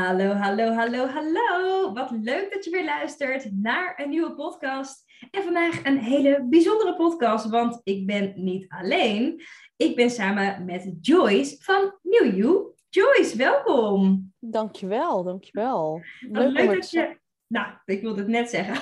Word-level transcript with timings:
Hallo, 0.00 0.32
hallo, 0.32 0.72
hallo, 0.72 1.06
hallo. 1.06 1.92
Wat 1.92 2.10
leuk 2.10 2.52
dat 2.52 2.64
je 2.64 2.70
weer 2.70 2.84
luistert 2.84 3.50
naar 3.52 4.00
een 4.00 4.08
nieuwe 4.08 4.34
podcast. 4.34 5.04
En 5.30 5.42
vandaag 5.42 5.84
een 5.84 5.98
hele 5.98 6.46
bijzondere 6.48 6.96
podcast, 6.96 7.48
want 7.48 7.80
ik 7.84 8.06
ben 8.06 8.32
niet 8.36 8.68
alleen. 8.68 9.42
Ik 9.76 9.96
ben 9.96 10.10
samen 10.10 10.64
met 10.64 10.92
Joyce 11.00 11.56
van 11.58 11.98
New 12.02 12.36
You. 12.36 12.74
Joyce, 12.88 13.36
welkom. 13.36 14.32
Dankjewel, 14.38 15.22
dankjewel. 15.24 16.02
Leuk, 16.20 16.52
leuk 16.52 16.74
dat 16.74 16.90
je... 16.90 17.18
Nou, 17.46 17.72
ik 17.84 18.00
wilde 18.00 18.20
het 18.20 18.28
net 18.28 18.50
zeggen. 18.50 18.76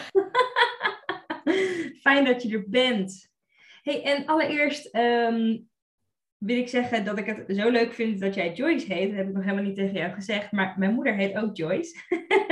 Fijn 2.03 2.25
dat 2.25 2.43
je 2.43 2.57
er 2.57 2.69
bent. 2.69 3.29
Hey, 3.83 4.03
en 4.03 4.27
allereerst 4.27 4.95
um, 4.95 5.68
wil 6.39 6.57
ik 6.57 6.69
zeggen 6.69 7.05
dat 7.05 7.19
ik 7.19 7.27
het 7.27 7.45
zo 7.57 7.71
leuk 7.71 7.93
vind 7.93 8.21
dat 8.21 8.35
jij 8.35 8.53
Joyce 8.53 8.95
heet. 8.95 9.09
Dat 9.09 9.17
heb 9.17 9.29
ik 9.29 9.35
nog 9.35 9.45
helemaal 9.45 9.65
niet 9.65 9.77
tegen 9.77 9.95
jou 9.95 10.13
gezegd. 10.13 10.53
Maar 10.53 10.75
mijn 10.79 10.95
moeder 10.95 11.15
heet 11.15 11.37
ook 11.37 11.57
Joyce. 11.57 11.97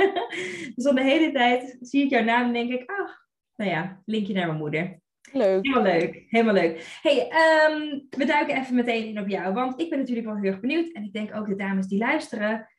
dus 0.75 0.85
al 0.85 0.95
de 0.95 1.03
hele 1.03 1.31
tijd 1.31 1.77
zie 1.81 2.03
ik 2.03 2.09
jouw 2.09 2.23
naam 2.23 2.45
en 2.45 2.53
denk 2.53 2.71
ik, 2.71 2.89
ach, 2.89 3.25
nou 3.55 3.71
ja, 3.71 4.01
linkje 4.05 4.33
naar 4.33 4.47
mijn 4.47 4.57
moeder. 4.57 4.99
Leuk. 5.31 5.65
Helemaal 5.65 5.83
leuk, 5.83 6.25
helemaal 6.27 6.53
leuk. 6.53 6.97
hey, 7.01 7.19
um, 7.19 8.07
we 8.09 8.25
duiken 8.25 8.57
even 8.57 8.75
meteen 8.75 9.07
in 9.07 9.19
op 9.19 9.27
jou. 9.27 9.53
Want 9.53 9.79
ik 9.79 9.89
ben 9.89 9.99
natuurlijk 9.99 10.27
wel 10.27 10.37
heel 10.37 10.51
erg 10.51 10.59
benieuwd. 10.59 10.91
En 10.91 11.03
ik 11.03 11.13
denk 11.13 11.35
ook 11.35 11.47
de 11.47 11.55
dames 11.55 11.87
die 11.87 11.99
luisteren. 11.99 12.69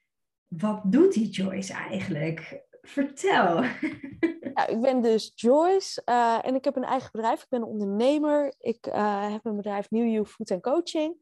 Wat 0.47 0.83
doet 0.85 1.13
die 1.13 1.29
Joyce 1.29 1.73
eigenlijk? 1.73 2.67
Vertel. 2.83 3.63
Ik 4.67 4.81
ben 4.81 5.01
dus 5.01 5.33
Joyce 5.35 6.03
uh, 6.05 6.47
en 6.47 6.55
ik 6.55 6.65
heb 6.65 6.77
een 6.77 6.85
eigen 6.85 7.11
bedrijf. 7.13 7.43
Ik 7.43 7.49
ben 7.49 7.61
een 7.61 7.69
ondernemer. 7.69 8.55
Ik 8.59 8.87
uh, 8.87 9.33
heb 9.33 9.45
een 9.45 9.57
bedrijf 9.57 9.91
New 9.91 10.13
You 10.13 10.27
Food 10.27 10.51
and 10.51 10.63
Coaching. 10.63 11.15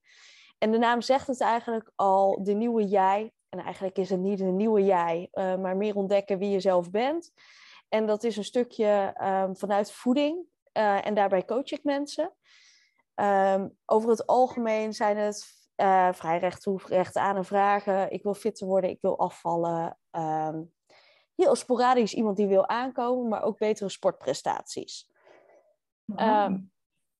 En 0.58 0.72
de 0.72 0.78
naam 0.78 1.00
zegt 1.00 1.26
het 1.26 1.40
eigenlijk 1.40 1.90
al, 1.94 2.44
de 2.44 2.52
nieuwe 2.52 2.84
jij. 2.84 3.32
En 3.48 3.58
eigenlijk 3.58 3.98
is 3.98 4.10
het 4.10 4.20
niet 4.20 4.40
een 4.40 4.56
nieuwe 4.56 4.84
jij, 4.84 5.28
uh, 5.32 5.56
maar 5.56 5.76
meer 5.76 5.96
ontdekken 5.96 6.38
wie 6.38 6.50
je 6.50 6.60
zelf 6.60 6.90
bent. 6.90 7.32
En 7.88 8.06
dat 8.06 8.24
is 8.24 8.36
een 8.36 8.44
stukje 8.44 9.14
um, 9.22 9.56
vanuit 9.56 9.92
voeding. 9.92 10.44
en 10.72 11.14
daarbij 11.14 11.44
coach 11.44 11.70
ik 11.70 11.84
mensen. 11.84 12.32
Um, 13.14 13.76
over 13.84 14.10
het 14.10 14.26
algemeen 14.26 14.92
zijn 14.92 15.16
het 15.16 15.68
vrij 16.16 16.38
recht 16.38 16.62
toe, 16.62 16.80
recht 16.86 17.16
aan 17.16 17.36
en 17.36 17.44
vragen. 17.44 18.10
Ik 18.10 18.22
wil 18.22 18.34
fitter 18.34 18.66
worden, 18.66 18.90
ik 18.90 19.00
wil 19.00 19.18
afvallen. 19.18 19.98
Um, 20.10 20.74
heel 21.36 21.54
sporadisch 21.54 22.14
iemand 22.14 22.36
die 22.36 22.46
wil 22.46 22.68
aankomen, 22.68 23.28
maar 23.28 23.42
ook 23.42 23.58
betere 23.58 23.88
sportprestaties. 23.88 25.10
Wow. 26.04 26.44
Um, 26.44 26.70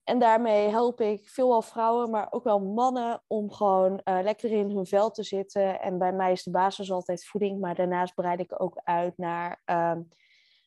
en 0.05 0.19
daarmee 0.19 0.69
help 0.69 1.01
ik 1.01 1.29
veelal 1.29 1.63
vrouwen, 1.63 2.11
maar 2.11 2.27
ook 2.31 2.45
wel 2.45 2.61
mannen 2.61 3.23
om 3.27 3.53
gewoon 3.53 4.01
uh, 4.05 4.19
lekker 4.23 4.51
in 4.51 4.71
hun 4.71 4.87
vel 4.87 5.11
te 5.11 5.23
zitten. 5.23 5.81
En 5.81 5.99
bij 5.99 6.13
mij 6.13 6.33
is 6.33 6.43
de 6.43 6.51
basis 6.51 6.91
altijd 6.91 7.27
voeding, 7.27 7.61
maar 7.61 7.75
daarnaast 7.75 8.15
breid 8.15 8.41
ik 8.41 8.61
ook 8.63 8.81
uit 8.85 9.19
naar 9.19 9.63
um, 9.65 10.09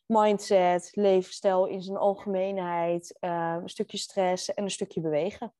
mindset, 0.06 0.90
levensstijl 0.94 1.66
in 1.66 1.82
zijn 1.82 1.98
algemeenheid, 1.98 3.18
uh, 3.20 3.56
een 3.62 3.70
stukje 3.70 3.98
stress 3.98 4.54
en 4.54 4.64
een 4.64 4.72
stukje 4.72 5.02
bewegen. 5.02 5.54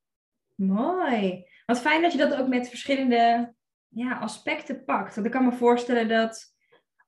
Mooi. 0.54 1.46
Wat 1.66 1.80
fijn 1.80 2.02
dat 2.02 2.12
je 2.12 2.18
dat 2.18 2.36
ook 2.36 2.48
met 2.48 2.68
verschillende 2.68 3.54
ja, 3.88 4.18
aspecten 4.18 4.84
pakt. 4.84 5.14
Want 5.14 5.26
ik 5.26 5.32
kan 5.32 5.44
me 5.44 5.52
voorstellen 5.52 6.08
dat 6.08 6.49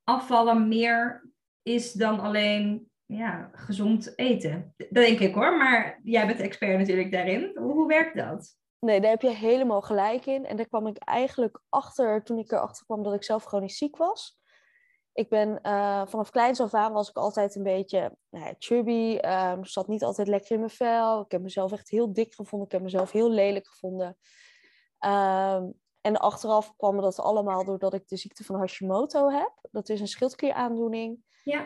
afvallen 0.04 0.68
meer 0.68 1.30
is 1.62 1.92
dan 1.92 2.20
alleen 2.20 2.90
ja, 3.06 3.50
gezond 3.52 4.18
eten. 4.18 4.74
Dat 4.76 4.88
denk 5.04 5.18
ik 5.18 5.34
hoor, 5.34 5.56
maar 5.56 6.00
jij 6.02 6.26
bent 6.26 6.40
expert 6.40 6.78
natuurlijk 6.78 7.12
daarin. 7.12 7.50
Hoe, 7.54 7.86
werkt 7.86 8.16
dat? 8.16 8.56
Nee, 8.78 9.00
daar 9.00 9.10
heb 9.10 9.22
je 9.22 9.30
helemaal 9.30 9.80
gelijk 9.80 10.26
in. 10.26 10.46
En 10.46 10.56
daar 10.56 10.68
kwam 10.68 10.86
ik 10.86 10.98
eigenlijk 10.98 11.60
achter 11.68 12.22
toen 12.22 12.38
ik 12.38 12.52
erachter 12.52 12.84
kwam 12.84 13.02
dat 13.02 13.14
ik 13.14 13.24
zelf 13.24 13.44
chronisch 13.44 13.76
ziek 13.76 13.96
was. 13.96 14.40
Ik 15.12 15.28
ben 15.28 15.58
uh, 15.62 16.06
vanaf 16.06 16.30
kleins 16.30 16.60
af 16.60 16.74
aan 16.74 16.92
was 16.92 17.08
ik 17.08 17.16
altijd 17.16 17.54
een 17.54 17.62
beetje 17.62 18.16
nou 18.30 18.44
ja, 18.46 18.54
chubby. 18.58 19.18
Um, 19.24 19.64
zat 19.64 19.88
niet 19.88 20.02
altijd 20.02 20.28
lekker 20.28 20.50
in 20.50 20.58
mijn 20.58 20.70
vel. 20.70 21.20
Ik 21.20 21.30
heb 21.30 21.42
mezelf 21.42 21.72
echt 21.72 21.90
heel 21.90 22.12
dik 22.12 22.34
gevonden. 22.34 22.66
Ik 22.66 22.72
heb 22.72 22.82
mezelf 22.82 23.10
heel 23.10 23.30
lelijk 23.30 23.66
gevonden. 23.66 24.16
Um, 25.06 25.80
en 26.02 26.16
achteraf 26.16 26.76
kwam 26.76 27.00
dat 27.00 27.20
allemaal 27.20 27.64
doordat 27.64 27.94
ik 27.94 28.08
de 28.08 28.16
ziekte 28.16 28.44
van 28.44 28.56
Hashimoto 28.56 29.30
heb. 29.30 29.52
Dat 29.70 29.88
is 29.88 30.00
een 30.00 30.08
schildklieraandoening. 30.08 31.18
Ja. 31.44 31.60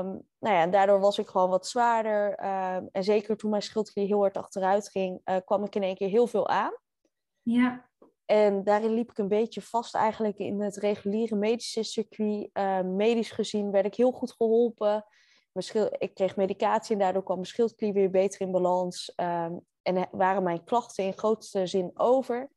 Um, 0.00 0.26
nou 0.38 0.54
ja, 0.54 0.62
en 0.62 0.70
daardoor 0.70 1.00
was 1.00 1.18
ik 1.18 1.28
gewoon 1.28 1.50
wat 1.50 1.66
zwaarder. 1.66 2.30
Um, 2.30 2.88
en 2.92 3.04
zeker 3.04 3.36
toen 3.36 3.50
mijn 3.50 3.62
schildklier 3.62 4.06
heel 4.06 4.20
hard 4.20 4.36
achteruit 4.36 4.88
ging, 4.88 5.20
uh, 5.24 5.36
kwam 5.44 5.64
ik 5.64 5.74
in 5.74 5.82
één 5.82 5.94
keer 5.94 6.08
heel 6.08 6.26
veel 6.26 6.48
aan. 6.48 6.72
Ja. 7.42 7.90
En 8.24 8.64
daarin 8.64 8.94
liep 8.94 9.10
ik 9.10 9.18
een 9.18 9.28
beetje 9.28 9.62
vast 9.62 9.94
eigenlijk 9.94 10.38
in 10.38 10.60
het 10.60 10.76
reguliere 10.76 11.36
medische 11.36 11.82
circuit. 11.82 12.50
Uh, 12.52 12.80
medisch 12.80 13.30
gezien 13.30 13.70
werd 13.70 13.86
ik 13.86 13.94
heel 13.94 14.12
goed 14.12 14.32
geholpen. 14.32 15.04
Ik 15.98 16.14
kreeg 16.14 16.36
medicatie 16.36 16.92
en 16.92 17.00
daardoor 17.00 17.22
kwam 17.22 17.36
mijn 17.36 17.48
schildklier 17.48 17.92
weer 17.92 18.10
beter 18.10 18.40
in 18.40 18.50
balans. 18.50 19.12
Um, 19.16 19.66
en 19.82 20.08
waren 20.10 20.42
mijn 20.42 20.64
klachten 20.64 21.04
in 21.04 21.18
grootste 21.18 21.66
zin 21.66 21.90
over. 21.94 22.50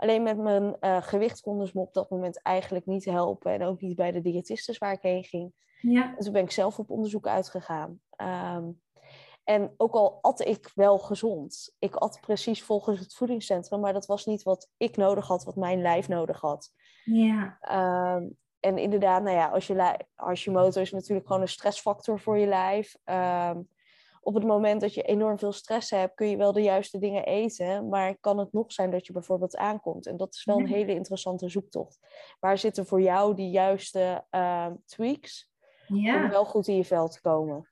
Alleen 0.00 0.22
met 0.22 0.38
mijn 0.38 0.76
uh, 0.80 1.02
gewicht 1.02 1.40
konden 1.40 1.66
ze 1.66 1.72
me 1.74 1.80
op 1.80 1.94
dat 1.94 2.10
moment 2.10 2.42
eigenlijk 2.42 2.86
niet 2.86 3.04
helpen. 3.04 3.52
En 3.52 3.62
ook 3.62 3.80
niet 3.80 3.96
bij 3.96 4.12
de 4.12 4.20
diëtistes 4.20 4.78
waar 4.78 4.92
ik 4.92 5.02
heen 5.02 5.24
ging. 5.24 5.52
Ja. 5.80 6.12
Dus 6.16 6.24
toen 6.24 6.32
ben 6.32 6.42
ik 6.42 6.50
zelf 6.50 6.78
op 6.78 6.90
onderzoek 6.90 7.26
uitgegaan. 7.26 8.00
Um, 8.56 8.80
en 9.44 9.74
ook 9.76 9.94
al 9.94 10.18
at 10.20 10.40
ik 10.40 10.70
wel 10.74 10.98
gezond. 10.98 11.74
Ik 11.78 11.96
at 11.96 12.20
precies 12.20 12.62
volgens 12.62 13.00
het 13.00 13.14
voedingscentrum. 13.14 13.80
Maar 13.80 13.92
dat 13.92 14.06
was 14.06 14.26
niet 14.26 14.42
wat 14.42 14.68
ik 14.76 14.96
nodig 14.96 15.26
had, 15.26 15.44
wat 15.44 15.56
mijn 15.56 15.80
lijf 15.80 16.08
nodig 16.08 16.40
had. 16.40 16.70
Ja. 17.04 17.58
Um, 18.16 18.36
en 18.60 18.78
inderdaad, 18.78 19.22
nou 19.22 19.36
ja, 19.36 19.48
als 19.48 19.66
je, 19.66 20.06
als 20.14 20.44
je 20.44 20.50
motor 20.50 20.82
is 20.82 20.92
natuurlijk 20.92 21.26
gewoon 21.26 21.42
een 21.42 21.48
stressfactor 21.48 22.20
voor 22.20 22.38
je 22.38 22.46
lijf. 22.46 22.96
Um, 23.04 23.68
op 24.20 24.34
het 24.34 24.44
moment 24.44 24.80
dat 24.80 24.94
je 24.94 25.02
enorm 25.02 25.38
veel 25.38 25.52
stress 25.52 25.90
hebt, 25.90 26.14
kun 26.14 26.28
je 26.28 26.36
wel 26.36 26.52
de 26.52 26.62
juiste 26.62 26.98
dingen 26.98 27.24
eten. 27.24 27.88
Maar 27.88 28.16
kan 28.20 28.38
het 28.38 28.52
nog 28.52 28.72
zijn 28.72 28.90
dat 28.90 29.06
je 29.06 29.12
bijvoorbeeld 29.12 29.56
aankomt? 29.56 30.06
En 30.06 30.16
dat 30.16 30.34
is 30.34 30.44
wel 30.44 30.58
een 30.58 30.66
hele 30.66 30.94
interessante 30.94 31.48
zoektocht. 31.48 31.98
Waar 32.40 32.58
zitten 32.58 32.86
voor 32.86 33.00
jou 33.02 33.34
die 33.34 33.50
juiste 33.50 34.24
uh, 34.30 34.66
tweaks 34.84 35.50
ja. 35.86 36.24
om 36.24 36.30
wel 36.30 36.44
goed 36.44 36.68
in 36.68 36.76
je 36.76 36.84
vel 36.84 37.08
te 37.08 37.20
komen? 37.20 37.68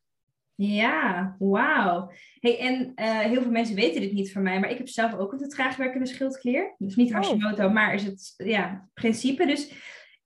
Ja, 0.54 1.36
wauw. 1.38 2.10
Hey, 2.40 2.58
en 2.58 2.92
uh, 2.96 3.18
heel 3.18 3.42
veel 3.42 3.50
mensen 3.50 3.74
weten 3.74 4.00
dit 4.00 4.12
niet 4.12 4.32
van 4.32 4.42
mij, 4.42 4.60
maar 4.60 4.70
ik 4.70 4.78
heb 4.78 4.88
zelf 4.88 5.14
ook 5.14 5.32
een 5.32 5.48
traag 5.48 5.76
werkende 5.76 6.06
schildklier. 6.06 6.74
Dus 6.78 6.96
niet 6.96 7.12
Hashimoto, 7.12 7.66
oh. 7.66 7.72
maar 7.72 7.94
is 7.94 8.04
het 8.04 8.34
ja, 8.36 8.88
principe. 8.94 9.46
Dus 9.46 9.72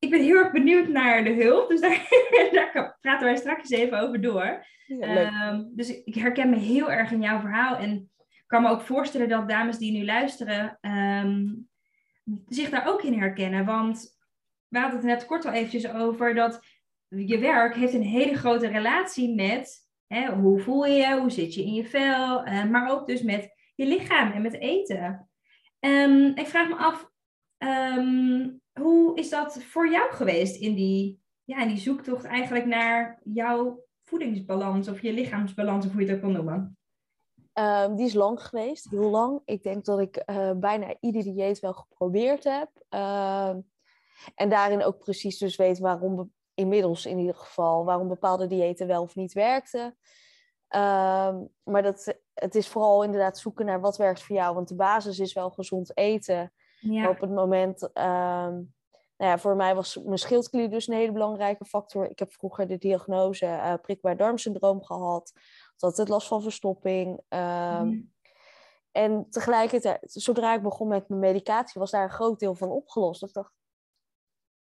ik 0.02 0.10
ben 0.10 0.20
heel 0.20 0.36
erg 0.36 0.52
benieuwd 0.52 0.88
naar 0.88 1.24
de 1.24 1.32
hulp. 1.32 1.68
Dus 1.68 1.80
daar, 1.80 2.08
daar 2.52 2.96
praten 3.00 3.26
wij 3.26 3.36
straks 3.36 3.70
even 3.70 4.00
over 4.00 4.20
door. 4.20 4.66
Ja, 4.86 5.48
um, 5.52 5.70
dus 5.74 6.02
ik 6.04 6.14
herken 6.14 6.50
me 6.50 6.56
heel 6.56 6.90
erg 6.90 7.10
in 7.10 7.20
jouw 7.20 7.40
verhaal. 7.40 7.76
En 7.76 8.10
ik 8.16 8.44
kan 8.46 8.62
me 8.62 8.68
ook 8.68 8.80
voorstellen 8.80 9.28
dat 9.28 9.48
dames 9.48 9.78
die 9.78 9.92
nu 9.92 10.04
luisteren 10.04 10.78
um, 10.80 11.68
zich 12.48 12.70
daar 12.70 12.88
ook 12.88 13.02
in 13.02 13.18
herkennen. 13.18 13.64
Want 13.64 14.18
we 14.68 14.78
hadden 14.78 14.98
het 14.98 15.06
net 15.06 15.26
kort 15.26 15.44
al 15.44 15.52
eventjes 15.52 15.92
over 15.92 16.34
dat 16.34 16.60
je 17.08 17.38
werk 17.38 17.74
heeft 17.74 17.94
een 17.94 18.02
hele 18.02 18.36
grote 18.36 18.66
relatie 18.68 19.34
met 19.34 19.88
hè, 20.06 20.32
hoe 20.32 20.60
voel 20.60 20.86
je 20.86 20.94
je, 20.94 21.18
hoe 21.18 21.30
zit 21.30 21.54
je 21.54 21.64
in 21.64 21.74
je 21.74 21.84
vel, 21.84 22.46
uh, 22.46 22.64
maar 22.64 22.90
ook 22.90 23.06
dus 23.06 23.22
met 23.22 23.54
je 23.74 23.86
lichaam 23.86 24.32
en 24.32 24.42
met 24.42 24.58
eten. 24.58 25.28
Um, 25.80 26.36
ik 26.36 26.46
vraag 26.46 26.68
me 26.68 26.74
af, 26.74 27.10
hoe 28.80 29.16
is 29.18 29.30
dat 29.30 29.62
voor 29.62 29.90
jou 29.90 30.12
geweest 30.12 30.56
in 30.56 30.74
die, 30.74 31.22
ja, 31.44 31.62
in 31.62 31.68
die 31.68 31.76
zoektocht 31.76 32.24
eigenlijk 32.24 32.66
naar 32.66 33.20
jouw 33.24 33.84
voedingsbalans 34.02 34.88
of 34.88 35.02
je 35.02 35.12
lichaamsbalans, 35.12 35.86
of 35.86 35.92
hoe 35.92 36.00
je 36.00 36.06
het 36.06 36.16
ook 36.16 36.22
wil 36.22 36.30
noemen? 36.30 36.76
Um, 37.54 37.96
die 37.96 38.06
is 38.06 38.14
lang 38.14 38.42
geweest, 38.42 38.90
heel 38.90 39.10
lang. 39.10 39.40
Ik 39.44 39.62
denk 39.62 39.84
dat 39.84 40.00
ik 40.00 40.22
uh, 40.26 40.52
bijna 40.52 40.96
ieder 41.00 41.22
dieet 41.22 41.60
wel 41.60 41.72
geprobeerd 41.72 42.44
heb. 42.44 42.70
Uh, 42.90 43.54
en 44.34 44.48
daarin 44.48 44.84
ook 44.84 44.98
precies 44.98 45.38
dus 45.38 45.56
weet 45.56 45.78
waarom, 45.78 46.32
inmiddels 46.54 47.06
in 47.06 47.18
ieder 47.18 47.34
geval, 47.34 47.84
waarom 47.84 48.08
bepaalde 48.08 48.46
diëten 48.46 48.86
wel 48.86 49.02
of 49.02 49.14
niet 49.14 49.32
werkten. 49.32 49.96
Ehm, 50.68 51.44
maar 51.62 51.82
dat, 51.82 52.18
het 52.34 52.54
is 52.54 52.68
vooral 52.68 53.04
inderdaad 53.04 53.38
zoeken 53.38 53.66
naar 53.66 53.80
wat 53.80 53.96
werkt 53.96 54.22
voor 54.22 54.36
jou. 54.36 54.54
Want 54.54 54.68
de 54.68 54.74
basis 54.74 55.18
is 55.18 55.32
wel 55.32 55.50
gezond 55.50 55.96
eten. 55.96 56.52
Ja. 56.82 57.08
Op 57.08 57.20
het 57.20 57.30
moment, 57.30 57.92
ehm, 57.92 58.52
nou 59.16 59.30
ja, 59.30 59.38
voor 59.38 59.56
mij 59.56 59.74
was 59.74 59.96
mijn 59.96 60.18
schildklier 60.18 60.70
dus 60.70 60.86
een 60.86 60.94
hele 60.94 61.12
belangrijke 61.12 61.64
factor. 61.64 62.10
Ik 62.10 62.18
heb 62.18 62.32
vroeger 62.32 62.66
de 62.66 62.78
diagnose 62.78 63.46
uh, 63.46 63.74
prikbaar 63.82 64.16
darmsyndroom 64.16 64.84
gehad. 64.84 65.32
Had 65.70 65.82
altijd 65.82 66.08
last 66.08 66.28
van 66.28 66.42
verstopping. 66.42 67.20
Ehm, 67.28 67.90
Ja. 67.90 68.00
En 68.92 69.26
tegelijkertijd, 69.30 69.98
zodra 70.02 70.54
ik 70.54 70.62
begon 70.62 70.88
met 70.88 71.08
mijn 71.08 71.20
medicatie, 71.20 71.80
was 71.80 71.90
daar 71.90 72.02
een 72.02 72.10
groot 72.10 72.38
deel 72.38 72.54
van 72.54 72.70
opgelost. 72.70 73.22
Ik 73.22 73.32
dacht, 73.32 73.52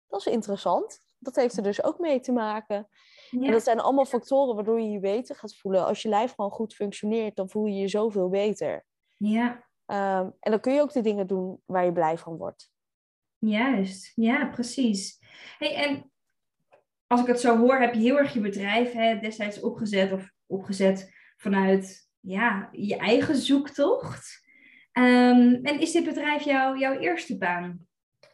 dat 0.08 0.20
is 0.20 0.26
interessant. 0.34 1.00
Dat 1.18 1.36
heeft 1.36 1.58
er 1.58 1.64
dus 1.64 1.84
ook 1.84 2.00
mee 2.00 2.20
te 2.20 2.32
maken. 2.32 2.88
Ja. 3.30 3.46
En 3.46 3.52
dat 3.52 3.64
zijn 3.64 3.80
allemaal 3.80 4.06
factoren 4.06 4.56
waardoor 4.56 4.82
je 4.82 4.90
je 4.90 5.00
beter 5.00 5.36
gaat 5.36 5.56
voelen. 5.56 5.86
Als 5.86 6.02
je 6.02 6.10
lijf 6.10 6.34
gewoon 6.34 6.52
goed 6.52 6.74
functioneert, 6.74 7.36
dan 7.36 7.50
voel 7.50 7.66
je 7.66 7.76
je 7.80 7.88
zoveel 7.88 8.30
beter. 8.30 8.86
ja, 9.18 9.64
Ehm, 9.86 10.30
en 10.40 10.52
dan 10.52 10.60
kun 10.60 10.74
je 10.74 10.82
ook 10.82 10.94
de 10.94 11.02
dingen 11.02 11.28
doen 11.28 11.62
waar 11.66 11.86
je 11.86 11.92
blij 11.92 12.18
van 12.18 12.38
wordt. 12.38 12.72
juist. 13.40 14.12
Ja, 14.16 14.46
precies. 14.46 15.20
Hey, 15.58 15.76
en 15.76 16.12
als 17.08 17.22
ik 17.22 17.28
het 17.28 17.40
zo 17.40 17.58
hoor, 17.58 17.80
heb 17.80 17.94
je 17.94 18.00
heel 18.00 18.18
erg 18.18 18.34
je 18.34 18.40
bedrijf 18.40 18.92
hè, 18.92 19.20
destijds 19.20 19.60
opgezet 19.60 20.12
of 20.12 20.32
opgezet 20.46 21.14
vanuit 21.38 22.10
ja, 22.20 22.70
je 22.72 22.98
eigen 22.98 23.36
zoektocht. 23.36 24.42
Ehm, 24.92 25.60
en 25.64 25.80
is 25.80 25.92
dit 25.92 26.06
bedrijf 26.06 26.44
jou, 26.44 26.80
jouw 26.80 27.00
eerste 27.00 27.38
baan 27.38 27.88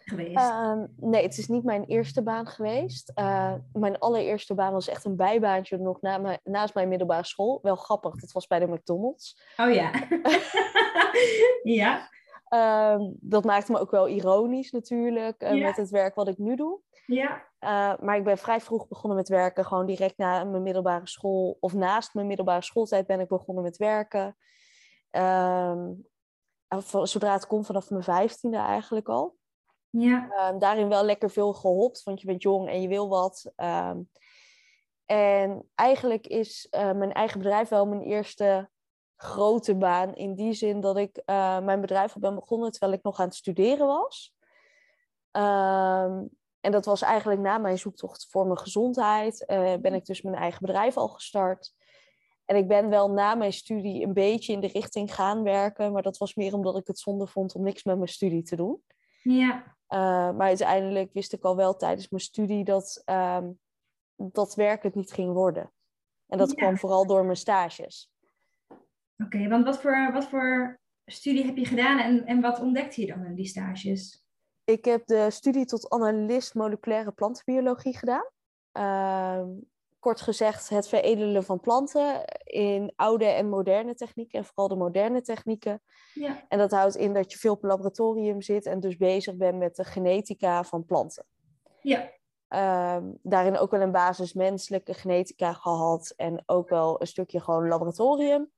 geweest? 0.09 0.35
Ehm, 0.37 0.85
nee, 0.95 1.23
het 1.23 1.37
is 1.37 1.47
niet 1.47 1.63
mijn 1.63 1.83
eerste 1.83 2.23
baan 2.23 2.47
geweest. 2.47 3.11
Eh, 3.15 3.53
mijn 3.73 3.99
allereerste 3.99 4.53
baan 4.55 4.73
was 4.73 4.87
echt 4.87 5.05
een 5.05 5.15
bijbaantje 5.15 5.77
nog 5.77 6.01
na 6.01 6.17
mijn- 6.17 6.39
naast 6.43 6.73
mijn 6.73 6.87
middelbare 6.89 7.25
school. 7.25 7.59
Wel 7.61 7.75
grappig, 7.75 8.15
dat 8.15 8.31
was 8.31 8.47
bij 8.47 8.59
de 8.59 8.67
McDonald's. 8.67 9.41
Oh 9.57 9.73
ja. 9.73 9.91
ja, 11.63 12.09
Ehm, 12.49 13.01
dat 13.19 13.43
maakte 13.43 13.71
me 13.71 13.79
ook 13.79 13.91
wel 13.91 14.07
ironisch 14.07 14.71
natuurlijk 14.71 15.41
eh, 15.41 15.55
Ja. 15.57 15.65
met 15.65 15.75
het 15.77 15.89
werk 15.89 16.15
wat 16.15 16.27
ik 16.27 16.37
nu 16.37 16.55
doe. 16.55 16.79
ja. 17.05 17.47
Eh, 17.59 17.93
maar 18.01 18.15
ik 18.17 18.23
ben 18.23 18.37
vrij 18.37 18.59
vroeg 18.61 18.87
begonnen 18.87 19.17
met 19.17 19.27
werken. 19.29 19.65
Gewoon 19.65 19.85
direct 19.85 20.17
na 20.17 20.43
mijn 20.43 20.63
middelbare 20.63 21.07
school. 21.07 21.57
Of 21.59 21.73
naast 21.73 22.13
mijn 22.13 22.27
middelbare 22.27 22.61
schooltijd 22.63 23.07
ben 23.07 23.19
ik 23.19 23.27
begonnen 23.27 23.63
met 23.63 23.77
werken. 23.77 24.37
Ehm, 25.09 25.91
zodra 27.03 27.33
het 27.33 27.47
kon 27.47 27.65
vanaf 27.65 27.89
mijn 27.89 28.03
vijftiende 28.03 28.57
eigenlijk 28.57 29.07
al. 29.09 29.35
Ja, 29.89 30.29
Ehm, 30.29 30.59
daarin 30.59 30.89
wel 30.89 31.03
lekker 31.03 31.29
veel 31.31 31.53
gehopt, 31.53 32.03
want 32.03 32.21
je 32.21 32.27
bent 32.27 32.41
jong 32.41 32.69
en 32.69 32.81
je 32.81 32.87
wil 32.87 33.09
wat. 33.09 33.51
Ehm, 33.55 33.99
en 35.05 35.69
eigenlijk 35.75 36.27
is 36.27 36.67
eh, 36.69 36.91
mijn 36.91 37.13
eigen 37.13 37.37
bedrijf 37.37 37.69
wel 37.69 37.85
mijn 37.85 38.01
eerste 38.01 38.69
grote 39.15 39.75
baan. 39.75 40.15
In 40.15 40.35
die 40.35 40.53
zin 40.53 40.79
dat 40.79 40.97
ik 40.97 41.17
eh, 41.17 41.59
mijn 41.59 41.81
bedrijf 41.81 42.13
al 42.13 42.21
ben 42.21 42.35
begonnen 42.35 42.71
terwijl 42.71 42.93
ik 42.93 43.03
nog 43.03 43.19
aan 43.19 43.25
het 43.25 43.35
studeren 43.35 43.87
was. 43.87 44.33
Ehm, 45.31 46.23
en 46.59 46.71
dat 46.71 46.85
was 46.85 47.01
eigenlijk 47.01 47.41
na 47.41 47.57
mijn 47.57 47.77
zoektocht 47.77 48.27
voor 48.29 48.45
mijn 48.45 48.57
gezondheid. 48.57 49.45
eh, 49.45 49.73
ben 49.81 49.93
ik 49.93 50.05
dus 50.05 50.21
mijn 50.21 50.35
eigen 50.35 50.61
bedrijf 50.65 50.97
al 50.97 51.07
gestart. 51.07 51.73
En 52.45 52.55
ik 52.55 52.67
ben 52.67 52.89
wel 52.89 53.11
na 53.11 53.35
mijn 53.35 53.53
studie 53.53 54.03
een 54.03 54.13
beetje 54.13 54.53
in 54.53 54.59
de 54.59 54.67
richting 54.67 55.15
gaan 55.15 55.43
werken. 55.43 55.91
Maar 55.91 56.01
dat 56.01 56.17
was 56.17 56.35
meer 56.35 56.53
omdat 56.53 56.77
ik 56.77 56.87
het 56.87 56.99
zonde 56.99 57.27
vond 57.27 57.55
om 57.55 57.63
niks 57.63 57.83
met 57.83 57.95
mijn 57.95 58.09
studie 58.09 58.43
te 58.43 58.55
doen. 58.55 58.83
ja, 59.21 59.77
Uh, 59.89 59.99
maar 60.31 60.47
uiteindelijk 60.47 61.13
wist 61.13 61.33
ik 61.33 61.43
al 61.43 61.55
wel 61.55 61.75
tijdens 61.75 62.09
mijn 62.09 62.21
studie 62.23 62.63
dat 62.63 63.01
ehm, 63.05 63.51
dat 64.15 64.55
werk 64.55 64.83
het 64.83 64.95
niet 64.95 65.11
ging 65.11 65.33
worden. 65.33 65.71
En 66.27 66.37
dat 66.37 66.49
Ja. 66.49 66.55
kwam 66.55 66.77
vooral 66.77 67.05
door 67.07 67.23
mijn 67.25 67.37
stages. 67.37 68.11
oké. 69.23 69.47
want 69.47 69.65
wat 69.65 69.81
voor, 69.81 70.09
wat 70.13 70.25
voor 70.25 70.79
studie 71.05 71.45
heb 71.45 71.57
je 71.57 71.65
gedaan 71.65 71.99
en, 71.99 72.25
en 72.25 72.41
wat 72.41 72.59
ontdekte 72.59 73.01
je 73.01 73.07
dan 73.07 73.25
in 73.25 73.35
die 73.35 73.45
stages? 73.45 74.23
Ik 74.63 74.85
heb 74.85 75.05
de 75.05 75.29
studie 75.31 75.65
tot 75.65 75.89
analist 75.89 76.53
moleculaire 76.53 77.11
plantenbiologie 77.11 77.97
gedaan. 77.97 78.29
Ehm, 78.71 79.47
kort 79.99 80.21
gezegd 80.21 80.69
het 80.69 80.87
veredelen 80.87 81.43
van 81.43 81.59
planten 81.59 82.25
in 82.43 82.93
oude 82.95 83.25
en 83.25 83.49
moderne 83.49 83.95
technieken. 83.95 84.39
En 84.39 84.45
vooral 84.45 84.67
de 84.67 84.75
moderne 84.75 85.21
technieken. 85.21 85.81
Ja, 86.13 86.45
En 86.47 86.57
dat 86.57 86.71
houdt 86.71 86.95
in 86.95 87.13
dat 87.13 87.31
je 87.31 87.37
veel 87.37 87.53
op 87.53 87.63
laboratorium 87.63 88.41
zit 88.41 88.65
en 88.65 88.79
dus 88.79 88.97
bezig 88.97 89.35
bent 89.35 89.57
met 89.57 89.75
de 89.75 89.83
genetica 89.83 90.63
van 90.63 90.85
planten. 90.85 91.25
ja, 91.81 92.09
Ehm, 92.49 93.11
daarin 93.21 93.57
ook 93.57 93.71
wel 93.71 93.81
een 93.81 93.91
basis 93.91 94.33
menselijke 94.33 94.93
genetica 94.93 95.53
gehad 95.53 96.13
en 96.15 96.43
ook 96.45 96.69
wel 96.69 97.01
een 97.01 97.07
stukje 97.07 97.41
gewoon 97.41 97.67
laboratorium. 97.67 98.51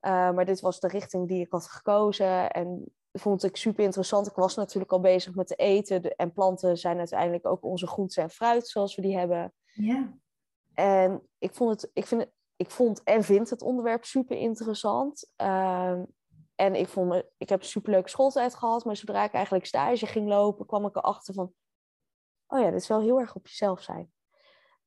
Eh, 0.00 0.30
maar 0.30 0.44
dit 0.44 0.60
was 0.60 0.80
de 0.80 0.88
richting 0.88 1.28
die 1.28 1.40
ik 1.40 1.52
had 1.52 1.66
gekozen 1.66 2.50
en 2.50 2.84
vond 3.12 3.44
ik 3.44 3.56
super 3.56 3.84
interessant. 3.84 4.26
Ik 4.26 4.34
was 4.34 4.54
natuurlijk 4.54 4.92
al 4.92 5.00
bezig 5.00 5.34
met 5.34 5.46
te 5.46 5.54
eten 5.54 6.16
en 6.16 6.32
planten 6.32 6.76
zijn 6.76 6.98
uiteindelijk 6.98 7.46
ook 7.46 7.64
onze 7.64 7.86
groenten 7.86 8.22
en 8.22 8.30
fruit 8.30 8.68
zoals 8.68 8.94
we 8.94 9.02
die 9.02 9.18
hebben. 9.18 9.52
ja, 9.72 10.18
En 10.74 11.28
ik 11.38 11.54
vond, 11.54 11.70
het, 11.70 11.90
ik, 11.92 12.06
vind 12.06 12.26
ik 12.56 12.70
vond 12.70 13.02
en 13.02 13.22
vind 13.22 13.50
het 13.50 13.62
onderwerp 13.62 14.04
super 14.04 14.36
interessant. 14.36 15.32
Ehm, 15.36 16.04
en 16.54 16.74
ik, 16.74 16.88
vond 16.88 17.08
me, 17.08 17.30
ik 17.36 17.48
heb 17.48 17.60
een 17.60 17.66
superleuke 17.66 18.08
schooltijd 18.08 18.54
gehad, 18.54 18.84
maar 18.84 18.96
zodra 18.96 19.24
ik 19.24 19.32
eigenlijk 19.32 19.66
stage 19.66 20.06
ging 20.06 20.28
lopen, 20.28 20.66
kwam 20.66 20.86
ik 20.86 20.96
erachter 20.96 21.34
van, 21.34 21.52
oh 22.46 22.60
ja, 22.60 22.70
dit 22.70 22.80
is 22.80 22.88
wel 22.88 23.00
heel 23.00 23.20
erg 23.20 23.34
op 23.34 23.46
jezelf 23.46 23.82
zijn. 23.82 24.12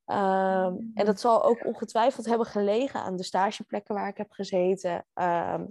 Ehm, 0.05 0.75
en 0.93 1.05
dat 1.05 1.19
zal 1.19 1.43
ook 1.43 1.65
ongetwijfeld 1.65 2.25
hebben 2.25 2.47
gelegen 2.47 3.01
aan 3.01 3.15
de 3.15 3.23
stageplekken 3.23 3.95
waar 3.95 4.07
ik 4.07 4.17
heb 4.17 4.31
gezeten. 4.31 5.05
Ehm, 5.13 5.65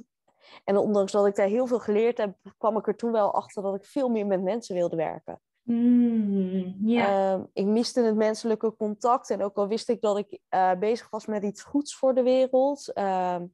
en 0.64 0.76
ondanks 0.76 1.12
dat 1.12 1.26
ik 1.26 1.34
daar 1.34 1.46
heel 1.46 1.66
veel 1.66 1.78
geleerd 1.78 2.18
heb, 2.18 2.36
kwam 2.58 2.76
ik 2.76 2.86
er 2.86 2.96
toen 2.96 3.12
wel 3.12 3.34
achter 3.34 3.62
dat 3.62 3.74
ik 3.74 3.84
veel 3.84 4.08
meer 4.08 4.26
met 4.26 4.42
mensen 4.42 4.74
wilde 4.74 4.96
werken. 4.96 5.40
Mm, 5.66 6.74
Ehm, 7.06 7.42
ik 7.52 7.66
miste 7.66 8.00
het 8.02 8.16
menselijke 8.16 8.76
contact. 8.76 9.30
En 9.30 9.42
ook 9.42 9.56
al 9.56 9.68
wist 9.68 9.88
ik 9.88 10.00
dat 10.00 10.18
ik 10.18 10.38
eh, 10.48 10.72
bezig 10.78 11.10
was 11.10 11.26
met 11.26 11.42
iets 11.42 11.62
goeds 11.62 11.96
voor 11.96 12.14
de 12.14 12.22
wereld. 12.22 12.92
ehm, 12.92 13.46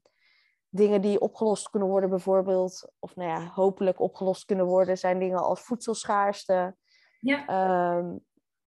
dingen 0.69 1.01
die 1.01 1.21
opgelost 1.21 1.71
kunnen 1.71 1.89
worden, 1.89 2.11
bijvoorbeeld. 2.11 2.93
Of 2.99 3.17
nou 3.17 3.29
ja, 3.29 3.51
hopelijk 3.55 4.01
opgelost 4.01 4.45
kunnen 4.45 4.67
worden, 4.67 4.99
zijn 4.99 5.19
dingen 5.19 5.39
als 5.39 5.61
voedselschaarste. 5.61 6.77
ehm, 7.47 8.17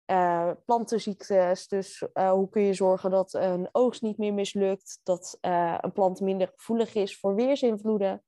eh, 0.04 0.50
plantenziektes. 0.64 1.68
Dus 1.68 2.06
eh, 2.12 2.30
hoe 2.30 2.48
kun 2.48 2.62
je 2.62 2.74
zorgen 2.74 3.10
dat 3.10 3.32
een 3.34 3.68
oogst 3.72 4.02
niet 4.02 4.18
meer 4.18 4.34
mislukt. 4.34 5.00
Dat 5.02 5.38
een 5.80 5.92
plant 5.92 6.20
minder 6.20 6.52
gevoelig 6.56 6.94
is 6.94 7.18
voor 7.18 7.34
weersinvloeden 7.34 8.22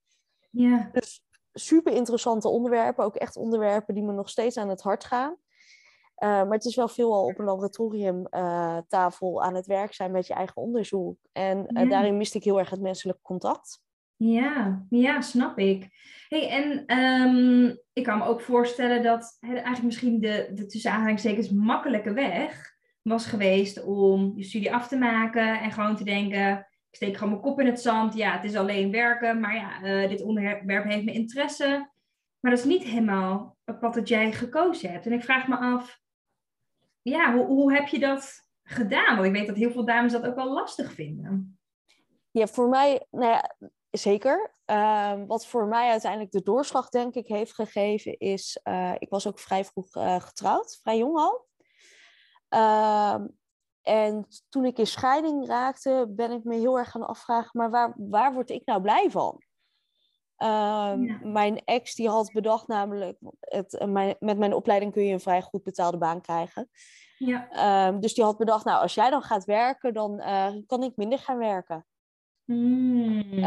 ja, 0.50 0.90
super 1.58 1.92
interessante 1.92 2.48
onderwerpen. 2.48 3.04
Ook 3.04 3.14
echt 3.16 3.36
onderwerpen 3.36 3.94
die 3.94 4.04
me 4.04 4.12
nog 4.12 4.28
steeds 4.28 4.56
aan 4.56 4.68
het 4.68 4.82
hart 4.82 5.04
gaan. 5.04 5.36
Eh, 6.14 6.28
maar 6.28 6.52
het 6.52 6.64
is 6.64 6.76
wel 6.76 6.88
veelal 6.88 7.24
op 7.24 7.38
een 7.38 7.44
laboratoriumtafel 7.44 9.42
aan 9.42 9.54
het 9.54 9.66
werk 9.66 9.94
zijn 9.94 10.10
met 10.10 10.26
je 10.26 10.34
eigen 10.34 10.56
onderzoek. 10.62 11.18
En 11.32 11.66
eh, 11.66 11.82
Ja. 11.82 11.88
daarin 11.88 12.16
miste 12.16 12.38
ik 12.38 12.44
heel 12.44 12.58
erg 12.58 12.70
het 12.70 12.80
menselijk 12.80 13.18
contact. 13.22 13.80
ja, 14.16 14.86
ja, 14.88 15.20
snap 15.20 15.58
ik. 15.58 15.88
Hey, 16.28 16.48
en 16.48 16.86
ehm, 16.86 17.74
ik 17.92 18.04
kan 18.04 18.18
me 18.18 18.24
ook 18.24 18.40
voorstellen 18.40 19.02
dat 19.02 19.36
eigenlijk 19.40 19.82
misschien 19.82 20.20
de, 20.20 20.50
de 20.54 20.66
tussen 20.66 20.92
aanhalingstekens 20.92 21.50
makkelijke 21.50 22.12
weg 22.12 22.76
was 23.02 23.26
geweest 23.26 23.84
om 23.84 24.32
je 24.36 24.44
studie 24.44 24.74
af 24.74 24.88
te 24.88 24.96
maken 24.96 25.60
en 25.60 25.72
gewoon 25.72 25.96
te 25.96 26.04
denken, 26.04 26.67
ik 26.90 26.96
steek 26.96 27.16
gewoon 27.16 27.30
mijn 27.30 27.42
kop 27.42 27.60
in 27.60 27.66
het 27.66 27.80
zand. 27.80 28.14
Ja, 28.14 28.32
het 28.32 28.44
is 28.44 28.56
alleen 28.56 28.90
werken, 28.90 29.40
maar 29.40 29.54
ja, 29.54 29.82
eh, 29.82 30.08
dit 30.08 30.22
onderwerp 30.22 30.84
heeft 30.84 31.04
me 31.04 31.12
interesse. 31.12 31.90
Maar 32.40 32.50
dat 32.50 32.60
is 32.60 32.66
niet 32.66 32.84
helemaal 32.84 33.56
pad 33.80 33.94
dat 33.94 34.08
jij 34.08 34.32
gekozen 34.32 34.90
hebt. 34.90 35.06
En 35.06 35.12
ik 35.12 35.24
vraag 35.24 35.48
me 35.48 35.56
af, 35.56 36.00
ja, 37.02 37.34
hoe, 37.34 37.46
hoe 37.46 37.72
heb 37.72 37.88
je 37.88 37.98
dat 37.98 38.46
gedaan? 38.62 39.14
Want 39.14 39.26
ik 39.26 39.32
weet 39.32 39.46
dat 39.46 39.56
heel 39.56 39.70
veel 39.70 39.84
dames 39.84 40.12
dat 40.12 40.26
ook 40.26 40.34
wel 40.34 40.52
lastig 40.52 40.92
vinden. 40.92 41.58
Ja, 42.30 42.46
voor 42.46 42.68
mij, 42.68 43.06
nou 43.10 43.32
ja, 43.32 43.56
zeker. 43.90 44.54
Ehm, 44.64 45.26
wat 45.26 45.46
voor 45.46 45.66
mij 45.66 45.90
uiteindelijk 45.90 46.30
de 46.30 46.42
doorslag, 46.42 46.88
denk 46.88 47.14
ik, 47.14 47.28
heeft 47.28 47.54
gegeven, 47.54 48.18
is. 48.18 48.60
eh, 48.62 48.94
ik 48.98 49.08
was 49.08 49.26
ook 49.26 49.38
vrij 49.38 49.64
vroeg 49.64 49.94
eh, 49.94 50.20
getrouwd, 50.20 50.78
vrij 50.82 50.98
jong 50.98 51.16
al. 51.16 51.46
En 53.88 54.26
toen 54.48 54.64
ik 54.64 54.78
in 54.78 54.86
scheiding 54.86 55.46
raakte, 55.46 56.06
ben 56.08 56.30
ik 56.30 56.44
me 56.44 56.54
heel 56.54 56.78
erg 56.78 56.90
gaan 56.90 57.06
afvragen: 57.06 57.50
maar 57.52 57.70
waar, 57.70 57.94
waar 57.96 58.32
word 58.34 58.50
ik 58.50 58.62
nou 58.64 58.80
blij 58.82 59.10
van? 59.10 59.42
Ehm, 60.36 61.02
Ja. 61.02 61.18
Mijn 61.22 61.64
ex 61.64 61.94
die 61.94 62.08
had 62.08 62.32
bedacht 62.32 62.66
namelijk, 62.68 63.18
het, 63.40 63.84
mijn, 63.86 64.16
met 64.18 64.38
mijn 64.38 64.54
opleiding 64.54 64.92
kun 64.92 65.04
je 65.04 65.12
een 65.12 65.20
vrij 65.20 65.42
goed 65.42 65.62
betaalde 65.62 65.98
baan 65.98 66.20
krijgen. 66.20 66.70
Ja. 67.18 67.48
Ehm, 67.50 68.00
dus 68.00 68.14
die 68.14 68.24
had 68.24 68.38
bedacht, 68.38 68.64
nou 68.64 68.82
als 68.82 68.94
jij 68.94 69.10
dan 69.10 69.22
gaat 69.22 69.44
werken, 69.44 69.94
dan 69.94 70.20
eh, 70.20 70.54
kan 70.66 70.82
ik 70.82 70.96
minder 70.96 71.18
gaan 71.18 71.38
werken. 71.38 71.86
Mm. 72.44 73.44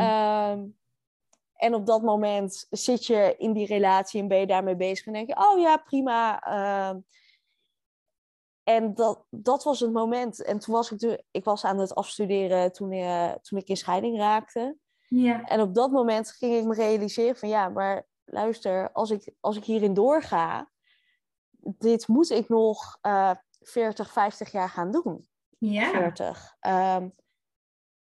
En 1.53 1.75
op 1.75 1.85
dat 1.85 2.01
moment 2.01 2.67
zit 2.69 3.05
je 3.05 3.35
in 3.37 3.53
die 3.53 3.65
relatie 3.65 4.21
en 4.21 4.27
ben 4.27 4.39
je 4.39 4.47
daarmee 4.47 4.75
bezig 4.75 5.05
en 5.05 5.13
denk 5.13 5.27
je, 5.27 5.37
oh 5.51 5.59
ja, 5.59 5.77
prima. 5.77 6.39
ehm, 6.41 6.99
en 8.63 8.93
dat, 8.93 9.25
dat 9.29 9.63
was 9.63 9.79
het 9.79 9.91
moment. 9.91 10.43
En 10.43 10.59
toen 10.59 10.73
was 10.73 10.91
ik, 10.91 11.23
ik 11.31 11.43
was 11.43 11.65
aan 11.65 11.79
het 11.79 11.95
afstuderen 11.95 12.71
toen, 12.71 12.91
uh, 12.91 13.31
toen 13.31 13.59
ik 13.59 13.67
in 13.67 13.77
scheiding 13.77 14.17
raakte. 14.17 14.77
Ja. 15.07 15.43
En 15.43 15.61
op 15.61 15.75
dat 15.75 15.91
moment 15.91 16.31
ging 16.31 16.55
ik 16.55 16.63
me 16.63 16.73
realiseren 16.73 17.35
van 17.35 17.49
ja, 17.49 17.69
maar 17.69 18.07
luister, 18.25 18.91
als 18.91 19.11
ik, 19.11 19.33
als 19.39 19.57
ik 19.57 19.63
hierin 19.63 19.93
doorga, 19.93 20.69
dit 21.61 22.07
moet 22.07 22.29
ik 22.29 22.49
nog 22.49 22.97
uh, 23.01 23.31
40, 23.59 24.11
50 24.11 24.51
jaar 24.51 24.69
gaan 24.69 24.91
doen. 24.91 25.27
Ja. 25.57 25.89
40. 25.89 26.55
Um, 26.67 27.15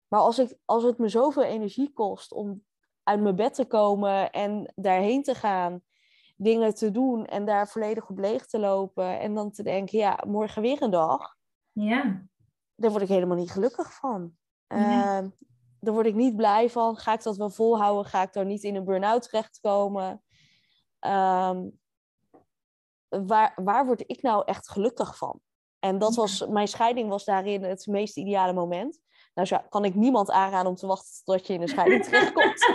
maar 0.09 0.21
als, 0.21 0.39
ik, 0.39 0.57
als 0.65 0.83
het 0.83 0.99
me 0.99 1.09
zoveel 1.09 1.43
energie 1.43 1.93
kost 1.93 2.33
om 2.33 2.65
uit 3.03 3.21
mijn 3.21 3.37
bed 3.37 3.55
te 3.55 3.65
komen 3.65 4.31
en 4.31 4.73
daarheen 4.75 5.23
te 5.23 5.35
gaan, 5.35 5.83
dingen 6.37 6.75
te 6.75 6.91
doen 6.91 7.27
en 7.27 7.45
daar 7.45 7.69
volledig 7.69 8.09
op 8.09 8.19
leeg 8.19 8.47
te 8.47 8.59
lopen 8.59 9.21
en 9.21 9.35
dan 9.35 9.51
te 9.51 9.63
denken, 9.63 9.99
ja, 9.99 10.19
morgen 10.27 10.63
weer 10.63 10.83
een 10.83 10.91
dag. 10.91 11.37
Ja. 11.73 12.23
Daar 12.75 12.91
word 12.91 13.03
ik 13.03 13.09
helemaal 13.09 13.37
niet 13.37 13.51
gelukkig 13.51 13.95
van. 13.95 14.37
Ja. 14.67 15.23
Uh, 15.23 15.29
daar 15.81 15.95
word 15.95 16.07
ik 16.07 16.15
niet 16.15 16.37
blij 16.37 16.71
van. 16.71 16.97
Ga 16.97 17.13
ik 17.13 17.23
dat 17.23 17.37
wel 17.37 17.51
volhouden? 17.51 18.05
Ga 18.05 18.23
ik 18.23 18.33
daar 18.33 18.45
niet 18.45 18.63
in 18.63 18.75
een 18.75 18.85
burn-out 18.85 19.23
terechtkomen? 19.23 20.23
Um, 21.01 21.79
waar, 23.09 23.53
waar 23.55 23.87
word 23.87 24.03
ik 24.07 24.23
nou 24.23 24.43
echt 24.45 24.69
gelukkig 24.69 25.17
van? 25.17 25.41
En 25.79 25.99
dat 25.99 26.15
was, 26.15 26.47
mijn 26.47 26.69
scheiding 26.69 27.09
was 27.09 27.25
daarin 27.25 27.63
het 27.63 27.87
meest 27.87 28.17
ideale 28.17 28.53
moment. 28.53 29.01
Nou 29.35 29.63
kan 29.69 29.85
ik 29.85 29.95
niemand 29.95 30.31
aanraden 30.31 30.71
om 30.71 30.77
te 30.77 30.87
wachten 30.87 31.25
tot 31.25 31.47
je 31.47 31.53
in 31.53 31.63
een 31.63 31.69
scheiding 31.69 32.05
terechtkomt. 32.09 32.67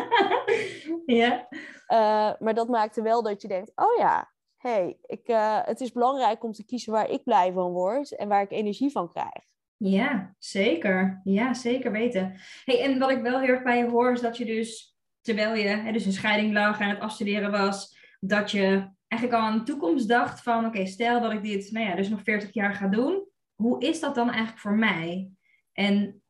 ja. 1.05 1.47
Uh, 1.91 2.31
maar 2.39 2.53
dat 2.53 2.67
maakte 2.67 3.01
wel 3.01 3.23
dat 3.23 3.41
je 3.41 3.47
denkt, 3.47 3.71
oh 3.75 3.97
ja, 3.97 4.31
hey, 4.57 4.97
ik, 5.05 5.27
uh, 5.27 5.59
het 5.63 5.81
is 5.81 5.91
belangrijk 5.91 6.43
om 6.43 6.51
te 6.51 6.65
kiezen 6.65 6.91
waar 6.91 7.09
ik 7.09 7.23
blij 7.23 7.51
van 7.51 7.71
word 7.71 8.15
en 8.15 8.27
waar 8.27 8.41
ik 8.41 8.51
energie 8.51 8.91
van 8.91 9.09
krijg. 9.09 9.43
Ja, 9.77 10.35
zeker. 10.37 11.21
Ja, 11.23 11.53
zeker 11.53 11.91
weten. 11.91 12.39
Hey, 12.63 12.83
en 12.83 12.99
wat 12.99 13.11
ik 13.11 13.21
wel 13.21 13.39
heel 13.39 13.49
erg 13.49 13.63
bij 13.63 13.77
je 13.77 13.89
hoor, 13.89 14.11
is 14.11 14.21
dat 14.21 14.37
je 14.37 14.45
dus, 14.45 14.97
terwijl 15.21 15.55
je 15.55 15.67
hè, 15.67 15.91
dus 15.91 16.05
een 16.05 16.11
scheiding 16.11 16.53
lag 16.53 16.79
en 16.79 16.89
het 16.89 16.99
afstuderen 16.99 17.51
was, 17.51 17.97
dat 18.19 18.51
je 18.51 18.89
eigenlijk 19.07 19.41
al 19.41 19.47
aan 19.47 19.57
de 19.57 19.63
toekomst 19.63 20.07
dacht 20.07 20.41
van, 20.41 20.65
oké, 20.65 20.85
stel 20.85 21.21
dat 21.21 21.31
ik 21.31 21.43
dit, 21.43 21.71
nou 21.71 21.85
ja, 21.85 21.95
dus 21.95 22.09
nog 22.09 22.23
40 22.23 22.53
jaar 22.53 22.73
ga 22.73 22.87
doen, 22.87 23.27
hoe 23.55 23.81
is 23.81 23.99
dat 23.99 24.15
dan 24.15 24.29
eigenlijk 24.29 24.59
voor 24.59 24.75
mij? 24.75 25.29
En, 25.73 26.21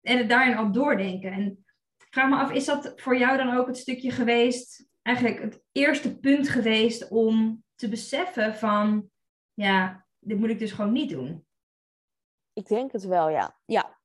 en 0.00 0.18
het 0.18 0.28
daarin 0.28 0.56
al 0.56 0.72
doordenken. 0.72 1.32
En 1.32 1.64
vraag 2.10 2.28
me 2.28 2.36
af, 2.36 2.52
is 2.52 2.64
dat 2.64 2.92
voor 2.96 3.16
jou 3.16 3.36
dan 3.36 3.56
ook 3.56 3.66
het 3.66 3.76
stukje 3.76 4.10
geweest, 4.10 4.87
eigenlijk 5.08 5.42
het 5.42 5.62
eerste 5.72 6.18
punt 6.18 6.48
geweest 6.48 7.08
om 7.08 7.64
te 7.74 7.88
beseffen 7.88 8.54
van, 8.54 9.10
ja, 9.54 10.06
dit 10.18 10.38
moet 10.38 10.50
ik 10.50 10.58
dus 10.58 10.72
gewoon 10.72 10.92
niet 10.92 11.10
doen? 11.10 11.46
Ik 12.52 12.66
denk 12.66 12.92
het 12.92 13.04
wel, 13.04 13.28
ja. 13.28 13.58
Ja, 13.64 13.98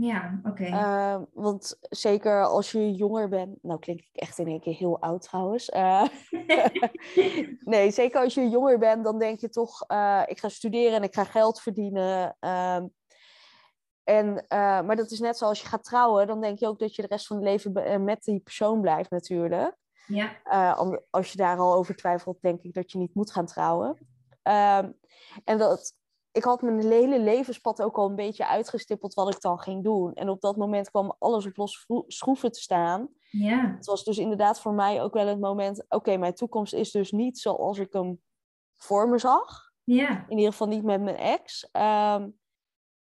ja, 0.00 0.40
oké. 0.44 0.48
Okay. 0.48 0.70
Uh, 0.70 1.22
want 1.32 1.78
zeker 1.80 2.44
als 2.46 2.72
je 2.72 2.94
jonger 2.94 3.28
bent, 3.28 3.62
nou 3.62 3.78
klink 3.78 4.00
ik 4.00 4.08
echt 4.12 4.38
in 4.38 4.46
één 4.46 4.60
keer 4.60 4.74
heel 4.74 5.00
oud 5.00 5.22
trouwens. 5.22 5.68
Uh, 5.68 6.04
nee, 7.72 7.90
zeker 7.90 8.20
als 8.20 8.34
je 8.34 8.48
jonger 8.48 8.78
bent, 8.78 9.04
dan 9.04 9.18
denk 9.18 9.40
je 9.40 9.48
toch, 9.48 9.84
uh, 9.90 10.22
ik 10.26 10.38
ga 10.38 10.48
studeren 10.48 10.92
en 10.92 11.02
ik 11.02 11.14
ga 11.14 11.24
geld 11.24 11.60
verdienen. 11.60 12.36
Um, 12.40 12.92
en, 14.04 14.28
uh, 14.28 14.80
maar 14.80 14.96
dat 14.96 15.10
is 15.10 15.20
net 15.20 15.36
zoals 15.36 15.60
je 15.60 15.66
gaat 15.66 15.84
trouwen, 15.84 16.26
dan 16.26 16.40
denk 16.40 16.58
je 16.58 16.66
ook 16.66 16.78
dat 16.78 16.94
je 16.94 17.02
de 17.02 17.08
rest 17.08 17.26
van 17.26 17.36
het 17.36 17.44
leven 17.44 18.04
met 18.04 18.22
die 18.22 18.40
persoon 18.40 18.80
blijft 18.80 19.10
natuurlijk. 19.10 19.76
Ja. 20.08 20.70
als 21.10 21.32
je 21.32 21.38
daar 21.38 21.58
al 21.58 21.74
over 21.74 21.96
twijfelt, 21.96 22.40
denk 22.40 22.62
ik 22.62 22.74
dat 22.74 22.92
je 22.92 22.98
niet 22.98 23.14
moet 23.14 23.30
gaan 23.30 23.46
trouwen. 23.46 23.88
Um, 24.42 24.98
en 25.44 25.58
dat, 25.58 25.96
ik 26.32 26.44
had 26.44 26.62
mijn 26.62 26.82
hele 26.82 27.20
levenspad 27.20 27.82
ook 27.82 27.96
al 27.96 28.08
een 28.08 28.14
beetje 28.14 28.46
uitgestippeld 28.46 29.14
wat 29.14 29.34
ik 29.34 29.40
dan 29.40 29.58
ging 29.58 29.84
doen. 29.84 30.14
En 30.14 30.28
op 30.28 30.40
dat 30.40 30.56
moment 30.56 30.90
kwam 30.90 31.16
alles 31.18 31.46
op 31.46 31.56
los 31.56 31.86
schroeven 32.06 32.52
te 32.52 32.60
staan. 32.60 33.08
Ja. 33.30 33.74
Het 33.76 33.86
was 33.86 34.04
dus 34.04 34.18
inderdaad 34.18 34.60
voor 34.60 34.72
mij 34.72 35.02
ook 35.02 35.14
wel 35.14 35.26
het 35.26 35.40
moment... 35.40 35.82
oké, 35.82 35.96
okay, 35.96 36.16
mijn 36.16 36.34
toekomst 36.34 36.74
is 36.74 36.90
dus 36.90 37.10
niet 37.10 37.38
zoals 37.38 37.78
ik 37.78 37.92
hem 37.92 38.22
voor 38.76 39.08
me 39.08 39.18
zag. 39.18 39.72
Ja. 39.84 40.24
In 40.28 40.36
ieder 40.36 40.52
geval 40.52 40.68
niet 40.68 40.84
met 40.84 41.02
mijn 41.02 41.16
ex. 41.16 41.68
Um, 41.72 42.38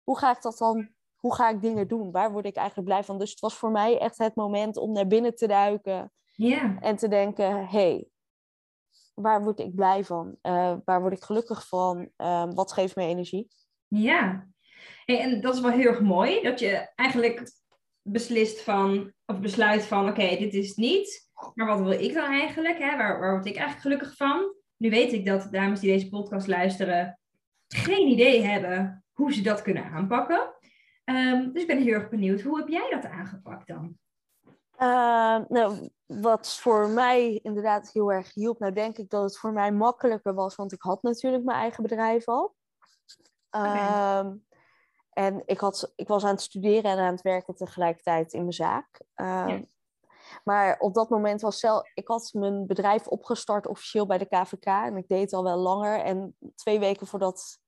hoe 0.03 0.17
ga 0.17 0.31
ik 0.31 0.41
dat 0.41 0.57
dan... 0.57 0.89
Hoe 1.15 1.35
ga 1.35 1.49
ik 1.49 1.61
dingen 1.61 1.87
doen? 1.87 2.11
Waar 2.11 2.31
word 2.31 2.45
ik 2.45 2.55
eigenlijk 2.55 2.87
blij 2.87 3.03
van? 3.03 3.17
Dus 3.17 3.29
het 3.29 3.39
was 3.39 3.55
voor 3.55 3.71
mij 3.71 3.99
echt 3.99 4.17
het 4.17 4.35
moment 4.35 4.77
om 4.77 4.91
naar 4.91 5.07
binnen 5.07 5.35
te 5.35 5.47
duiken. 5.47 6.11
Ja. 6.47 6.77
En 6.79 6.95
te 6.95 7.07
denken, 7.07 7.57
hé, 7.57 7.65
hey, 7.65 8.07
waar 9.13 9.43
word 9.43 9.59
ik 9.59 9.75
blij 9.75 10.03
van? 10.03 10.37
Uh, 10.41 10.75
waar 10.85 11.01
word 11.01 11.13
ik 11.13 11.23
gelukkig 11.23 11.67
van? 11.67 12.09
Uh, 12.17 12.51
wat 12.53 12.71
geeft 12.71 12.95
me 12.95 13.03
energie? 13.03 13.47
Ja, 13.87 14.47
hey, 15.05 15.19
en 15.19 15.41
dat 15.41 15.53
is 15.53 15.61
wel 15.61 15.71
heel 15.71 15.87
erg 15.87 16.01
mooi. 16.01 16.41
Dat 16.41 16.59
je 16.59 16.91
eigenlijk 16.95 17.51
beslist 18.01 18.61
van, 18.61 19.13
of 19.25 19.39
besluit 19.39 19.85
van, 19.85 20.09
oké, 20.09 20.21
okay, 20.21 20.37
dit 20.37 20.53
is 20.53 20.67
het 20.67 20.77
niet. 20.77 21.29
Maar 21.53 21.67
wat 21.67 21.79
wil 21.79 21.91
ik 21.91 22.13
dan 22.13 22.31
eigenlijk? 22.31 22.77
Hè? 22.79 22.97
Waar, 22.97 23.19
waar 23.19 23.31
word 23.31 23.45
ik 23.45 23.55
eigenlijk 23.55 23.81
gelukkig 23.81 24.15
van? 24.15 24.55
Nu 24.77 24.89
weet 24.89 25.13
ik 25.13 25.25
dat 25.25 25.47
dames 25.51 25.79
die 25.79 25.91
deze 25.91 26.09
podcast 26.09 26.47
luisteren 26.47 27.19
geen 27.67 28.07
idee 28.07 28.41
hebben 28.41 29.03
hoe 29.11 29.33
ze 29.33 29.41
dat 29.41 29.61
kunnen 29.61 29.85
aanpakken. 29.85 30.53
Um, 31.05 31.53
dus 31.53 31.61
ik 31.61 31.67
ben 31.67 31.81
heel 31.81 31.93
erg 31.93 32.09
benieuwd, 32.09 32.41
hoe 32.41 32.57
heb 32.57 32.67
jij 32.67 32.89
dat 32.89 33.05
aangepakt 33.05 33.67
dan? 33.67 33.99
Uh, 34.83 35.39
nou, 35.47 35.89
wat 36.05 36.55
voor 36.59 36.89
mij 36.89 37.39
inderdaad 37.43 37.91
heel 37.91 38.11
erg 38.11 38.33
hielp, 38.33 38.59
nou 38.59 38.73
denk 38.73 38.97
ik 38.97 39.09
dat 39.09 39.23
het 39.23 39.37
voor 39.37 39.53
mij 39.53 39.71
makkelijker 39.71 40.33
was, 40.33 40.55
want 40.55 40.71
ik 40.71 40.81
had 40.81 41.01
natuurlijk 41.03 41.43
mijn 41.43 41.57
eigen 41.57 41.83
bedrijf 41.83 42.27
al. 42.27 42.55
Okay. 43.51 44.19
Um, 44.19 44.45
en 45.09 45.43
ik, 45.45 45.59
had, 45.59 45.93
ik 45.95 46.07
was 46.07 46.23
aan 46.23 46.31
het 46.31 46.41
studeren 46.41 46.91
en 46.91 46.99
aan 46.99 47.11
het 47.11 47.21
werken 47.21 47.55
tegelijkertijd 47.55 48.33
in 48.33 48.39
mijn 48.39 48.53
zaak. 48.53 49.01
Um, 49.15 49.47
ja. 49.47 49.61
Maar 50.43 50.79
op 50.79 50.93
dat 50.93 51.09
moment 51.09 51.41
was 51.41 51.59
zelf, 51.59 51.91
ik 51.93 52.07
had 52.07 52.29
mijn 52.33 52.67
bedrijf 52.67 53.07
opgestart 53.07 53.67
officieel 53.67 54.05
bij 54.05 54.17
de 54.17 54.25
KVK 54.25 54.65
en 54.65 54.97
ik 54.97 55.07
deed 55.07 55.21
het 55.21 55.33
al 55.33 55.43
wel 55.43 55.57
langer. 55.57 55.99
En 55.99 56.37
twee 56.55 56.79
weken 56.79 57.07
voordat 57.07 57.59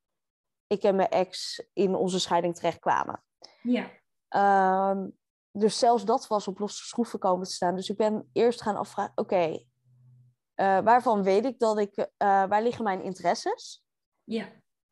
ik 0.68 0.84
en 0.84 0.96
mijn 0.96 1.10
ex 1.10 1.64
in 1.74 1.96
onze 1.96 2.20
scheiding 2.20 2.56
terechtkwamen. 2.56 3.24
Ja. 3.62 3.90
Um, 4.90 5.18
dus 5.54 5.80
zelfs 5.80 6.06
dat 6.06 6.28
was 6.28 6.48
op 6.48 6.60
losse 6.60 6.86
schroeven 6.86 7.20
komen 7.20 7.48
te 7.48 7.54
staan. 7.54 7.76
Dus 7.76 7.90
ik 7.90 7.98
ben 7.98 8.30
eerst 8.32 8.62
gaan 8.62 8.76
afvragen, 8.76 9.12
oké, 9.16 9.34
okay, 9.34 9.68
uh, 10.56 10.80
waarvan 10.80 11.24
weet 11.24 11.46
ik 11.46 11.60
dat 11.60 11.80
ik, 11.80 11.98
uh, 11.98 12.06
waar 12.18 12.62
liggen 12.62 12.84
mijn 12.84 13.02
interesses? 13.02 13.84
Ja. 14.24 14.46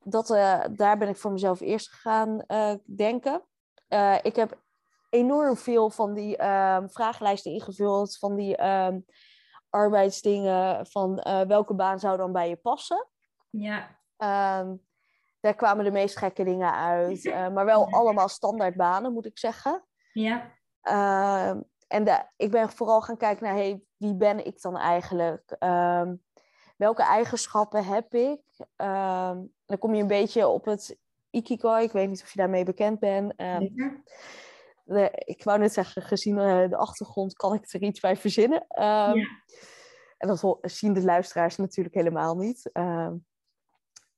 Dat, 0.03 0.29
uh, 0.29 0.63
daar 0.71 0.97
ben 0.97 1.09
ik 1.09 1.17
voor 1.17 1.31
mezelf 1.31 1.59
eerst 1.59 1.91
gaan 1.91 2.45
denken. 2.85 3.45
ik 4.21 4.35
heb 4.35 4.61
enorm 5.09 5.57
veel 5.57 5.89
van 5.89 6.13
die 6.13 6.37
ehm, 6.37 6.87
vragenlijsten 6.87 7.51
ingevuld, 7.51 8.17
van 8.17 8.35
die 8.35 8.55
ehm, 8.55 8.99
arbeidsdingen, 9.69 10.87
van 10.87 11.15
welke 11.47 11.73
baan 11.73 11.99
zou 11.99 12.17
dan 12.17 12.31
bij 12.31 12.49
je 12.49 12.55
passen. 12.55 13.07
Ja. 13.49 13.99
Um, 14.59 14.85
daar 15.39 15.55
kwamen 15.55 15.83
de 15.83 15.91
meest 15.91 16.17
gekke 16.17 16.43
dingen 16.43 16.73
uit, 16.73 17.23
maar 17.53 17.65
wel 17.65 17.87
allemaal 17.89 18.29
standaard 18.29 18.75
banen, 18.75 19.13
moet 19.13 19.25
ik 19.25 19.39
zeggen. 19.39 19.85
Ja. 20.13 20.51
Uh, 20.83 21.61
en 21.87 22.03
de, 22.03 22.23
ik 22.37 22.51
ben 22.51 22.69
vooral 22.69 23.01
gaan 23.01 23.17
kijken 23.17 23.45
naar, 23.45 23.55
hey, 23.55 23.83
wie 23.97 24.15
ben 24.15 24.45
ik 24.45 24.61
dan 24.61 24.77
eigenlijk? 24.77 25.55
Uh, 25.59 26.09
welke 26.77 27.03
eigenschappen 27.03 27.85
heb 27.85 28.13
ik? 28.13 28.41
Uh, 28.77 29.37
dan 29.65 29.77
kom 29.79 29.93
je 29.93 30.01
een 30.01 30.07
beetje 30.07 30.47
op 30.47 30.65
het 30.65 30.97
Ikigai. 31.29 31.83
Ik 31.83 31.91
weet 31.91 32.09
niet 32.09 32.21
of 32.21 32.31
je 32.31 32.39
daarmee 32.39 32.63
bekend 32.63 32.99
bent. 32.99 33.37
De, 34.83 35.11
ik 35.13 35.43
wou 35.43 35.59
net 35.59 35.73
zeggen, 35.73 36.01
gezien 36.01 36.37
uh, 36.37 36.69
de 36.69 36.77
achtergrond 36.77 37.33
kan 37.33 37.53
ik 37.53 37.73
er 37.73 37.81
iets 37.81 37.99
bij 37.99 38.15
verzinnen. 38.15 38.65
ja. 38.69 39.13
En 40.17 40.27
dat 40.27 40.57
zien 40.61 40.93
de 40.93 41.03
luisteraars 41.03 41.55
natuurlijk 41.55 41.95
helemaal 41.95 42.35
niet. 42.35 42.69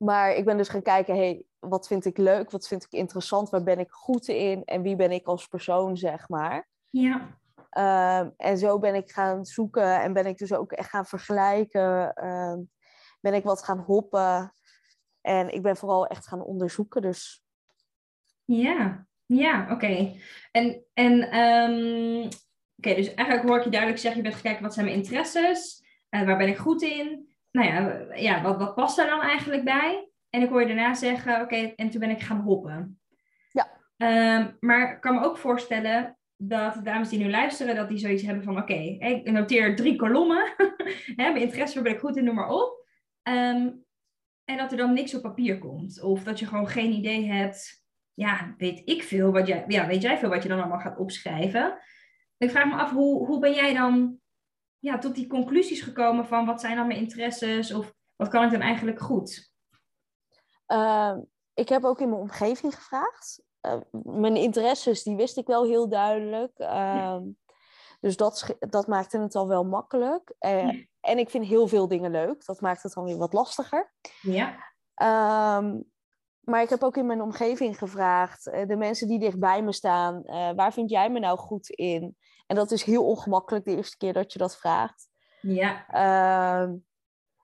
Maar 0.04 0.34
ik 0.36 0.46
ben 0.46 0.58
dus 0.58 0.70
gaan 0.70 0.82
kijken, 0.82 1.16
hey, 1.16 1.46
wat 1.60 1.88
vind 1.88 2.06
ik 2.06 2.18
leuk, 2.18 2.52
wat 2.52 2.68
vind 2.68 2.84
ik 2.84 2.92
interessant, 2.92 3.50
waar 3.50 3.64
ben 3.64 3.80
ik 3.80 3.92
goed 3.92 4.28
in 4.28 4.64
en 4.64 4.82
wie 4.82 4.96
ben 4.96 5.12
ik 5.12 5.28
als 5.28 5.48
persoon, 5.48 5.98
zeg 5.98 6.30
maar. 6.30 6.68
Ja. 6.90 7.42
Um, 8.22 8.34
en 8.38 8.58
zo 8.58 8.80
ben 8.80 8.96
ik 8.96 9.12
gaan 9.12 9.46
zoeken 9.46 10.02
en 10.02 10.14
ben 10.14 10.26
ik 10.26 10.38
dus 10.38 10.54
ook 10.54 10.72
echt 10.72 10.90
gaan 10.90 11.06
vergelijken. 11.06 12.26
Um, 12.28 12.70
ben 13.20 13.34
ik 13.34 13.44
wat 13.44 13.64
gaan 13.64 13.80
hoppen. 13.80 14.54
En 15.22 15.54
ik 15.54 15.62
ben 15.62 15.78
vooral 15.78 16.08
echt 16.08 16.28
gaan 16.28 16.44
onderzoeken, 16.44 17.02
dus... 17.02 17.44
Ja, 18.46 19.08
ja, 19.26 19.64
oké. 19.64 19.74
Okay. 19.74 20.22
En, 20.52 20.84
en 20.94 21.38
um, 21.38 22.26
oké, 22.26 22.36
okay, 22.78 22.96
dus 22.96 23.14
eigenlijk 23.14 23.48
hoor 23.48 23.58
ik 23.58 23.64
je 23.64 23.70
duidelijk 23.70 24.02
zeggen, 24.02 24.22
je 24.22 24.28
bent 24.28 24.34
gaan 24.34 24.44
kijken 24.44 24.64
wat 24.64 24.74
zijn 24.74 24.86
mijn 24.86 24.98
interesses, 24.98 25.84
uh, 26.10 26.26
waar 26.26 26.38
ben 26.38 26.48
ik 26.48 26.58
goed 26.58 26.82
in, 26.82 27.33
nou 27.54 27.68
ja, 27.68 28.06
ja 28.16 28.42
wat, 28.42 28.58
wat 28.58 28.76
past 28.76 28.98
daar 28.98 29.08
dan 29.08 29.22
eigenlijk 29.22 29.64
bij? 29.64 30.12
En 30.30 30.42
ik 30.42 30.50
hoor 30.50 30.62
je 30.62 30.68
daarna 30.68 30.94
zeggen, 30.94 31.34
oké, 31.34 31.44
okay, 31.44 31.74
en 31.76 31.90
toen 31.90 32.00
ben 32.00 32.10
ik 32.10 32.22
gaan 32.22 32.42
hoppen. 32.42 33.00
Ja. 33.52 33.68
Um, 34.38 34.58
maar 34.60 34.92
ik 34.92 35.02
kan 35.02 35.16
me 35.16 35.26
ook 35.26 35.38
voorstellen 35.38 36.18
dat 36.36 36.74
de 36.74 36.82
dames 36.82 37.10
die 37.10 37.20
nu 37.20 37.30
luisteren, 37.30 37.76
dat 37.76 37.90
die 37.90 37.98
zoiets 37.98 38.24
hebben 38.24 38.44
van, 38.44 38.58
oké, 38.58 38.74
okay, 38.74 38.98
ik 38.98 39.32
noteer 39.32 39.76
drie 39.76 39.96
kolommen. 39.96 40.54
Mijn 41.16 41.38
interesse, 41.38 41.82
ben 41.82 41.92
ik 41.92 42.00
goed 42.00 42.18
in, 42.18 42.24
noem 42.24 42.36
maar 42.36 42.50
op. 42.50 42.86
Um, 43.24 43.86
en 44.46 44.58
dat 44.58 44.72
er 44.72 44.78
dan 44.78 44.94
niks 44.94 45.16
op 45.16 45.22
papier 45.22 45.58
komt. 45.58 46.02
Of 46.02 46.24
dat 46.24 46.40
je 46.40 46.46
gewoon 46.46 46.68
geen 46.68 46.92
idee 46.92 47.26
hebt, 47.32 47.86
ja, 48.14 48.54
weet 48.58 48.82
ik 48.86 49.04
veel, 49.04 49.32
wat 49.32 49.48
jij, 49.48 49.64
ja, 49.68 49.88
weet 49.88 50.02
jij 50.02 50.18
veel 50.18 50.30
wat 50.30 50.44
je 50.44 50.50
dan 50.50 50.60
allemaal 50.60 50.80
gaat 50.80 50.98
opschrijven. 50.98 51.78
Ik 52.38 52.52
vraag 52.52 52.66
me 52.66 52.76
af, 52.76 52.92
hoe, 52.92 53.26
hoe 53.26 53.40
ben 53.40 53.54
jij 53.54 53.74
dan 53.74 54.20
ja, 54.84 54.98
tot 54.98 55.16
die 55.16 55.28
conclusies 55.28 55.82
gekomen 55.82 56.26
van 56.26 56.46
wat 56.46 56.62
zijn 56.62 56.76
dan 56.76 56.88
mijn 56.88 57.00
interesses 57.00 57.74
of 57.74 57.94
wat 58.16 58.28
kan 58.28 58.44
ik 58.44 58.52
dan 58.52 58.62
eigenlijk 58.62 59.00
goed? 59.00 59.52
Ehm, 60.66 61.20
ik 61.54 61.70
heb 61.70 61.84
ook 61.84 62.00
in 62.00 62.10
mijn 62.10 62.22
omgeving 62.22 62.76
gevraagd. 62.76 63.44
Uh, 63.62 63.76
mijn 64.04 64.36
interesses, 64.36 65.04
die 65.04 65.16
wist 65.16 65.38
ik 65.38 65.48
wel 65.48 65.66
heel 65.66 65.90
duidelijk. 65.90 66.58
Ehm, 66.58 67.22
dus 68.00 68.18
dat, 68.18 68.56
dat 68.60 68.88
maakte 68.88 69.20
het 69.20 69.36
al 69.36 69.48
wel 69.48 69.64
makkelijk. 69.64 70.34
Uh, 70.40 70.86
En 71.00 71.18
ik 71.18 71.30
vind 71.30 71.46
heel 71.46 71.68
veel 71.68 71.88
dingen 71.88 72.12
leuk. 72.12 72.46
Dat 72.46 72.62
maakt 72.62 72.84
het 72.84 72.94
dan 72.94 73.04
weer 73.04 73.18
wat 73.18 73.34
lastiger. 73.34 73.94
Ja. 74.22 74.74
Ehm, 74.94 75.80
maar 76.40 76.62
ik 76.62 76.70
heb 76.70 76.84
ook 76.84 76.98
in 76.98 77.06
mijn 77.06 77.22
omgeving 77.22 77.78
gevraagd, 77.78 78.48
uh, 78.48 78.68
de 78.68 78.76
mensen 78.76 79.08
die 79.08 79.20
dichtbij 79.20 79.64
me 79.64 79.74
staan, 79.74 80.22
waar 80.56 80.74
vind 80.74 80.90
jij 80.90 81.10
me 81.10 81.20
nou 81.20 81.38
goed 81.38 81.70
in? 81.70 82.18
En 82.46 82.56
dat 82.56 82.72
is 82.72 82.84
heel 82.84 83.06
ongemakkelijk 83.06 83.66
de 83.66 83.76
eerste 83.76 83.98
keer 83.98 84.14
dat 84.14 84.34
je 84.34 84.40
dat 84.40 84.58
vraagt. 84.58 85.10
Ja. 85.42 85.86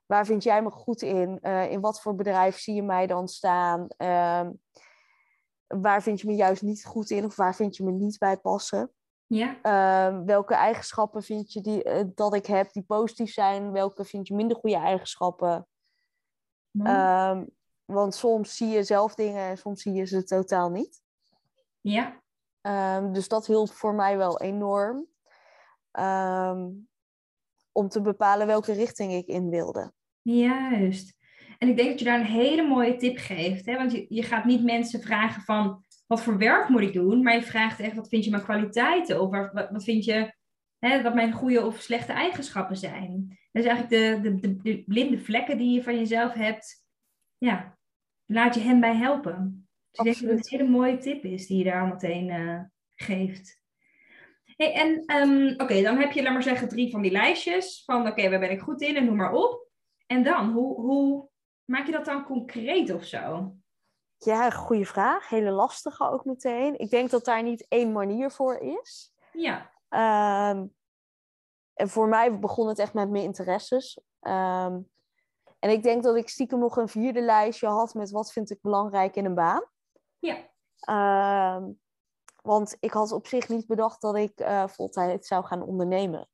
Waar 0.10 0.26
vind 0.26 0.44
jij 0.44 0.62
me 0.62 0.72
goed 0.72 1.02
in? 1.02 1.40
Uh, 1.42 1.72
in 1.72 1.82
wat 1.82 2.02
voor 2.02 2.16
bedrijf 2.16 2.60
zie 2.60 2.76
je 2.76 2.84
mij 2.84 3.08
dan 3.08 3.28
staan? 3.28 3.88
Uh, 3.98 4.48
waar 5.68 6.02
vind 6.02 6.22
je 6.22 6.28
me 6.28 6.36
juist 6.36 6.62
niet 6.62 6.86
goed 6.86 7.10
in 7.10 7.26
of 7.26 7.36
waar 7.36 7.56
vind 7.56 7.76
je 7.76 7.84
me 7.84 7.92
niet 7.92 8.18
bij 8.18 8.38
passen? 8.38 8.92
Ja. 9.26 9.58
Uh, 9.64 10.22
welke 10.26 10.54
eigenschappen 10.54 11.24
vind 11.24 11.54
je 11.54 11.62
die, 11.62 11.86
uh, 11.86 12.02
dat 12.16 12.34
ik 12.34 12.46
heb 12.46 12.72
die 12.72 12.84
positief 12.84 13.34
zijn? 13.34 13.72
Welke 13.72 14.06
vind 14.06 14.28
je 14.28 14.36
minder 14.36 14.58
goede 14.58 14.78
eigenschappen? 14.78 15.68
Ehm, 16.84 17.46
want 17.86 18.16
soms 18.16 18.56
zie 18.56 18.68
je 18.68 18.84
zelf 18.84 19.16
dingen 19.16 19.50
en 19.50 19.58
soms 19.58 19.82
zie 19.82 19.94
je 19.94 20.06
ze 20.06 20.24
totaal 20.24 20.70
niet. 20.70 21.02
Ja. 21.82 22.22
Ehm, 22.62 23.12
dus 23.12 23.28
dat 23.28 23.48
hielp 23.48 23.72
voor 23.72 23.94
mij 23.94 24.18
wel 24.18 24.40
enorm. 24.42 25.08
om 27.72 27.90
te 27.90 28.02
bepalen 28.02 28.48
welke 28.48 28.74
richting 28.74 29.14
ik 29.14 29.28
in 29.28 29.50
wilde. 29.50 29.94
Juist. 30.22 31.18
En 31.58 31.68
ik 31.68 31.78
denk 31.78 31.90
dat 31.90 32.00
je 32.00 32.06
daar 32.06 32.20
een 32.20 32.26
hele 32.26 32.68
mooie 32.68 32.96
tip 32.96 33.18
geeft. 33.18 33.66
Hè? 33.66 33.76
Want 33.76 33.92
je, 33.92 34.06
je 34.10 34.24
gaat 34.24 34.46
niet 34.46 34.64
mensen 34.64 35.02
vragen 35.02 35.42
van 35.42 35.84
wat 36.08 36.22
voor 36.22 36.38
werk 36.38 36.70
moet 36.70 36.82
ik 36.82 36.94
doen, 36.94 37.24
maar 37.24 37.34
je 37.34 37.42
vraagt 37.42 37.80
echt 37.80 37.96
wat 37.96 38.08
vind 38.08 38.24
je 38.24 38.30
mijn 38.30 38.44
kwaliteiten 38.44 39.22
of 39.22 39.30
wat, 39.30 39.70
wat 39.72 39.84
vind 39.84 40.06
je 40.06 40.34
hè, 40.80 41.02
wat 41.02 41.14
mijn 41.14 41.32
goede 41.32 41.66
of 41.66 41.82
slechte 41.82 42.12
eigenschappen 42.12 42.78
zijn. 42.78 43.40
Is 43.52 43.66
eigenlijk 43.66 43.90
de, 44.24 44.40
de, 44.40 44.62
de, 44.62 44.84
blinde 44.84 45.20
vlekken 45.20 45.58
die 45.58 45.74
je 45.74 45.84
van 45.84 45.98
jezelf 45.98 46.34
hebt. 46.34 46.86
Ja, 47.38 47.78
laat 48.26 48.56
je 48.56 48.62
hen 48.62 48.80
bij 48.80 48.96
helpen. 48.96 49.69
Dus 49.92 50.00
ik 50.00 50.04
denk 50.04 50.20
dat 50.20 50.38
het 50.38 50.52
een 50.52 50.58
hele 50.60 50.70
mooie 50.70 50.98
tip 50.98 51.24
is 51.24 51.48
die 51.48 51.58
je 51.58 51.64
daar 51.64 51.88
meteen 51.88 52.28
uh, 52.28 52.62
geeft. 52.96 53.62
Hey, 54.46 54.74
en 54.74 55.16
um, 55.16 55.54
oké, 55.58 55.82
dan 55.82 55.98
heb 55.98 56.12
je, 56.12 56.24
laat 56.24 56.34
maar 56.34 56.44
zeggen, 56.44 56.70
drie 56.70 56.92
van 56.92 57.02
die 57.02 57.12
lijstjes 57.12 57.84
van 57.86 58.08
oké, 58.08 58.30
waar 58.30 58.40
ben 58.40 58.52
ik 58.52 58.62
goed 58.62 58.82
in 58.82 58.96
en 58.96 59.06
noem 59.06 59.16
maar 59.16 59.34
op. 59.34 59.68
En 60.08 60.24
dan, 60.24 60.52
hoe, 60.52 60.82
hoe 60.82 61.30
maak 61.66 61.86
je 61.86 61.92
dat 61.92 62.06
dan 62.06 62.26
concreet 62.26 62.94
of 62.94 63.04
zo? 63.04 63.54
Ja, 64.18 64.50
goede 64.50 64.86
vraag. 64.86 65.30
Hele 65.30 65.52
lastige 65.52 66.10
ook 66.10 66.26
meteen. 66.26 66.80
Ik 66.80 66.90
denk 66.90 67.10
dat 67.10 67.26
daar 67.26 67.44
niet 67.44 67.66
één 67.68 67.92
manier 67.92 68.32
voor 68.32 68.58
is. 68.58 69.14
Ja. 69.34 69.72
Um, 70.50 70.74
en 71.74 71.90
voor 71.90 72.08
mij 72.08 72.40
begon 72.40 72.68
het 72.68 72.80
echt 72.80 72.94
met 72.94 73.10
mijn 73.10 73.24
interesses. 73.24 74.00
Um, 74.22 74.90
en 75.60 75.70
ik 75.70 75.84
denk 75.84 76.04
dat 76.04 76.16
ik 76.16 76.30
stiekem 76.30 76.60
nog 76.60 76.78
een 76.78 76.88
vierde 76.88 77.22
lijstje 77.22 77.68
had 77.68 77.94
met 77.94 78.12
wat 78.12 78.32
vind 78.32 78.50
ik 78.50 78.62
belangrijk 78.62 79.16
in 79.16 79.26
een 79.26 79.36
baan. 79.36 79.64
Ja. 80.20 80.48
Um, 81.56 81.80
want 82.42 82.78
ik 82.80 82.92
had 82.92 83.12
op 83.12 83.28
zich 83.28 83.50
niet 83.50 83.68
bedacht 83.68 84.02
dat 84.02 84.16
ik 84.16 84.40
uh, 84.40 84.68
voltijd 84.68 85.26
zou 85.26 85.46
gaan 85.46 85.62
ondernemen. 85.62 86.30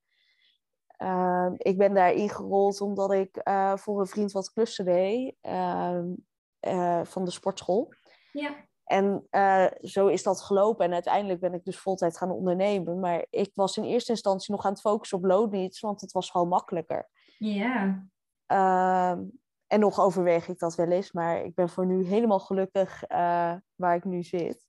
Uh, 0.98 1.52
ik 1.58 1.78
ben 1.78 1.94
daar 1.94 2.14
ingerold 2.14 2.82
omdat 2.82 3.12
ik 3.12 3.48
uh, 3.48 3.76
voor 3.76 4.00
een 4.00 4.08
vriend 4.08 4.32
wat 4.32 4.52
klussen 4.52 4.86
deed 4.86 5.36
uh, 5.42 7.02
van 7.04 7.26
de 7.26 7.32
sportschool. 7.32 7.94
Ja. 8.32 8.66
En 8.86 9.28
eh, 9.30 9.66
zo 9.82 10.08
is 10.08 10.24
dat 10.24 10.42
gelopen. 10.42 10.86
En 10.86 10.94
uiteindelijk 10.94 11.40
ben 11.40 11.54
ik 11.54 11.66
dus 11.66 11.80
voltijd 11.80 12.18
gaan 12.18 12.32
ondernemen. 12.32 13.00
Maar 13.00 13.26
ik 13.30 13.52
was 13.54 13.78
in 13.78 13.84
eerste 13.84 14.12
instantie 14.12 14.52
nog 14.52 14.66
aan 14.66 14.72
het 14.72 14.82
focussen 14.82 15.18
op 15.18 15.24
loondienst, 15.24 15.80
want 15.80 16.02
het 16.02 16.12
was 16.12 16.30
gewoon 16.30 16.48
makkelijker. 16.48 17.10
Ja. 17.38 18.08
Ehm, 18.46 19.24
en 19.68 19.80
nog 19.80 20.00
overweeg 20.00 20.48
ik 20.48 20.60
dat 20.60 20.76
wel 20.76 20.92
eens, 20.92 21.12
maar 21.12 21.44
ik 21.44 21.56
ben 21.56 21.70
voor 21.70 21.86
nu 21.86 22.06
helemaal 22.06 22.40
gelukkig 22.40 23.04
eh, 23.04 23.56
waar 23.76 23.96
ik 23.96 24.04
nu 24.04 24.24
zit. 24.24 24.68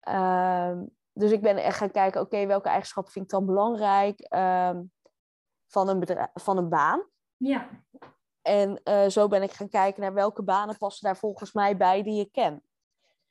Ehm, 0.00 0.84
dus 1.12 1.30
ik 1.30 1.40
ben 1.40 1.56
echt 1.56 1.76
gaan 1.76 1.90
kijken, 1.90 2.20
oké, 2.20 2.46
welke 2.46 2.68
eigenschappen 2.68 3.12
vind 3.12 3.24
ik 3.24 3.30
dan 3.30 3.46
belangrijk? 3.46 4.26
van 5.70 5.88
een, 5.88 6.28
van 6.34 6.56
een 6.56 6.68
baan. 6.68 7.08
Ja. 7.36 7.68
En 8.42 8.80
uh, 8.84 9.06
zo 9.06 9.28
ben 9.28 9.42
ik 9.42 9.52
gaan 9.52 9.68
kijken 9.68 10.02
naar 10.02 10.14
welke 10.14 10.42
banen 10.42 10.76
passen 10.76 11.06
daar 11.06 11.16
volgens 11.16 11.52
mij 11.52 11.76
bij 11.76 12.02
die 12.02 12.20
ik 12.20 12.32
ken. 12.32 12.62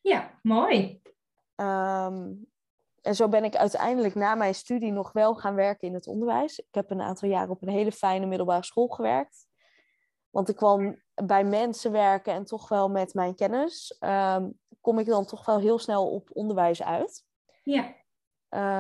Ja, 0.02 0.40
mooi. 0.42 1.02
Um, 1.56 2.48
en 3.02 3.16
zo 3.16 3.28
ben 3.28 3.44
ik 3.44 3.56
uiteindelijk 3.56 4.16
na 4.16 4.36
mijn 4.36 4.56
studie 4.56 4.92
nog 4.92 5.12
wel 5.12 5.36
gaan 5.36 5.56
werken 5.56 5.88
in 5.88 5.94
het 5.94 6.08
onderwijs. 6.08 6.60
Ik 6.60 6.68
heb 6.72 6.92
een 6.92 7.02
aantal 7.02 7.30
jaar 7.30 7.50
op 7.50 7.62
een 7.62 7.70
hele 7.70 7.92
fijne 7.92 8.26
middelbare 8.26 8.64
school 8.64 8.88
gewerkt. 8.88 9.48
Want 10.30 10.50
ik 10.50 10.56
kwam 10.56 11.02
bij 11.14 11.44
mensen 11.44 11.92
werken 11.92 12.34
en 12.34 12.46
toch 12.46 12.70
wel 12.70 12.90
met 12.90 13.14
mijn 13.14 13.36
kennis, 13.36 13.98
um, 14.00 14.60
kom 14.82 15.00
ik 15.00 15.06
dan 15.06 15.26
toch 15.26 15.46
wel 15.46 15.60
heel 15.60 15.80
snel 15.80 16.12
op 16.12 16.30
onderwijs 16.34 16.84
uit. 16.84 17.24
Ja. 17.64 17.98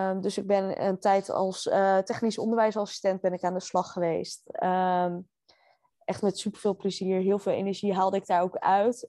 Um, 0.09 0.21
dus 0.21 0.37
ik 0.37 0.47
ben 0.47 0.85
een 0.85 0.99
tijd 0.99 1.29
als 1.29 1.65
uh, 1.65 1.97
technisch 1.97 2.37
onderwijsassistent 2.37 3.21
ben 3.21 3.33
ik 3.33 3.43
aan 3.43 3.53
de 3.53 3.59
slag 3.59 3.91
geweest. 3.91 4.63
Um, 4.63 5.29
echt 6.05 6.21
met 6.21 6.39
superveel 6.39 6.75
plezier, 6.75 7.21
heel 7.21 7.39
veel 7.39 7.53
energie 7.53 7.93
haalde 7.93 8.17
ik 8.17 8.25
daar 8.25 8.41
ook 8.41 8.57
uit. 8.57 9.07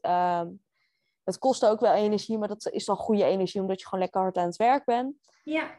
Het 1.25 1.39
kostte 1.39 1.69
ook 1.69 1.81
wel 1.81 1.93
energie, 1.93 2.39
maar 2.39 2.49
dat 2.49 2.69
is 2.69 2.85
dan 2.85 2.97
goede 2.97 3.25
energie 3.25 3.61
omdat 3.61 3.81
je 3.81 3.87
gewoon 3.87 4.05
lekker 4.05 4.21
hard 4.21 4.37
aan 4.37 4.47
het 4.47 4.57
werk 4.57 4.85
bent. 4.85 5.17
Ja. 5.45 5.71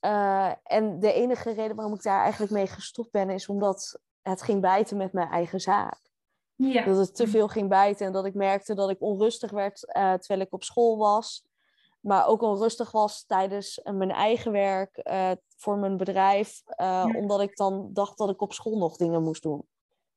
Uh, 0.00 0.52
en 0.62 1.00
de 1.00 1.12
enige 1.12 1.52
reden 1.52 1.76
waarom 1.76 1.94
ik 1.94 2.02
daar 2.02 2.22
eigenlijk 2.22 2.52
mee 2.52 2.66
gestopt 2.66 3.10
ben, 3.10 3.30
is 3.30 3.48
omdat 3.48 4.00
het 4.24 4.42
ging 4.42 4.60
bijten 4.60 4.96
met 4.96 5.12
mijn 5.12 5.28
eigen 5.28 5.60
zaak. 5.60 6.00
Ja. 6.56 6.84
Dat 6.84 6.96
het 6.96 7.14
te 7.14 7.28
veel 7.28 7.48
ging 7.48 7.68
bijten 7.68 8.06
en 8.06 8.12
dat 8.12 8.24
ik 8.24 8.34
merkte 8.34 8.74
dat 8.74 8.90
ik 8.90 9.00
onrustig 9.00 9.50
werd 9.50 9.82
uh, 9.88 10.12
terwijl 10.12 10.40
ik 10.40 10.52
op 10.52 10.62
school 10.62 10.98
was 10.98 11.44
maar 12.04 12.26
ook 12.26 12.42
onrustig 12.42 12.90
was 12.90 13.24
tijdens 13.26 13.80
mijn 13.84 14.10
eigen 14.10 14.52
werk 14.52 15.00
uh, 15.04 15.30
voor 15.56 15.78
mijn 15.78 15.96
bedrijf, 15.96 16.62
uh, 16.66 16.76
ja. 16.76 17.18
omdat 17.18 17.40
ik 17.40 17.56
dan 17.56 17.90
dacht 17.92 18.18
dat 18.18 18.30
ik 18.30 18.40
op 18.40 18.52
school 18.52 18.78
nog 18.78 18.96
dingen 18.96 19.22
moest 19.22 19.42
doen. 19.42 19.66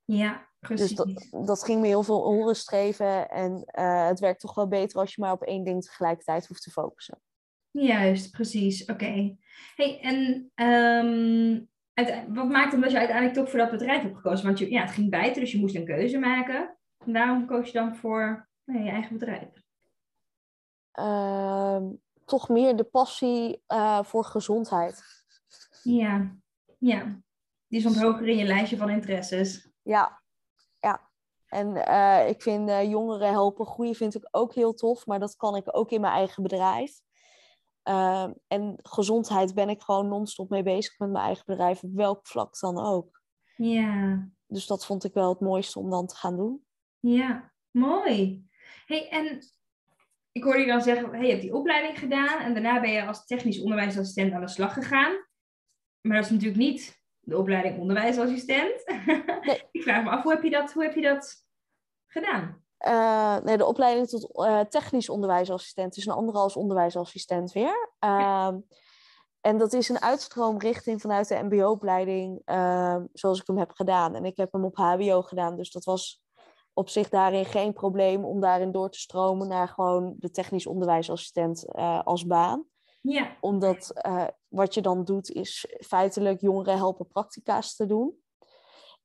Ja, 0.06 0.48
precies. 0.60 0.96
Dus 0.96 0.98
dat, 1.30 1.46
dat 1.46 1.64
ging 1.64 1.82
me 1.82 1.88
heel 1.88 2.04
veel 2.04 2.22
onrust 2.22 2.70
geven 2.70 3.30
en 3.30 3.64
het 4.08 4.20
werkt 4.20 4.40
toch 4.40 4.56
wel 4.56 4.68
beter 4.68 5.00
als 5.00 5.16
je 5.16 5.22
maar 5.22 5.32
op 5.32 5.44
één 5.44 5.64
ding 5.64 5.84
tegelijkertijd 5.84 6.48
hoeft 6.48 6.64
te 6.64 6.72
focussen. 6.72 7.22
Juist, 7.72 8.32
precies. 8.32 8.82
Oké. 8.82 8.92
Okay. 8.92 9.38
Hey, 9.76 10.00
en 10.02 10.52
um, 10.68 11.70
wat 12.28 12.50
maakt 12.50 12.72
het 12.72 12.82
dat 12.82 12.92
je 12.92 12.98
uiteindelijk 12.98 13.38
toch 13.38 13.50
voor 13.50 13.60
dat 13.60 13.72
bedrijf 13.72 14.02
hebt 14.02 14.16
gekozen? 14.16 14.46
Want 14.46 14.60
je, 14.60 14.72
ja, 14.72 14.82
het 14.82 14.92
ging 14.92 15.10
bijten, 15.10 15.42
dus 15.42 15.52
je 15.52 15.60
moest 15.60 15.76
een 15.76 15.86
keuze 15.86 16.18
maken. 16.18 16.78
En 17.06 17.14
waarom 17.14 17.46
koos 17.46 17.68
je 17.68 17.78
dan 17.78 17.96
voor 17.96 18.50
nee, 18.64 18.84
je 18.84 18.90
eigen 18.90 19.18
bedrijf? 19.18 19.50
Uh, 21.00 21.82
toch 22.26 22.50
meer 22.50 22.76
de 22.76 22.84
passie 22.84 23.64
uh, 23.68 24.04
voor 24.04 24.24
gezondheid. 24.24 25.04
Ja, 25.84 26.36
ja. 26.80 27.20
Die 27.68 27.80
stond 27.80 28.02
hoger 28.02 28.28
in 28.28 28.38
je 28.38 28.46
lijstje 28.46 28.78
van 28.78 28.90
interesses. 28.90 29.70
Ja, 29.82 30.22
ja. 30.80 31.10
En 31.48 31.76
uh, 31.76 32.30
ik 32.30 32.42
vind 32.42 32.70
uh, 32.70 32.90
jongeren 32.90 33.30
helpen 33.30 33.66
groeien 33.66 33.96
vind 33.96 34.16
ik 34.16 34.28
ook 34.32 34.54
heel 34.54 34.74
tof, 34.74 35.06
maar 35.06 35.20
dat 35.20 35.36
kan 35.36 35.56
ik 35.56 35.78
ook 35.78 35.92
in 35.92 36.02
mijn 36.02 36.14
eigen 36.14 36.44
bedrijf. 36.44 37.00
Uh, 37.88 38.28
en 38.48 38.80
gezondheid 38.82 39.54
ben 39.54 39.70
ik 39.70 39.82
gewoon 39.82 40.08
non-stop 40.08 40.50
mee 40.50 40.64
bezig 40.64 41.00
met 41.00 41.10
mijn 41.10 41.26
eigen 41.26 41.44
bedrijf, 41.46 41.84
op 41.84 41.94
welk 41.94 42.28
vlak 42.28 42.60
dan 42.60 42.86
ook. 42.86 43.22
Ja. 43.56 44.30
Dus 44.48 44.68
dat 44.68 44.86
vond 44.86 45.04
ik 45.04 45.14
wel 45.14 45.30
het 45.30 45.40
mooiste 45.40 45.80
om 45.80 45.90
dan 45.90 46.08
te 46.08 46.16
gaan 46.16 46.38
doen. 46.38 46.66
Ja, 47.00 47.54
mooi. 47.72 48.46
Hey, 48.86 49.10
en 49.10 49.40
ik 50.32 50.44
hoorde 50.44 50.60
je 50.60 50.68
dan 50.68 50.82
zeggen, 50.82 51.10
hey, 51.10 51.26
je 51.26 51.30
hebt 51.30 51.42
die 51.42 51.54
opleiding 51.54 52.00
gedaan 52.00 52.40
en 52.40 52.54
daarna 52.54 52.80
ben 52.80 52.92
je 52.92 53.06
als 53.06 53.26
technisch 53.26 53.62
onderwijsassistent 53.62 54.34
aan 54.34 54.42
de 54.42 54.48
slag 54.48 54.74
gegaan. 54.74 55.26
Maar 56.02 56.16
dat 56.16 56.26
is 56.26 56.32
natuurlijk 56.32 56.60
niet 56.60 57.02
de 57.20 57.38
opleiding 57.38 57.80
onderwijsassistent. 57.80 58.84
Nee. 59.06 59.62
ik 59.72 59.84
vraag 59.84 60.04
me 60.04 60.10
af, 60.10 60.24
hoe 60.24 60.32
heb 60.32 60.44
je 60.44 60.50
dat, 60.50 60.74
hoe 60.74 60.84
heb 60.84 60.96
je 60.96 61.02
dat 61.02 61.46
gedaan? 62.08 62.66
Uh, 62.86 63.38
nee, 63.38 63.58
de 63.58 63.66
opleiding 63.66 64.08
tot 64.08 64.30
uh, 64.34 64.60
technisch 64.60 65.10
onderwijsassistent 65.10 65.98
is 65.98 66.06
een 66.06 66.14
andere 66.14 66.38
als 66.38 66.56
onderwijsassistent 66.56 67.52
weer. 67.52 67.90
Uh, 68.06 68.20
ja. 68.20 68.60
En 69.42 69.58
dat 69.58 69.74
is 69.74 69.90
een 69.90 70.02
uitstroomrichting 70.02 71.02
vanuit 71.02 71.28
de 71.28 71.44
MBO-opleiding, 71.44 72.42
zoals 73.14 73.40
ik 73.40 73.48
hem 73.48 73.58
heb 73.58 73.72
gedaan. 73.72 74.16
En 74.16 74.26
ik 74.26 74.38
heb 74.38 74.52
hem 74.52 74.66
op 74.66 74.76
HBO 74.76 75.22
gedaan, 75.22 75.56
dus 75.56 75.72
dat 75.72 75.84
was 75.84 76.24
op 76.74 76.90
zich 76.90 77.10
daarin 77.10 77.46
geen 77.46 77.74
probleem 77.74 78.26
om 78.26 78.40
daarin 78.40 78.72
door 78.72 78.90
te 78.90 79.00
stromen 79.00 79.48
naar 79.48 79.68
gewoon 79.68 80.16
de 80.18 80.30
technisch 80.30 80.68
onderwijsassistent 80.68 81.66
uh, 81.68 82.02
als 82.04 82.26
baan. 82.26 82.66
Ja. 83.02 83.38
Omdat 83.40 83.94
wat 84.48 84.74
je 84.74 84.82
dan 84.82 85.04
doet 85.04 85.32
is 85.32 85.76
feitelijk 85.80 86.42
jongeren 86.42 86.78
helpen 86.78 87.08
practica's 87.08 87.76
te 87.76 87.86
doen. 87.86 88.18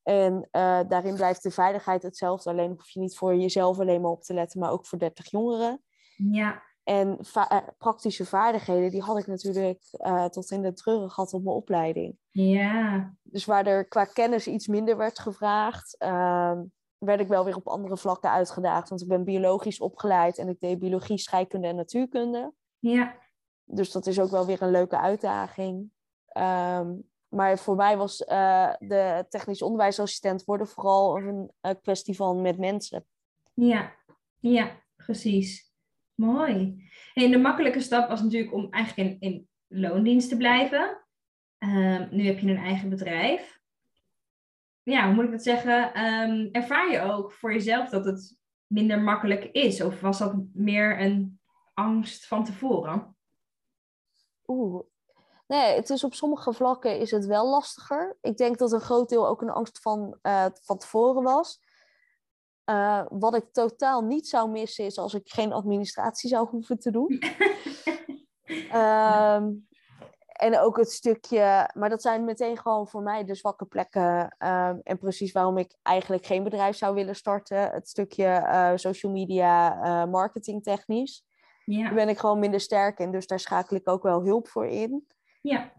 En 0.03 0.35
uh, 0.35 0.81
daarin 0.89 1.15
blijft 1.15 1.43
de 1.43 1.51
veiligheid 1.51 2.03
hetzelfde. 2.03 2.51
Alleen 2.51 2.71
hoef 2.71 2.91
je 2.91 3.01
niet 3.01 3.17
voor 3.17 3.37
jezelf 3.37 3.79
alleen 3.79 4.01
maar 4.01 4.11
op 4.11 4.23
te 4.23 4.35
letten, 4.35 4.61
maar 4.61 4.71
ook 4.71 4.87
voor 4.87 4.99
30 4.99 5.31
jongeren. 5.31 5.83
Ja. 6.17 6.63
En 6.85 7.17
va 7.21 7.75
praktische 7.79 8.25
vaardigheden, 8.25 8.91
die 8.91 9.03
had 9.03 9.19
ik 9.19 9.27
natuurlijk 9.27 9.83
uh, 9.93 10.25
tot 10.25 10.51
in 10.51 10.63
de 10.63 10.73
treuren 10.73 11.11
gehad 11.11 11.33
op 11.33 11.43
mijn 11.43 11.57
opleiding. 11.57 12.17
Ja. 12.31 13.15
Dus 13.23 13.45
waar 13.45 13.67
er 13.67 13.89
qua 13.89 14.05
kennis 14.05 14.47
iets 14.47 14.67
minder 14.67 14.97
werd 14.97 15.19
gevraagd, 15.19 15.97
uh, 15.99 16.61
werd 16.99 17.21
ik 17.21 17.29
wel 17.29 17.45
weer 17.45 17.57
op 17.57 17.69
andere 17.69 17.97
vlakken 17.97 18.31
uitgedaagd. 18.31 18.89
Want 18.89 19.03
ik 19.03 19.09
ben 19.09 19.25
biologisch 19.25 19.81
opgeleid 19.81 20.39
en 20.39 20.49
ik 20.49 20.61
deed 20.61 20.79
biologie, 20.79 21.19
scheikunde 21.19 21.69
en 21.69 21.77
natuurkunde. 21.77 22.53
Ja. 22.79 23.17
Dus 23.65 23.93
dat 23.93 24.07
is 24.07 24.21
ook 24.21 24.31
wel 24.31 24.47
weer 24.47 24.63
een 24.63 24.71
leuke 24.71 24.99
uitdaging. 24.99 25.91
Um, 26.39 27.11
maar 27.33 27.59
voor 27.59 27.77
mij 27.77 27.97
was 27.97 28.21
uh, 28.21 28.75
de 28.79 29.27
technisch 29.29 29.63
onderwijsassistent 29.63 30.45
worden 30.45 30.67
vooral 30.67 31.17
een, 31.17 31.51
een 31.61 31.81
kwestie 31.81 32.17
van 32.17 32.43
met 32.43 32.59
mensen. 32.59 33.05
Ja, 33.55 33.95
ja, 34.39 34.83
precies. 34.97 35.73
Mooi. 36.15 36.89
En 37.15 37.31
de 37.31 37.39
makkelijke 37.39 37.81
stap 37.81 38.09
was 38.09 38.23
natuurlijk 38.23 38.53
om 38.53 38.71
eigenlijk 38.71 39.09
in, 39.09 39.31
in 39.31 39.49
loondienst 39.67 40.29
te 40.29 40.37
blijven. 40.37 41.05
Um, 41.59 42.09
nu 42.11 42.27
heb 42.27 42.39
je 42.39 42.51
een 42.51 42.57
eigen 42.57 42.89
bedrijf. 42.89 43.61
Ja, 44.83 45.07
hoe 45.07 45.15
moet 45.15 45.25
ik 45.25 45.31
dat 45.31 45.43
zeggen? 45.43 46.05
Um, 46.05 46.49
ervaar 46.53 46.91
je 46.91 47.01
ook 47.01 47.33
voor 47.33 47.53
jezelf 47.53 47.89
dat 47.89 48.05
het 48.05 48.37
minder 48.67 49.01
makkelijk 49.01 49.45
is? 49.45 49.83
Of 49.83 50.01
was 50.01 50.19
dat 50.19 50.35
meer 50.53 51.01
een 51.01 51.41
angst 51.75 52.27
van 52.27 52.45
tevoren? 52.45 53.17
Oeh, 54.47 54.85
Nee, 55.53 55.75
het 55.75 55.91
is 55.91 56.05
op 56.05 56.15
sommige 56.15 56.53
vlakken 56.53 56.99
is 56.99 57.11
het 57.11 57.27
wel 57.27 57.49
lastiger. 57.49 58.17
Ik 58.21 58.37
denk 58.37 58.59
dat 58.59 58.73
een 58.73 58.81
groot 58.81 59.09
deel 59.09 59.29
ook 59.29 59.43
een 59.43 59.51
angst 59.51 59.81
van, 59.81 60.19
uh, 60.23 60.47
van 60.53 60.79
tevoren 60.79 61.23
was. 61.23 61.61
Uh, 62.71 63.03
wat 63.09 63.35
ik 63.35 63.53
totaal 63.53 64.03
niet 64.03 64.29
zou 64.29 64.51
missen 64.51 64.85
is 64.85 64.99
als 64.99 65.15
ik 65.15 65.29
geen 65.29 65.53
administratie 65.53 66.29
zou 66.29 66.49
hoeven 66.49 66.79
te 66.79 66.91
doen. 66.91 67.23
um, 68.75 69.69
en 70.47 70.59
ook 70.59 70.77
het 70.77 70.93
stukje, 70.93 71.71
maar 71.75 71.89
dat 71.89 72.03
zijn 72.03 72.25
meteen 72.25 72.59
gewoon 72.59 72.89
voor 72.89 73.03
mij 73.03 73.25
de 73.25 73.35
zwakke 73.35 73.65
plekken. 73.65 74.37
Um, 74.39 74.81
en 74.83 74.99
precies 74.99 75.33
waarom 75.33 75.59
ik 75.59 75.75
eigenlijk 75.83 76.27
geen 76.27 76.43
bedrijf 76.43 76.77
zou 76.77 76.95
willen 76.95 77.17
starten. 77.17 77.71
Het 77.71 77.89
stukje 77.89 78.25
uh, 78.25 78.73
social 78.75 79.13
media, 79.13 80.05
marketing 80.07 80.63
technisch. 80.63 81.25
Ja. 81.65 81.83
Daar 81.83 81.95
ben 81.95 82.09
ik 82.09 82.19
gewoon 82.19 82.39
minder 82.39 82.61
sterk 82.61 82.99
in, 82.99 83.11
dus 83.11 83.27
daar 83.27 83.41
schakel 83.41 83.77
ik 83.77 83.89
ook 83.89 84.03
wel 84.03 84.23
hulp 84.23 84.49
voor 84.49 84.67
in. 84.67 85.07
Ja. 85.43 85.73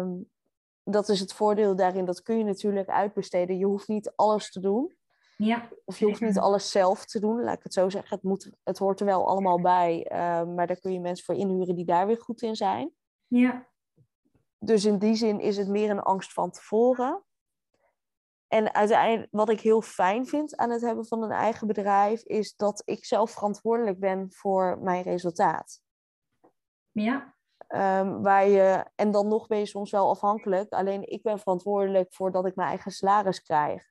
Um, 0.00 0.30
dat 0.82 1.08
is 1.08 1.20
het 1.20 1.32
voordeel 1.32 1.76
daarin, 1.76 2.04
dat 2.04 2.22
kun 2.22 2.38
je 2.38 2.44
natuurlijk 2.44 2.88
uitbesteden. 2.88 3.58
Je 3.58 3.64
hoeft 3.64 3.88
niet 3.88 4.12
alles 4.16 4.50
te 4.50 4.60
doen. 4.60 4.96
Ja. 5.36 5.68
Of 5.84 5.98
je 5.98 6.04
hoeft 6.04 6.20
niet 6.20 6.38
alles 6.38 6.70
zelf 6.70 7.04
te 7.04 7.20
doen, 7.20 7.42
laat 7.42 7.56
ik 7.56 7.62
het 7.62 7.72
zo 7.72 7.88
zeggen. 7.88 8.14
Het, 8.14 8.22
moet, 8.22 8.50
het 8.62 8.78
hoort 8.78 9.00
er 9.00 9.06
wel 9.06 9.26
allemaal 9.26 9.60
bij, 9.60 10.10
uh, 10.12 10.54
maar 10.54 10.66
daar 10.66 10.80
kun 10.80 10.92
je 10.92 11.00
mensen 11.00 11.24
voor 11.24 11.34
inhuren 11.34 11.74
die 11.74 11.84
daar 11.84 12.06
weer 12.06 12.20
goed 12.20 12.42
in 12.42 12.56
zijn. 12.56 12.92
Ja. 13.26 13.68
Dus 14.58 14.84
in 14.84 14.98
die 14.98 15.14
zin 15.14 15.40
is 15.40 15.56
het 15.56 15.68
meer 15.68 15.90
een 15.90 16.00
angst 16.02 16.32
van 16.32 16.50
tevoren. 16.50 17.24
En 18.48 18.74
uiteindelijk, 18.74 19.28
wat 19.30 19.48
ik 19.48 19.60
heel 19.60 19.82
fijn 19.82 20.26
vind 20.26 20.56
aan 20.56 20.70
het 20.70 20.80
hebben 20.80 21.06
van 21.06 21.22
een 21.22 21.30
eigen 21.30 21.66
bedrijf, 21.66 22.22
is 22.22 22.56
dat 22.56 22.82
ik 22.84 23.04
zelf 23.04 23.30
verantwoordelijk 23.30 23.98
ben 23.98 24.32
voor 24.32 24.78
mijn 24.82 25.02
resultaat. 25.02 25.80
Ja. 26.90 27.34
Um, 27.74 28.22
waar 28.22 28.48
je, 28.48 28.84
en 28.94 29.10
dan 29.10 29.28
nog 29.28 29.46
ben 29.46 29.58
je 29.58 29.66
soms 29.66 29.90
wel 29.90 30.08
afhankelijk. 30.08 30.72
Alleen 30.72 31.08
ik 31.08 31.22
ben 31.22 31.38
verantwoordelijk 31.38 32.12
voor 32.12 32.32
dat 32.32 32.46
ik 32.46 32.54
mijn 32.54 32.68
eigen 32.68 32.90
salaris 32.90 33.42
krijg. 33.42 33.90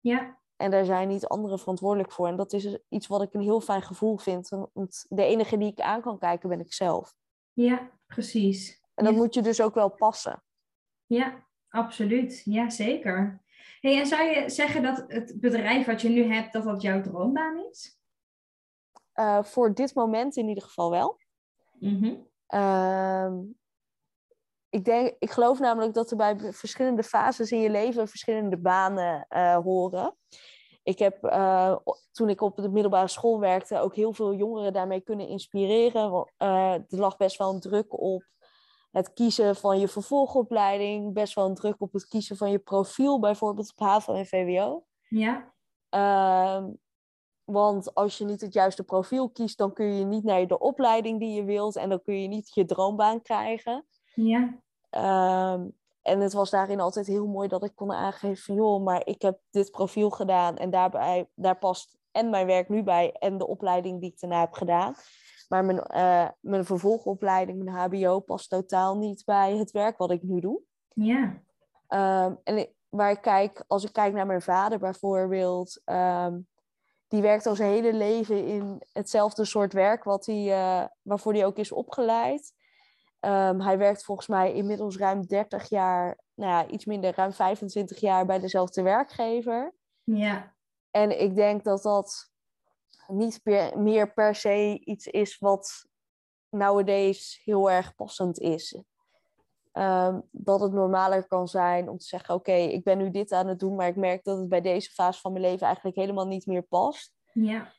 Ja. 0.00 0.38
En 0.56 0.70
daar 0.70 0.84
zijn 0.84 1.08
niet 1.08 1.26
anderen 1.26 1.58
verantwoordelijk 1.58 2.12
voor. 2.12 2.26
En 2.26 2.36
dat 2.36 2.52
is 2.52 2.78
iets 2.88 3.06
wat 3.06 3.22
ik 3.22 3.34
een 3.34 3.40
heel 3.40 3.60
fijn 3.60 3.82
gevoel 3.82 4.18
vind. 4.18 4.48
Want 4.48 5.06
de 5.08 5.22
enige 5.22 5.58
die 5.58 5.70
ik 5.70 5.80
aan 5.80 6.00
kan 6.00 6.18
kijken 6.18 6.48
ben 6.48 6.60
ik 6.60 6.72
zelf. 6.72 7.14
Ja, 7.52 7.90
precies. 8.06 8.82
En 8.94 9.04
dat 9.04 9.14
ja. 9.14 9.18
moet 9.20 9.34
je 9.34 9.42
dus 9.42 9.60
ook 9.60 9.74
wel 9.74 9.90
passen. 9.90 10.42
Ja, 11.06 11.46
absoluut. 11.68 12.42
Ja, 12.44 12.70
zeker. 12.70 13.42
Hey, 13.80 13.98
en 13.98 14.06
zou 14.06 14.22
je 14.22 14.50
zeggen 14.50 14.82
dat 14.82 15.04
het 15.06 15.40
bedrijf 15.40 15.86
wat 15.86 16.00
je 16.00 16.08
nu 16.08 16.22
hebt, 16.32 16.52
dat 16.52 16.64
dat 16.64 16.82
jouw 16.82 17.00
droombaan 17.00 17.66
is? 17.70 17.98
Uh, 19.14 19.42
voor 19.42 19.74
dit 19.74 19.94
moment 19.94 20.36
in 20.36 20.48
ieder 20.48 20.64
geval 20.64 20.90
wel. 20.90 21.20
Mm 21.78 21.98
-hmm. 22.02 22.32
Uh, 22.54 23.30
ik, 24.68 24.84
denk, 24.84 25.16
ik 25.18 25.30
geloof 25.30 25.58
namelijk 25.58 25.94
dat 25.94 26.10
er 26.10 26.16
bij 26.16 26.52
verschillende 26.52 27.02
fases 27.02 27.52
in 27.52 27.60
je 27.60 27.70
leven 27.70 28.08
verschillende 28.08 28.56
banen 28.56 29.26
uh, 29.30 29.56
horen. 29.56 30.16
Ik 30.82 30.98
heb 30.98 31.24
uh, 31.24 31.76
toen 32.12 32.28
ik 32.28 32.40
op 32.40 32.56
de 32.56 32.68
middelbare 32.68 33.08
school 33.08 33.40
werkte 33.40 33.78
ook 33.78 33.94
heel 33.94 34.12
veel 34.12 34.34
jongeren 34.34 34.72
daarmee 34.72 35.00
kunnen 35.00 35.28
inspireren. 35.28 36.32
Uh, 36.38 36.72
er 36.72 36.84
lag 36.88 37.16
best 37.16 37.36
wel 37.36 37.54
een 37.54 37.60
druk 37.60 38.00
op 38.00 38.24
het 38.90 39.12
kiezen 39.12 39.56
van 39.56 39.80
je 39.80 39.88
vervolgopleiding, 39.88 41.12
best 41.12 41.34
wel 41.34 41.46
een 41.46 41.54
druk 41.54 41.80
op 41.80 41.92
het 41.92 42.06
kiezen 42.06 42.36
van 42.36 42.50
je 42.50 42.58
profiel, 42.58 43.20
bijvoorbeeld 43.20 43.70
op 43.70 43.86
HAVO 43.86 44.14
en 44.14 44.26
VWO. 44.26 44.84
Ja. 45.08 45.52
Uh, 45.90 46.64
want 47.44 47.94
als 47.94 48.18
je 48.18 48.24
niet 48.24 48.40
het 48.40 48.52
juiste 48.52 48.84
profiel 48.84 49.30
kiest, 49.30 49.58
dan 49.58 49.72
kun 49.72 49.86
je 49.86 50.04
niet 50.04 50.24
naar 50.24 50.46
de 50.46 50.58
opleiding 50.58 51.20
die 51.20 51.34
je 51.34 51.44
wilt 51.44 51.76
en 51.76 51.88
dan 51.88 52.02
kun 52.02 52.22
je 52.22 52.28
niet 52.28 52.54
je 52.54 52.64
droombaan 52.64 53.22
krijgen. 53.22 53.84
Ja. 54.14 54.62
Um, 55.54 55.74
en 56.02 56.20
het 56.20 56.32
was 56.32 56.50
daarin 56.50 56.80
altijd 56.80 57.06
heel 57.06 57.26
mooi 57.26 57.48
dat 57.48 57.64
ik 57.64 57.72
kon 57.74 57.92
aangeven 57.92 58.42
van 58.42 58.54
joh, 58.54 58.84
maar 58.84 59.06
ik 59.06 59.22
heb 59.22 59.38
dit 59.50 59.70
profiel 59.70 60.10
gedaan 60.10 60.56
en 60.56 60.70
daarbij, 60.70 61.28
daar 61.34 61.58
past 61.58 61.96
en 62.12 62.30
mijn 62.30 62.46
werk 62.46 62.68
nu 62.68 62.82
bij 62.82 63.12
en 63.12 63.38
de 63.38 63.46
opleiding 63.46 64.00
die 64.00 64.10
ik 64.10 64.20
daarna 64.20 64.40
heb 64.40 64.52
gedaan. 64.52 64.94
Maar 65.48 65.64
mijn, 65.64 65.84
uh, 65.94 66.28
mijn 66.40 66.64
vervolgopleiding, 66.64 67.64
mijn 67.64 67.76
HBO, 67.76 68.20
past 68.20 68.50
totaal 68.50 68.96
niet 68.96 69.24
bij 69.24 69.56
het 69.56 69.70
werk 69.70 69.98
wat 69.98 70.10
ik 70.10 70.22
nu 70.22 70.40
doe. 70.40 70.60
Ja. 70.88 71.42
Um, 71.88 72.38
en 72.44 72.58
ik, 72.58 72.72
waar 72.88 73.10
ik 73.10 73.20
kijk, 73.20 73.64
als 73.66 73.84
ik 73.84 73.92
kijk 73.92 74.14
naar 74.14 74.26
mijn 74.26 74.42
vader 74.42 74.78
bijvoorbeeld, 74.78 75.80
um, 75.84 76.46
die 77.08 77.22
werkt 77.22 77.46
al 77.46 77.54
zijn 77.54 77.70
hele 77.70 77.92
leven 77.92 78.46
in 78.46 78.82
hetzelfde 78.92 79.44
soort 79.44 79.72
werk 79.72 80.04
wat 80.04 80.26
hij, 80.26 80.44
uh, 80.44 80.86
waarvoor 81.02 81.32
hij 81.32 81.46
ook 81.46 81.56
is 81.56 81.72
opgeleid. 81.72 82.52
Um, 83.20 83.60
hij 83.60 83.78
werkt 83.78 84.04
volgens 84.04 84.26
mij 84.26 84.52
inmiddels 84.52 84.96
ruim 84.96 85.26
30 85.26 85.68
jaar, 85.68 86.18
nou 86.34 86.50
ja, 86.50 86.66
iets 86.66 86.84
minder, 86.84 87.14
ruim 87.14 87.32
25 87.32 88.00
jaar 88.00 88.26
bij 88.26 88.38
dezelfde 88.38 88.82
werkgever. 88.82 89.74
Ja. 90.02 90.54
En 90.90 91.20
ik 91.20 91.34
denk 91.34 91.64
dat 91.64 91.82
dat 91.82 92.30
niet 93.06 93.42
per, 93.42 93.78
meer 93.78 94.12
per 94.12 94.34
se 94.34 94.80
iets 94.84 95.06
is 95.06 95.38
wat 95.38 95.86
nowadays 96.48 97.40
heel 97.44 97.70
erg 97.70 97.94
passend 97.94 98.38
is. 98.38 98.82
Um, 99.78 100.22
dat 100.30 100.60
het 100.60 100.72
normaler 100.72 101.26
kan 101.26 101.48
zijn 101.48 101.88
om 101.88 101.98
te 101.98 102.06
zeggen: 102.06 102.34
Oké, 102.34 102.50
okay, 102.50 102.66
ik 102.66 102.84
ben 102.84 102.98
nu 102.98 103.10
dit 103.10 103.32
aan 103.32 103.46
het 103.46 103.58
doen, 103.58 103.74
maar 103.74 103.86
ik 103.86 103.96
merk 103.96 104.24
dat 104.24 104.38
het 104.38 104.48
bij 104.48 104.60
deze 104.60 104.90
fase 104.90 105.20
van 105.20 105.32
mijn 105.32 105.44
leven 105.44 105.66
eigenlijk 105.66 105.96
helemaal 105.96 106.26
niet 106.26 106.46
meer 106.46 106.62
past. 106.62 107.14
Ja. 107.32 107.72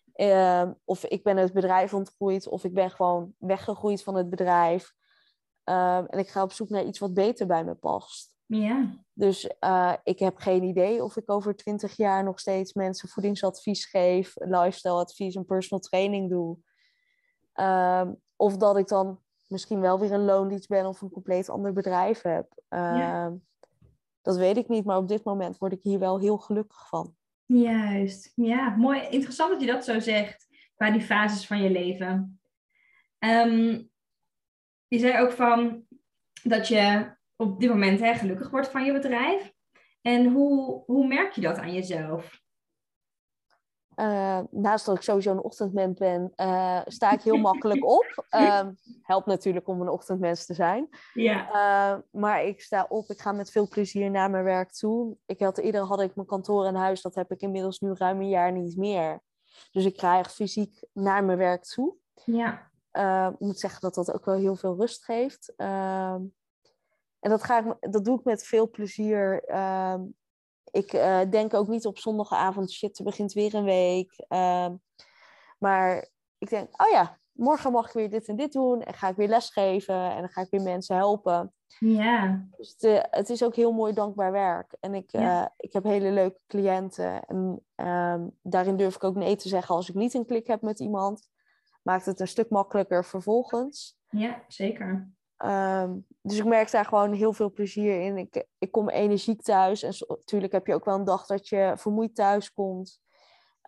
Um, 0.61 0.79
of 0.85 1.05
ik 1.05 1.23
ben 1.23 1.37
het 1.37 1.53
bedrijf 1.53 1.93
ontgroeid, 1.93 2.47
of 2.47 2.63
ik 2.63 2.73
ben 2.73 2.91
gewoon 2.91 3.33
weggegroeid 3.37 4.03
van 4.03 4.15
het 4.15 4.29
bedrijf. 4.29 4.93
Um, 5.63 6.05
en 6.05 6.19
ik 6.19 6.29
ga 6.29 6.43
op 6.43 6.51
zoek 6.51 6.69
naar 6.69 6.83
iets 6.83 6.99
wat 6.99 7.13
beter 7.13 7.47
bij 7.47 7.63
me 7.63 7.75
past. 7.75 8.33
Ja. 8.45 9.03
Dus 9.13 9.49
uh, 9.59 9.93
ik 10.03 10.19
heb 10.19 10.37
geen 10.37 10.63
idee 10.63 11.03
of 11.03 11.17
ik 11.17 11.31
over 11.31 11.55
twintig 11.55 11.97
jaar 11.97 12.23
nog 12.23 12.39
steeds 12.39 12.73
mensen 12.73 13.09
voedingsadvies 13.09 13.85
geef, 13.85 14.33
lifestyleadvies 14.35 15.35
en 15.35 15.45
personal 15.45 15.79
training 15.79 16.29
doe. 16.29 16.57
Of 18.35 18.57
dat 18.57 18.77
ik 18.77 18.87
dan 18.87 19.19
misschien 19.55 19.79
wel 19.79 19.99
weer 19.99 20.11
een 20.11 20.25
loondienst 20.25 20.67
ben 20.67 20.85
of 20.85 21.01
een 21.01 21.09
compleet 21.09 21.49
ander 21.49 21.73
bedrijf 21.73 22.21
heb. 22.21 22.47
Ja. 22.69 23.33
Dat 24.21 24.37
weet 24.37 24.57
ik 24.57 24.67
niet, 24.67 24.85
maar 24.85 24.97
op 24.97 25.07
dit 25.07 25.23
moment 25.23 25.57
word 25.57 25.71
ik 25.71 25.79
hier 25.81 25.99
wel 25.99 26.19
heel 26.19 26.37
gelukkig 26.37 26.87
van. 26.87 27.15
Juist. 27.45 28.31
Ja, 28.35 28.69
mooi. 28.69 29.07
Interessant 29.09 29.51
dat 29.51 29.61
je 29.61 29.67
dat 29.67 29.85
zo 29.85 29.99
zegt, 29.99 30.47
qua 30.75 30.91
die 30.91 31.01
fases 31.01 31.47
van 31.47 31.61
je 31.61 31.69
leven. 31.69 32.39
Um, 33.19 33.89
je 34.87 34.99
zei 34.99 35.21
ook 35.21 35.31
van 35.31 35.85
dat 36.43 36.67
je 36.67 37.13
op 37.35 37.59
dit 37.59 37.69
moment 37.69 37.99
hè, 37.99 38.13
gelukkig 38.13 38.49
wordt 38.49 38.67
van 38.67 38.85
je 38.85 38.91
bedrijf. 38.91 39.53
En 40.01 40.31
hoe, 40.31 40.83
hoe 40.85 41.07
merk 41.07 41.31
je 41.31 41.41
dat 41.41 41.57
aan 41.57 41.73
jezelf? 41.73 42.43
Uh, 43.95 44.39
naast 44.51 44.85
dat 44.85 44.95
ik 44.95 45.01
sowieso 45.01 45.31
een 45.31 45.43
ochtendmens 45.43 45.99
ben, 45.99 46.33
uh, 46.35 46.81
sta 46.85 47.11
ik 47.11 47.21
heel 47.21 47.37
makkelijk 47.49 47.85
op. 47.85 48.25
Uh, 48.31 48.67
helpt 49.01 49.25
natuurlijk 49.25 49.67
om 49.67 49.81
een 49.81 49.89
ochtendmens 49.89 50.45
te 50.45 50.53
zijn. 50.53 50.89
Ja. 51.13 52.03
maar 52.11 52.45
ik 52.45 52.61
sta 52.61 52.85
op, 52.89 53.09
ik 53.09 53.21
ga 53.21 53.31
met 53.31 53.51
veel 53.51 53.67
plezier 53.67 54.11
naar 54.11 54.29
mijn 54.29 54.43
werk 54.43 54.71
toe. 54.71 55.17
Ik 55.25 55.39
had, 55.39 55.57
eerder 55.57 55.81
had 55.81 56.01
ik 56.01 56.15
mijn 56.15 56.27
kantoor 56.27 56.67
in 56.67 56.75
huis, 56.75 57.01
dat 57.01 57.15
heb 57.15 57.31
ik 57.31 57.41
inmiddels 57.41 57.79
nu 57.79 57.93
ruim 57.93 58.19
een 58.19 58.29
jaar 58.29 58.51
niet 58.51 58.77
meer. 58.77 59.21
Dus 59.71 59.85
ik 59.85 59.99
ga 59.99 60.17
echt 60.17 60.33
fysiek 60.33 60.83
naar 60.93 61.23
mijn 61.23 61.37
werk 61.37 61.63
toe. 61.63 61.95
Ja. 62.25 62.71
ik 63.31 63.39
moet 63.39 63.59
zeggen 63.59 63.81
dat 63.81 63.95
dat 63.95 64.13
ook 64.13 64.25
wel 64.25 64.35
heel 64.35 64.55
veel 64.55 64.75
rust 64.75 65.03
geeft. 65.03 65.53
Ehm, 65.55 66.21
en 67.19 67.29
dat, 67.29 67.43
ga 67.43 67.59
ik, 67.59 67.91
dat 67.91 68.05
doe 68.05 68.19
ik 68.19 68.23
met 68.23 68.43
veel 68.43 68.69
plezier. 68.69 69.43
Ehm, 70.75 70.83
ik 70.83 70.93
uh, 70.93 71.31
denk 71.31 71.53
ook 71.53 71.67
niet 71.67 71.85
op 71.85 71.97
zondagavond, 71.97 72.71
shit, 72.71 72.97
er 72.97 73.03
begint 73.03 73.33
weer 73.33 73.55
een 73.55 73.63
week. 73.63 74.25
Uh, 74.29 74.69
maar 75.59 76.07
ik 76.37 76.49
denk, 76.49 76.81
oh 76.81 76.89
ja, 76.89 77.19
morgen 77.31 77.71
mag 77.71 77.87
ik 77.87 77.93
weer 77.93 78.09
dit 78.09 78.27
en 78.27 78.35
dit 78.35 78.51
doen. 78.51 78.81
En 78.81 78.93
ga 78.93 79.07
ik 79.07 79.15
weer 79.15 79.27
lesgeven 79.27 80.11
en 80.11 80.19
dan 80.19 80.29
ga 80.29 80.41
ik 80.41 80.49
weer 80.49 80.61
mensen 80.61 80.95
helpen. 80.95 81.53
Ja. 81.79 82.45
Dus 82.57 82.69
het, 82.69 82.83
uh, 82.83 82.99
het 83.09 83.29
is 83.29 83.43
ook 83.43 83.55
heel 83.55 83.71
mooi 83.71 83.93
dankbaar 83.93 84.31
werk. 84.31 84.75
En 84.79 84.93
ik, 84.93 85.11
ja. 85.11 85.53
ik 85.57 85.73
heb 85.73 85.83
hele 85.83 86.11
leuke 86.11 86.39
cliënten. 86.47 87.25
En 87.25 87.65
ehm, 87.75 88.27
daarin 88.41 88.77
durf 88.77 88.95
ik 88.95 89.03
ook 89.03 89.15
nee 89.15 89.35
te 89.35 89.49
zeggen 89.49 89.75
als 89.75 89.89
ik 89.89 89.95
niet 89.95 90.13
een 90.13 90.25
klik 90.25 90.47
heb 90.47 90.61
met 90.61 90.79
iemand. 90.79 91.29
Maakt 91.81 92.05
het 92.05 92.19
een 92.19 92.27
stuk 92.27 92.49
makkelijker 92.49 93.05
vervolgens. 93.05 93.97
Ja, 94.09 94.43
zeker. 94.47 95.14
Um, 95.37 96.05
dus 96.21 96.37
ik 96.37 96.45
merk 96.45 96.71
daar 96.71 96.85
gewoon 96.85 97.13
heel 97.13 97.33
veel 97.33 97.51
plezier 97.51 98.01
in. 98.01 98.17
Ik, 98.17 98.45
ik 98.57 98.71
kom 98.71 98.89
energiek 98.89 99.41
thuis. 99.41 99.83
En 99.83 99.93
natuurlijk 100.07 100.51
heb 100.51 100.67
je 100.67 100.73
ook 100.73 100.85
wel 100.85 100.95
een 100.95 101.03
dag 101.03 101.25
dat 101.25 101.47
je 101.47 101.73
vermoeid 101.75 102.15
thuis 102.15 102.53
komt. 102.53 102.99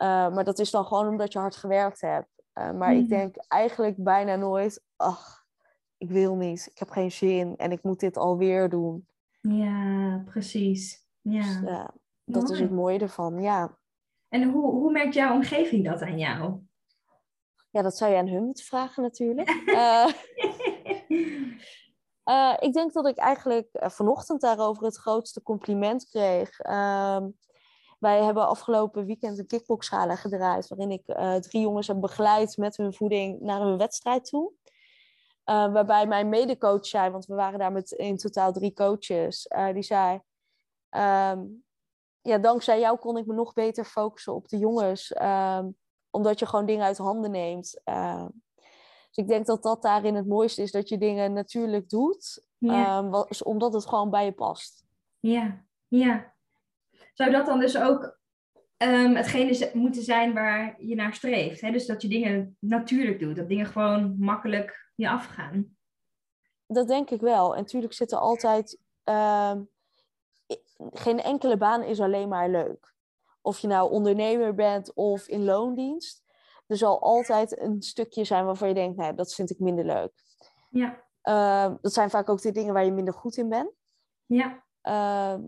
Uh, 0.01 0.07
maar 0.07 0.43
dat 0.43 0.59
is 0.59 0.71
dan 0.71 0.85
gewoon 0.85 1.07
omdat 1.07 1.33
je 1.33 1.39
hard 1.39 1.55
gewerkt 1.55 2.01
hebt. 2.01 2.43
Uh, 2.53 2.71
maar 2.71 2.93
mm. 2.93 2.99
ik 2.99 3.09
denk 3.09 3.35
eigenlijk 3.47 3.95
bijna 4.03 4.35
nooit... 4.35 4.83
Ach, 4.95 5.45
ik 5.97 6.09
wil 6.09 6.35
niet. 6.35 6.67
Ik 6.71 6.79
heb 6.79 6.89
geen 6.89 7.11
zin. 7.11 7.55
En 7.57 7.71
ik 7.71 7.83
moet 7.83 7.99
dit 7.99 8.17
alweer 8.17 8.69
doen. 8.69 9.07
Ja, 9.41 10.21
precies. 10.25 11.05
Ja. 11.21 11.41
Dus, 11.41 11.61
uh, 11.61 11.87
dat 12.23 12.43
Mooi. 12.43 12.53
is 12.53 12.59
het 12.59 12.71
mooie 12.71 12.99
ervan, 12.99 13.41
ja. 13.41 13.77
En 14.29 14.51
hoe, 14.51 14.71
hoe 14.71 14.91
merkt 14.91 15.13
jouw 15.13 15.33
omgeving 15.33 15.85
dat 15.85 16.01
aan 16.01 16.17
jou? 16.17 16.59
Ja, 17.69 17.81
dat 17.81 17.97
zou 17.97 18.11
je 18.11 18.17
aan 18.17 18.27
hun 18.27 18.43
moeten 18.43 18.65
vragen 18.65 19.03
natuurlijk. 19.03 19.49
uh, 22.25 22.53
ik 22.67 22.73
denk 22.73 22.93
dat 22.93 23.07
ik 23.07 23.17
eigenlijk 23.17 23.69
uh, 23.73 23.89
vanochtend 23.89 24.41
daarover 24.41 24.83
het 24.83 24.97
grootste 24.97 25.43
compliment 25.43 26.09
kreeg. 26.09 26.65
Uh, 26.65 27.25
wij 27.99 28.23
hebben 28.23 28.47
afgelopen 28.47 29.05
weekend 29.05 29.39
een 29.39 29.47
kickboxgala 29.47 30.15
gedraaid... 30.15 30.67
waarin 30.67 30.91
ik 30.91 31.03
uh, 31.07 31.35
drie 31.35 31.61
jongens 31.61 31.87
heb 31.87 31.99
begeleid 31.99 32.57
met 32.57 32.77
hun 32.77 32.93
voeding 32.93 33.39
naar 33.39 33.61
hun 33.61 33.77
wedstrijd 33.77 34.25
toe. 34.25 34.51
waarbij 35.43 36.07
mijn 36.07 36.29
medecoach 36.29 36.85
zei, 36.85 37.09
want 37.09 37.25
we 37.25 37.35
waren 37.35 37.59
daar 37.59 37.71
met 37.71 37.91
in 37.91 38.17
totaal 38.17 38.53
drie 38.53 38.73
coaches... 38.73 39.47
die 39.73 39.83
zei, 39.83 40.19
ehm, 40.89 41.39
ja, 42.21 42.37
dankzij 42.37 42.79
jou 42.79 42.97
kon 42.97 43.17
ik 43.17 43.25
me 43.25 43.33
nog 43.33 43.53
beter 43.53 43.85
focussen 43.85 44.33
op 44.35 44.47
de 44.47 44.57
jongens... 44.57 45.13
Ehm, 45.13 45.67
omdat 46.09 46.39
je 46.39 46.45
gewoon 46.45 46.65
dingen 46.65 46.85
uit 46.85 46.97
handen 46.97 47.31
neemt. 47.31 47.81
Dus 49.17 49.25
ik 49.25 49.31
denk 49.31 49.45
dat 49.45 49.63
dat 49.63 49.81
daarin 49.81 50.15
het 50.15 50.27
mooiste 50.27 50.61
is, 50.61 50.71
dat 50.71 50.89
je 50.89 50.97
dingen 50.97 51.33
natuurlijk 51.33 51.89
doet, 51.89 52.45
ja. 52.57 52.97
um, 52.97 53.09
wat, 53.09 53.43
omdat 53.43 53.73
het 53.73 53.87
gewoon 53.87 54.09
bij 54.09 54.25
je 54.25 54.31
past. 54.31 54.85
Ja, 55.19 55.65
ja. 55.87 56.33
Zou 57.13 57.31
dat 57.31 57.45
dan 57.45 57.59
dus 57.59 57.77
ook 57.77 58.19
um, 58.77 59.15
hetgene 59.15 59.71
moeten 59.73 60.03
zijn 60.03 60.33
waar 60.33 60.83
je 60.83 60.95
naar 60.95 61.13
streeft? 61.13 61.61
Hè? 61.61 61.71
Dus 61.71 61.85
dat 61.85 62.01
je 62.01 62.07
dingen 62.07 62.57
natuurlijk 62.59 63.19
doet, 63.19 63.35
dat 63.35 63.47
dingen 63.47 63.65
gewoon 63.65 64.15
makkelijk 64.19 64.91
je 64.95 65.09
afgaan. 65.09 65.77
Dat 66.67 66.87
denk 66.87 67.09
ik 67.09 67.21
wel. 67.21 67.55
En 67.55 67.61
natuurlijk 67.61 67.93
zit 67.93 68.11
er 68.11 68.17
altijd. 68.17 68.79
Um, 69.03 69.69
geen 70.93 71.19
enkele 71.19 71.57
baan 71.57 71.83
is 71.83 71.99
alleen 71.99 72.29
maar 72.29 72.49
leuk. 72.49 72.93
Of 73.41 73.59
je 73.59 73.67
nou 73.67 73.91
ondernemer 73.91 74.55
bent 74.55 74.93
of 74.93 75.27
in 75.27 75.43
loondienst. 75.43 76.23
Er 76.67 76.77
zal 76.77 77.01
altijd 77.01 77.59
een 77.59 77.81
stukje 77.81 78.23
zijn 78.23 78.45
waarvan 78.45 78.67
je 78.67 78.73
denkt, 78.73 78.97
nou, 78.97 79.15
dat 79.15 79.33
vind 79.33 79.49
ik 79.49 79.59
minder 79.59 79.85
leuk. 79.85 80.11
Ja. 80.69 81.05
Uh, 81.23 81.75
dat 81.81 81.93
zijn 81.93 82.09
vaak 82.09 82.29
ook 82.29 82.41
de 82.41 82.51
dingen 82.51 82.73
waar 82.73 82.85
je 82.85 82.91
minder 82.91 83.13
goed 83.13 83.37
in 83.37 83.49
bent. 83.49 83.71
Ja. 84.25 84.63
Uh, 84.83 85.43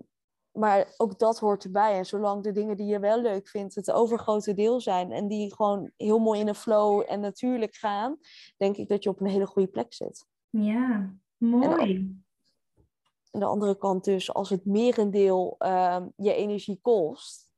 maar 0.52 0.94
ook 0.98 1.20
dat 1.20 1.40
hoort 1.40 1.64
erbij. 1.64 1.98
En 1.98 2.06
zolang 2.06 2.44
de 2.44 2.52
dingen 2.52 2.78
die 2.78 2.86
je 2.86 3.00
wel 3.00 3.22
leuk 3.22 3.48
vindt 3.48 3.76
het 3.76 3.92
overgrote 3.92 4.54
deel 4.54 4.82
zijn 4.82 5.12
en 5.12 5.28
die 5.28 5.56
gewoon 5.56 5.92
heel 5.98 6.20
mooi 6.20 6.40
in 6.40 6.48
een 6.48 6.56
flow 6.56 7.04
en 7.08 7.20
natuurlijk 7.20 7.76
gaan, 7.76 8.18
denk 8.58 8.78
ik 8.78 8.88
dat 8.88 9.04
je 9.04 9.10
op 9.10 9.20
een 9.20 9.28
hele 9.28 9.48
goede 9.48 9.68
plek 9.68 9.94
zit. 9.94 10.26
Ja, 10.50 11.14
mooi. 11.38 11.96
En 11.96 12.26
aan 13.32 13.40
de 13.40 13.46
andere 13.46 13.78
kant 13.78 14.04
dus, 14.04 14.34
als 14.34 14.50
het 14.50 14.66
merendeel 14.66 15.56
uh, 15.60 16.06
je 16.16 16.34
energie 16.34 16.80
kost, 16.82 17.50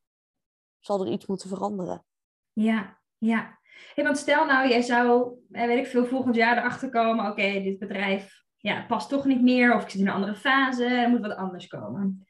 zal 0.80 1.02
er 1.06 1.12
iets 1.12 1.26
moeten 1.26 1.50
veranderen. 1.50 2.06
Ja, 2.54 3.01
ja. 3.22 3.60
Hey, 3.96 4.04
want 4.04 4.18
stel 4.18 4.46
nou, 4.46 4.70
jij 4.70 4.82
zou, 4.82 5.36
weet 5.48 5.78
ik 5.78 5.88
veel, 5.88 6.06
volgend 6.06 6.36
jaar 6.36 6.58
erachter 6.58 6.90
komen, 6.90 7.26
oké, 7.26 7.62
dit 7.62 7.80
bedrijf 7.80 8.44
ja, 8.58 8.86
past 8.88 9.10
toch 9.10 9.26
niet 9.26 9.42
meer, 9.42 9.76
of 9.76 9.84
ik 9.84 9.90
zit 9.90 10.00
in 10.00 10.08
een 10.08 10.14
andere 10.14 10.36
fase, 10.36 10.86
er 10.86 11.10
moet 11.10 11.22
wat 11.22 11.36
anders 11.36 11.68
komen. 11.68 12.28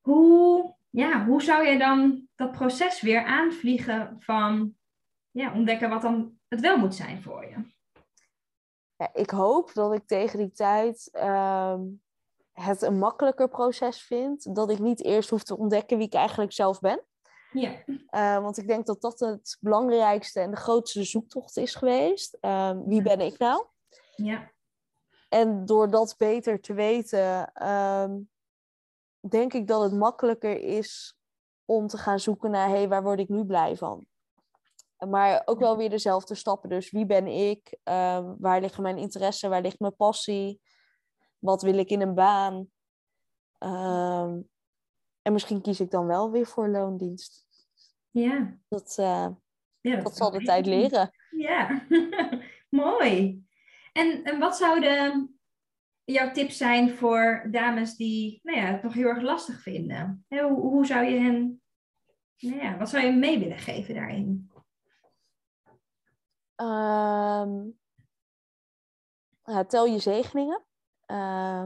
Hoe, 0.00 0.74
ja, 0.90 1.24
hoe 1.24 1.42
zou 1.42 1.64
jij 1.64 1.78
dan 1.78 2.28
dat 2.34 2.52
proces 2.52 3.00
weer 3.00 3.24
aanvliegen 3.24 4.16
van 4.18 4.74
ja, 5.30 5.52
ontdekken 5.54 5.88
wat 5.88 6.02
dan 6.02 6.38
het 6.48 6.60
wel 6.60 6.78
moet 6.78 6.94
zijn 6.94 7.22
voor 7.22 7.44
je? 7.44 7.74
Ja, 8.96 9.10
ik 9.12 9.30
hoop 9.30 9.74
dat 9.74 9.94
ik 9.94 10.06
tegen 10.06 10.38
die 10.38 10.52
tijd 10.52 11.08
uh, 11.12 11.80
het 12.52 12.82
een 12.82 12.98
makkelijker 12.98 13.48
proces 13.48 14.02
vind. 14.02 14.54
Dat 14.54 14.70
ik 14.70 14.78
niet 14.78 15.04
eerst 15.04 15.30
hoef 15.30 15.42
te 15.42 15.56
ontdekken 15.56 15.96
wie 15.96 16.06
ik 16.06 16.14
eigenlijk 16.14 16.52
zelf 16.52 16.80
ben. 16.80 17.04
Ja. 17.60 17.82
Uh, 18.10 18.42
want 18.42 18.58
ik 18.58 18.66
denk 18.66 18.86
dat 18.86 19.00
dat 19.00 19.18
het 19.18 19.56
belangrijkste 19.60 20.40
en 20.40 20.50
de 20.50 20.56
grootste 20.56 21.04
zoektocht 21.04 21.56
is 21.56 21.74
geweest. 21.74 22.38
Uh, 22.40 22.78
wie 22.84 23.02
ben 23.02 23.20
ik 23.20 23.38
nou? 23.38 23.66
Ja. 24.16 24.50
En 25.28 25.64
door 25.64 25.90
dat 25.90 26.14
beter 26.18 26.60
te 26.60 26.74
weten, 26.74 27.52
uh, 27.62 28.14
denk 29.20 29.52
ik 29.52 29.66
dat 29.66 29.82
het 29.82 29.92
makkelijker 29.92 30.60
is 30.60 31.16
om 31.64 31.86
te 31.86 31.98
gaan 31.98 32.20
zoeken 32.20 32.50
naar, 32.50 32.68
hé, 32.68 32.74
hey, 32.74 32.88
waar 32.88 33.02
word 33.02 33.18
ik 33.18 33.28
nu 33.28 33.44
blij 33.44 33.76
van? 33.76 34.06
Maar 35.08 35.42
ook 35.44 35.58
wel 35.58 35.76
weer 35.76 35.90
dezelfde 35.90 36.34
stappen. 36.34 36.68
Dus 36.68 36.90
wie 36.90 37.06
ben 37.06 37.26
ik? 37.26 37.78
Ehm, 37.82 38.34
waar 38.38 38.60
liggen 38.60 38.82
mijn 38.82 38.98
interesse? 38.98 39.48
Waar 39.48 39.62
ligt 39.62 39.80
mijn 39.80 39.96
passie? 39.96 40.60
Wat 41.38 41.62
wil 41.62 41.78
ik 41.78 41.90
in 41.90 42.00
een 42.00 42.14
baan? 42.14 42.70
Ehm, 43.58 44.40
en 45.22 45.32
misschien 45.32 45.60
kies 45.60 45.80
ik 45.80 45.90
dan 45.90 46.06
wel 46.06 46.30
weer 46.30 46.46
voor 46.46 46.68
loondienst. 46.68 47.45
Ja. 48.22 48.58
Dat, 48.68 48.96
uh, 49.00 49.28
ja, 49.80 49.94
dat, 49.94 50.02
dat 50.02 50.16
zal 50.16 50.30
de 50.30 50.42
tijd 50.42 50.66
leren. 50.66 51.10
Ja, 51.30 51.86
mooi. 52.68 53.44
En, 53.92 54.24
en 54.24 54.38
wat 54.38 54.56
zouden 54.56 55.38
jouw 56.04 56.30
tips 56.30 56.56
zijn 56.56 56.90
voor 56.90 57.48
dames 57.50 57.96
die 57.96 58.40
nou 58.42 58.58
ja, 58.58 58.64
het 58.64 58.82
nog 58.82 58.94
heel 58.94 59.08
erg 59.08 59.22
lastig 59.22 59.62
vinden? 59.62 60.24
Hoe, 60.28 60.60
hoe 60.60 60.86
zou 60.86 61.04
je 61.04 61.18
hen, 61.18 61.62
nou 62.38 62.56
ja, 62.56 62.78
wat 62.78 62.88
zou 62.88 63.04
je 63.04 63.12
mee 63.12 63.38
willen 63.38 63.58
geven 63.58 63.94
daarin? 63.94 64.50
Um, 66.56 67.78
ja, 69.44 69.64
tel 69.66 69.86
je 69.86 69.98
zegeningen. 69.98 70.64
Uh, 71.06 71.64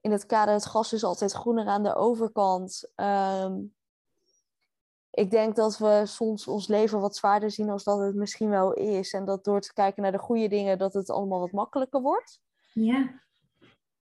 in 0.00 0.10
het 0.10 0.26
kader 0.26 0.54
het 0.54 0.64
gras 0.64 0.92
is 0.92 1.04
altijd 1.04 1.32
groener 1.32 1.66
aan 1.66 1.82
de 1.82 1.94
overkant. 1.94 2.92
Um, 2.96 3.74
ik 5.10 5.30
denk 5.30 5.56
dat 5.56 5.78
we 5.78 6.02
soms 6.04 6.46
ons 6.46 6.68
leven 6.68 7.00
wat 7.00 7.16
zwaarder 7.16 7.50
zien 7.50 7.70
als 7.70 7.84
dat 7.84 7.98
het 7.98 8.14
misschien 8.14 8.50
wel 8.50 8.72
is. 8.72 9.12
En 9.12 9.24
dat 9.24 9.44
door 9.44 9.60
te 9.60 9.72
kijken 9.72 10.02
naar 10.02 10.12
de 10.12 10.18
goede 10.18 10.48
dingen, 10.48 10.78
dat 10.78 10.92
het 10.92 11.10
allemaal 11.10 11.40
wat 11.40 11.52
makkelijker 11.52 12.00
wordt. 12.00 12.40
Ja. 12.72 13.20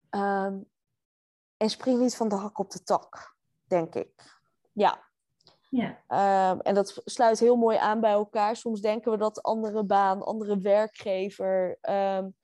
Um, 0.09 0.69
en 1.57 1.69
spring 1.69 1.99
niet 1.99 2.15
van 2.15 2.29
de 2.29 2.35
hak 2.35 2.59
op 2.59 2.71
de 2.71 2.83
tak, 2.83 3.35
denk 3.67 3.95
ik. 3.95 4.39
Ja. 4.71 5.03
Ja. 5.69 5.89
Um, 6.51 6.59
en 6.59 6.75
dat 6.75 7.01
sluit 7.05 7.39
heel 7.39 7.55
mooi 7.55 7.77
aan 7.77 7.99
bij 7.99 8.11
elkaar. 8.11 8.55
Soms 8.55 8.81
denken 8.81 9.11
we 9.11 9.17
dat 9.17 9.43
andere 9.43 9.83
baan, 9.83 10.23
andere 10.23 10.57
werkgever, 10.57 11.77
um, 11.81 12.35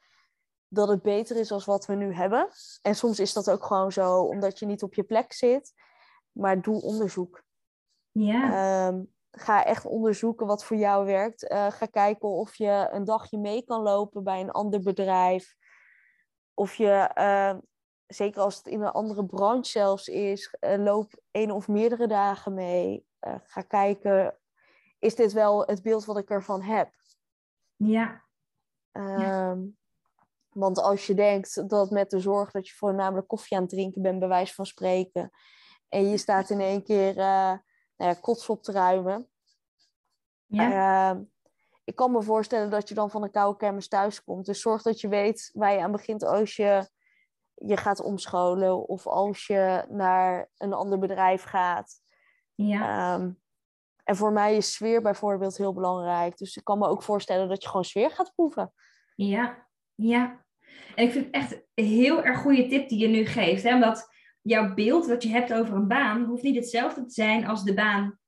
dat 0.68 0.88
het 0.88 1.02
beter 1.02 1.38
is 1.38 1.52
als 1.52 1.66
wat 1.66 1.86
we 1.86 1.96
nu 1.96 2.14
hebben. 2.14 2.50
En 2.82 2.96
soms 2.96 3.20
is 3.20 3.34
dat 3.34 3.50
ook 3.50 3.66
gewoon 3.66 3.92
zo, 3.92 4.22
omdat 4.22 4.60
je 4.60 4.66
niet 4.66 4.84
op 4.84 4.94
je 4.94 5.04
plek 5.04 5.34
zit. 5.34 5.74
Maar 6.32 6.62
doe 6.62 6.82
onderzoek. 6.82 7.44
Ja. 8.12 8.88
Um, 8.88 9.14
ga 9.32 9.66
echt 9.66 9.86
onderzoeken 9.86 10.48
wat 10.48 10.64
voor 10.64 10.78
jou 10.78 11.06
werkt. 11.06 11.52
Uh, 11.52 11.72
ga 11.72 11.86
kijken 11.86 12.30
of 12.30 12.56
je 12.56 12.88
een 12.92 13.04
dagje 13.04 13.38
mee 13.38 13.64
kan 13.64 13.82
lopen 13.82 14.24
bij 14.24 14.40
een 14.42 14.52
ander 14.52 14.82
bedrijf. 14.82 15.56
Of 16.54 16.76
je, 16.76 17.12
uh, 17.18 17.58
zeker 18.08 18.42
als 18.42 18.58
het 18.58 18.68
in 18.68 18.82
een 18.82 18.92
andere 18.92 19.26
branche 19.26 19.70
zelfs 19.70 20.08
is, 20.08 20.58
uh, 20.60 20.84
loop 20.84 21.22
één 21.32 21.52
of 21.52 21.68
meerdere 21.68 22.08
dagen 22.08 22.54
mee. 22.54 23.06
uh, 23.28 23.36
ga 23.44 23.62
kijken, 23.62 24.38
is 25.00 25.16
dit 25.16 25.34
wel 25.34 25.66
het 25.66 25.82
beeld 25.82 26.06
wat 26.06 26.18
ik 26.18 26.30
ervan 26.30 26.62
heb? 26.62 26.90
Ja. 27.76 28.24
Um, 28.92 29.78
Want 30.50 30.80
als 30.80 31.08
je 31.08 31.14
denkt 31.14 31.70
dat 31.70 31.90
met 31.90 32.10
de 32.10 32.20
zorg 32.20 32.52
dat 32.52 32.68
je 32.68 32.76
voornamelijk 32.76 33.28
koffie 33.28 33.58
aan 33.58 33.64
het 33.64 33.72
drinken 33.72 34.02
bent, 34.02 34.20
bij 34.20 34.28
wijze 34.28 34.54
van 34.54 34.66
spreken, 34.66 35.32
en 35.90 36.10
je 36.10 36.18
staat 36.18 36.50
in 36.50 36.60
één 36.60 36.84
keer 36.84 37.14
nou 38.02 38.14
ja, 38.14 38.20
kots 38.22 38.50
op 38.50 38.64
te 38.64 38.72
ruimen. 38.72 39.28
Ja. 40.46 41.14
Uh, 41.14 41.22
ik 41.84 41.96
kan 41.96 42.12
me 42.12 42.22
voorstellen 42.22 42.70
dat 42.70 42.90
je 42.90 42.96
dan 42.96 43.10
van 43.10 43.24
een 43.24 43.32
koude 43.32 43.58
kermis 43.58 43.88
thuis 43.88 44.24
komt. 44.24 44.46
Dus 44.46 44.62
zorg 44.62 44.82
dat 44.82 45.02
je 45.02 45.08
weet 45.08 45.50
waar 45.54 45.74
je 45.74 45.82
aan 45.82 45.92
begint 45.92 46.24
als 46.24 46.56
je 46.56 46.90
je 47.54 47.78
gaat 47.78 48.02
omscholen 48.02 48.88
of 48.88 49.08
als 49.08 49.48
je 49.48 49.86
naar 49.90 50.50
een 50.58 50.74
ander 50.74 51.00
bedrijf 51.00 51.44
gaat. 51.44 52.02
Ja. 52.56 53.14
Um, 53.16 53.42
en 54.04 54.16
voor 54.16 54.32
mij 54.32 54.56
is 54.56 54.74
sfeer 54.74 55.02
bijvoorbeeld 55.02 55.58
heel 55.58 55.74
belangrijk. 55.74 56.38
Dus 56.38 56.58
ik 56.58 56.64
kan 56.64 56.80
me 56.80 56.88
ook 56.88 57.04
voorstellen 57.04 57.50
dat 57.50 57.64
je 57.64 57.68
gewoon 57.70 57.86
sfeer 57.86 58.12
gaat 58.12 58.34
proeven. 58.36 58.74
Ja, 59.16 59.68
ja. 59.96 60.46
En 60.96 61.06
ik 61.06 61.12
vind 61.12 61.26
het 61.26 61.34
echt 61.34 61.52
een 61.74 61.86
heel 61.86 62.24
erg 62.24 62.40
goede 62.40 62.68
tip 62.68 62.90
die 62.90 63.00
je 63.00 63.08
nu 63.08 63.26
geeft. 63.26 63.64
Hè? 63.64 63.74
Omdat 63.74 64.11
jouw 64.42 64.74
beeld 64.74 65.08
dat 65.08 65.24
je 65.24 65.30
hebt 65.30 65.54
over 65.54 65.76
een 65.76 65.88
baan 65.88 66.24
hoeft 66.24 66.44
niet 66.44 66.56
hetzelfde 66.56 67.06
te 67.06 67.14
zijn 67.14 67.46
als 67.46 67.64
de 67.64 67.74
baan 67.74 68.20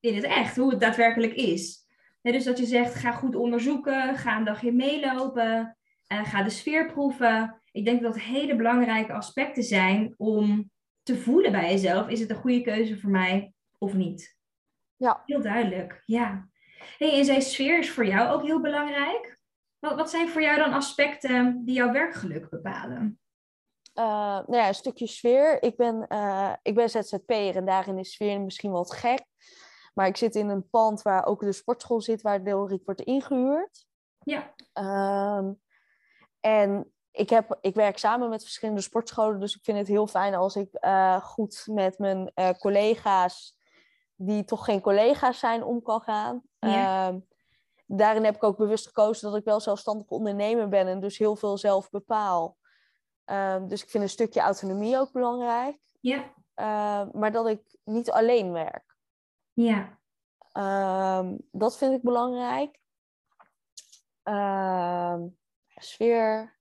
in 0.00 0.14
het 0.14 0.24
echt, 0.24 0.56
hoe 0.56 0.70
het 0.70 0.80
daadwerkelijk 0.80 1.34
is. 1.34 1.86
dus 2.22 2.44
dat 2.44 2.58
je 2.58 2.66
zegt, 2.66 2.94
ga 2.94 3.12
goed 3.12 3.34
onderzoeken, 3.36 4.16
ga 4.16 4.36
een 4.36 4.44
dagje 4.44 4.72
meelopen, 4.72 5.76
uh, 6.12 6.24
ga 6.24 6.42
de 6.42 6.50
sfeer 6.50 6.92
proeven. 6.92 7.62
Ik 7.72 7.84
denk 7.84 8.02
dat 8.02 8.12
dat 8.12 8.22
hele 8.22 8.56
belangrijke 8.56 9.12
aspecten 9.12 9.62
zijn 9.62 10.14
om 10.16 10.70
te 11.02 11.16
voelen 11.16 11.52
bij 11.52 11.70
jezelf. 11.70 12.08
Is 12.08 12.20
het 12.20 12.30
een 12.30 12.36
goede 12.36 12.60
keuze 12.60 12.98
voor 12.98 13.10
mij 13.10 13.52
of 13.78 13.94
niet? 13.94 14.38
Ja. 14.96 15.22
Heel 15.26 15.42
duidelijk, 15.42 16.02
ja. 16.06 16.48
Hey, 16.98 17.18
en 17.18 17.24
zijn 17.24 17.42
sfeer 17.42 17.78
is 17.78 17.90
voor 17.90 18.06
jou 18.06 18.28
ook 18.28 18.42
heel 18.42 18.60
belangrijk. 18.60 19.38
Wat, 19.78 19.94
wat 19.94 20.10
zijn 20.10 20.28
voor 20.28 20.42
jou 20.42 20.58
dan 20.58 20.72
aspecten 20.72 21.64
die 21.64 21.74
jouw 21.74 21.92
werkgeluk 21.92 22.48
bepalen? 22.48 23.19
Uh, 23.94 24.04
nou 24.46 24.56
ja, 24.56 24.68
een 24.68 24.74
stukje 24.74 25.06
sfeer. 25.06 25.62
Ik 25.62 25.76
ben, 25.76 26.06
uh, 26.08 26.52
ik 26.62 26.74
ben 26.74 26.90
ZZP'er 26.90 27.56
en 27.56 27.64
daarin 27.64 27.98
is 27.98 28.12
sfeer 28.12 28.40
misschien 28.40 28.70
wat 28.70 28.92
gek. 28.92 29.24
Maar 29.94 30.06
ik 30.06 30.16
zit 30.16 30.34
in 30.34 30.48
een 30.48 30.68
pand 30.68 31.02
waar 31.02 31.26
ook 31.26 31.40
de 31.40 31.52
sportschool 31.52 32.00
zit, 32.00 32.22
waar 32.22 32.44
Deelriek 32.44 32.84
wordt 32.84 33.00
ingehuurd. 33.00 33.86
Ja. 34.18 34.54
Um, 35.38 35.60
en 36.40 36.92
ik, 37.10 37.30
heb, 37.30 37.58
ik 37.60 37.74
werk 37.74 37.98
samen 37.98 38.28
met 38.28 38.42
verschillende 38.42 38.80
sportscholen, 38.80 39.40
dus 39.40 39.56
ik 39.56 39.64
vind 39.64 39.78
het 39.78 39.88
heel 39.88 40.06
fijn 40.06 40.34
als 40.34 40.56
ik 40.56 40.68
uh, 40.80 41.20
goed 41.20 41.66
met 41.70 41.98
mijn 41.98 42.32
collega's, 42.58 43.58
die 44.14 44.44
toch 44.44 44.64
geen 44.64 44.80
collega's 44.80 45.38
zijn, 45.38 45.64
om 45.64 45.82
kan 45.82 46.00
gaan. 46.00 46.42
Ja. 46.58 47.08
Um, 47.08 47.26
daarin 47.86 48.24
heb 48.24 48.34
ik 48.34 48.44
ook 48.44 48.56
bewust 48.56 48.86
gekozen 48.86 49.30
dat 49.30 49.38
ik 49.38 49.44
wel 49.44 49.60
zelfstandig 49.60 50.06
ondernemer 50.08 50.68
ben 50.68 50.86
en 50.86 51.00
dus 51.00 51.18
heel 51.18 51.36
veel 51.36 51.58
zelf 51.58 51.90
bepaal. 51.90 52.56
Um, 53.30 53.68
dus 53.68 53.82
ik 53.82 53.90
vind 53.90 54.02
een 54.02 54.10
stukje 54.10 54.40
autonomie 54.40 54.98
ook 54.98 55.12
belangrijk. 55.12 55.78
Ja. 56.00 56.34
Uh, 56.56 57.12
maar 57.12 57.32
dat 57.32 57.46
ik 57.46 57.62
niet 57.84 58.10
alleen 58.10 58.52
werk. 58.52 58.96
Ja. 59.52 59.98
Um, 61.18 61.38
dat 61.50 61.78
vind 61.78 61.94
ik 61.94 62.02
belangrijk. 62.02 62.78
Um, 64.22 65.38
sfeer. 65.66 66.58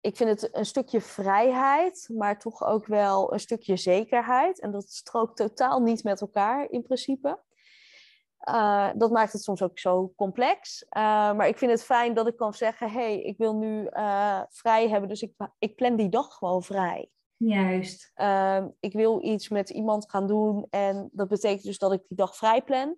Ik 0.00 0.16
vind 0.16 0.40
het 0.40 0.54
een 0.54 0.66
stukje 0.66 1.00
vrijheid, 1.00 2.08
maar 2.12 2.38
toch 2.38 2.62
ook 2.62 2.86
wel 2.86 3.32
een 3.32 3.40
stukje 3.40 3.76
zekerheid. 3.76 4.60
En 4.60 4.70
dat 4.70 4.90
strookt 4.90 5.36
totaal 5.36 5.80
niet 5.80 6.04
met 6.04 6.20
elkaar 6.20 6.70
in 6.70 6.82
principe. 6.82 7.44
Uh, 8.50 8.90
dat 8.94 9.10
maakt 9.10 9.32
het 9.32 9.42
soms 9.42 9.62
ook 9.62 9.78
zo 9.78 10.12
complex. 10.16 10.82
Uh, 10.82 10.92
maar 11.32 11.48
ik 11.48 11.58
vind 11.58 11.70
het 11.70 11.84
fijn 11.84 12.14
dat 12.14 12.26
ik 12.26 12.36
kan 12.36 12.54
zeggen: 12.54 12.90
hé, 12.90 13.00
hey, 13.00 13.22
ik 13.22 13.38
wil 13.38 13.56
nu 13.56 13.88
uh, 13.92 14.42
vrij 14.48 14.88
hebben, 14.88 15.08
dus 15.08 15.22
ik, 15.22 15.32
ik 15.58 15.76
plan 15.76 15.96
die 15.96 16.08
dag 16.08 16.34
gewoon 16.34 16.62
vrij. 16.62 17.10
Juist. 17.38 18.12
ik 18.80 18.92
wil 18.92 19.24
iets 19.24 19.48
met 19.48 19.70
iemand 19.70 20.10
gaan 20.10 20.26
doen 20.26 20.66
en 20.70 21.08
dat 21.12 21.28
betekent 21.28 21.62
dus 21.62 21.78
dat 21.78 21.92
ik 21.92 22.02
die 22.08 22.16
dag 22.16 22.36
vrij 22.36 22.62
plan. 22.62 22.96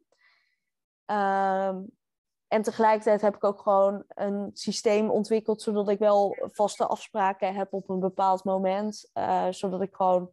en 2.48 2.62
tegelijkertijd 2.62 3.20
heb 3.20 3.34
ik 3.34 3.44
ook 3.44 3.60
gewoon 3.60 4.04
een 4.08 4.50
systeem 4.52 5.10
ontwikkeld 5.10 5.62
zodat 5.62 5.88
ik 5.88 5.98
wel 5.98 6.36
vaste 6.52 6.86
afspraken 6.86 7.54
heb 7.54 7.72
op 7.72 7.88
een 7.88 8.00
bepaald 8.00 8.44
moment, 8.44 9.10
zodat 9.50 9.80
ik 9.82 9.94
gewoon 9.94 10.30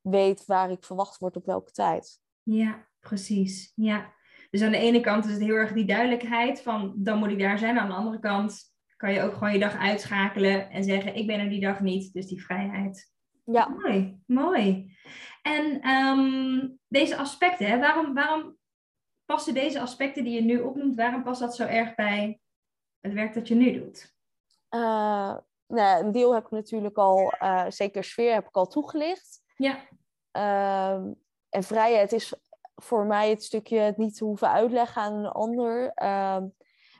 weet 0.00 0.46
waar 0.46 0.70
ik 0.70 0.84
verwacht 0.84 1.18
word 1.18 1.36
op 1.36 1.46
welke 1.46 1.70
tijd. 1.70 2.20
Ja, 2.42 2.86
precies. 3.00 3.72
Ja. 3.74 4.12
Dus 4.50 4.62
aan 4.62 4.70
de 4.70 4.78
ene 4.78 5.00
kant 5.00 5.24
is 5.24 5.32
het 5.32 5.42
heel 5.42 5.54
erg 5.54 5.72
die 5.72 5.84
duidelijkheid 5.84 6.62
van 6.62 6.92
dan 6.96 7.18
moet 7.18 7.30
ik 7.30 7.38
daar 7.38 7.58
zijn. 7.58 7.78
Aan 7.78 7.88
de 7.88 7.94
andere 7.94 8.18
kant 8.18 8.62
kan 8.96 9.12
je 9.12 9.22
ook 9.22 9.32
gewoon 9.32 9.52
je 9.52 9.58
dag 9.58 9.76
uitschakelen 9.76 10.70
en 10.70 10.84
zeggen 10.84 11.14
ik 11.14 11.26
ben 11.26 11.40
er 11.40 11.48
die 11.48 11.60
dag 11.60 11.80
niet. 11.80 12.12
Dus 12.12 12.26
die 12.26 12.44
vrijheid. 12.44 13.12
Ja. 13.44 13.68
Mooi, 13.68 14.22
mooi. 14.26 14.96
En 15.42 15.88
um, 15.88 16.78
deze 16.88 17.16
aspecten, 17.16 17.66
hè, 17.66 17.78
waarom, 17.78 18.14
waarom 18.14 18.56
passen 19.24 19.54
deze 19.54 19.80
aspecten 19.80 20.24
die 20.24 20.34
je 20.34 20.42
nu 20.42 20.60
opnoemt, 20.60 20.96
waarom 20.96 21.22
past 21.22 21.40
dat 21.40 21.56
zo 21.56 21.66
erg 21.66 21.94
bij 21.94 22.40
het 23.00 23.12
werk 23.12 23.34
dat 23.34 23.48
je 23.48 23.54
nu 23.54 23.72
doet? 23.72 24.14
Uh, 24.70 25.36
nou, 25.66 26.04
een 26.04 26.12
deel 26.12 26.34
heb 26.34 26.44
ik 26.44 26.50
natuurlijk 26.50 26.96
al, 26.96 27.34
uh, 27.42 27.64
zeker 27.68 28.04
sfeer 28.04 28.32
heb 28.32 28.46
ik 28.46 28.56
al 28.56 28.66
toegelicht. 28.66 29.42
Ja. 29.56 29.78
Uh, 30.32 31.12
en 31.48 31.62
vrijheid 31.62 32.12
is 32.12 32.34
voor 32.82 33.06
mij 33.06 33.30
het 33.30 33.44
stukje 33.44 33.78
het 33.78 33.96
niet 33.96 34.16
te 34.16 34.24
hoeven 34.24 34.50
uitleggen 34.50 35.02
aan 35.02 35.14
een 35.14 35.30
ander. 35.30 35.92
Uh, 36.02 36.36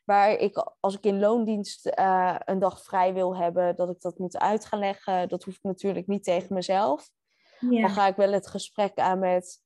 waar 0.05 0.31
ik, 0.31 0.75
als 0.81 0.95
ik 0.95 1.05
in 1.05 1.19
loondienst 1.19 1.87
uh, 1.99 2.37
een 2.45 2.59
dag 2.59 2.83
vrij 2.83 3.15
wil 3.15 3.37
hebben, 3.37 3.77
dat 3.77 3.91
ik 3.91 4.01
dat 4.01 4.19
moet 4.19 4.39
uit 4.39 4.65
gaan 4.65 4.79
leggen. 4.79 5.29
Dat 5.29 5.45
hoef 5.45 5.55
ik 5.55 5.63
natuurlijk 5.63 6.07
niet 6.07 6.25
tegen 6.25 6.55
mezelf. 6.55 7.11
Ja. 7.61 7.81
Dan 7.81 7.91
ga 7.91 8.07
ik 8.07 8.17
wel 8.17 8.33
het 8.33 8.47
gesprek 8.47 8.99
aan 8.99 9.19
met, 9.19 9.63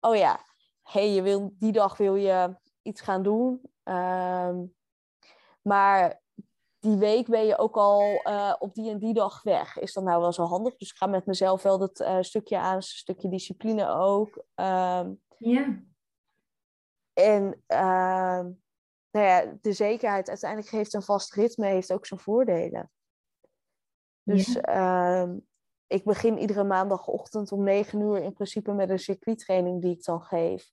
oh 0.00 0.16
ja, 0.16 0.40
hey, 0.82 1.10
je 1.10 1.22
wil, 1.22 1.50
die 1.58 1.72
dag 1.72 1.96
wil 1.96 2.14
je 2.14 2.56
iets 2.82 3.00
gaan 3.00 3.22
doen. 3.22 3.60
Uh, 3.84 4.56
maar 5.62 6.20
die 6.78 6.96
week 6.96 7.26
ben 7.26 7.46
je 7.46 7.58
ook 7.58 7.76
al 7.76 8.20
uh, 8.24 8.54
op 8.58 8.74
die 8.74 8.90
en 8.90 8.98
die 8.98 9.14
dag 9.14 9.42
weg. 9.42 9.78
Is 9.78 9.92
dat 9.92 10.04
nou 10.04 10.20
wel 10.20 10.32
zo 10.32 10.44
handig? 10.44 10.76
Dus 10.76 10.90
ik 10.90 10.96
ga 10.96 11.06
met 11.06 11.26
mezelf 11.26 11.62
wel 11.62 11.78
dat 11.78 12.00
uh, 12.00 12.16
stukje 12.20 12.58
aan, 12.58 12.76
een 12.76 12.82
stukje 12.82 13.28
discipline 13.28 13.88
ook. 13.88 14.44
Um, 14.54 15.20
ja. 15.40 15.82
En 17.12 17.62
uh, 17.68 18.46
nou 19.10 19.26
ja, 19.26 19.58
de 19.60 19.72
zekerheid 19.72 20.28
uiteindelijk 20.28 20.70
heeft 20.70 20.94
een 20.94 21.02
vast 21.02 21.34
ritme, 21.34 21.66
heeft 21.66 21.92
ook 21.92 22.06
zijn 22.06 22.20
voordelen. 22.20 22.90
Dus 24.22 24.52
ja. 24.52 25.24
uh, 25.24 25.36
ik 25.86 26.04
begin 26.04 26.38
iedere 26.38 26.64
maandagochtend 26.64 27.52
om 27.52 27.62
9 27.62 28.00
uur 28.00 28.22
in 28.22 28.32
principe 28.32 28.72
met 28.72 28.90
een 28.90 28.98
circuittraining 28.98 29.82
die 29.82 29.96
ik 29.96 30.04
dan 30.04 30.22
geef. 30.22 30.70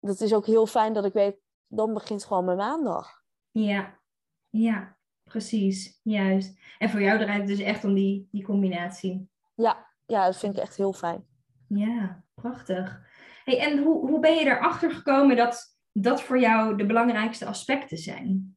Dat 0.00 0.20
is 0.20 0.34
ook 0.34 0.46
heel 0.46 0.66
fijn 0.66 0.92
dat 0.92 1.04
ik 1.04 1.12
weet, 1.12 1.40
dan 1.66 1.94
begint 1.94 2.24
gewoon 2.24 2.44
mijn 2.44 2.56
maandag. 2.56 3.22
Ja, 3.50 4.00
ja, 4.48 4.98
precies, 5.22 6.00
juist. 6.02 6.58
En 6.78 6.90
voor 6.90 7.00
jou 7.00 7.18
draait 7.18 7.38
het 7.38 7.48
dus 7.48 7.58
echt 7.58 7.84
om 7.84 7.94
die, 7.94 8.28
die 8.30 8.44
combinatie. 8.44 9.30
Ja, 9.54 9.94
ja, 10.06 10.24
dat 10.24 10.36
vind 10.36 10.56
ik 10.56 10.62
echt 10.62 10.76
heel 10.76 10.92
fijn. 10.92 11.35
Ja, 11.68 12.24
prachtig. 12.34 13.00
Hey, 13.44 13.60
en 13.60 13.78
hoe, 13.78 14.08
hoe 14.08 14.20
ben 14.20 14.34
je 14.34 14.44
erachter 14.44 14.90
gekomen 14.90 15.36
dat 15.36 15.78
dat 15.92 16.22
voor 16.22 16.38
jou 16.38 16.76
de 16.76 16.86
belangrijkste 16.86 17.46
aspecten 17.46 17.98
zijn? 17.98 18.56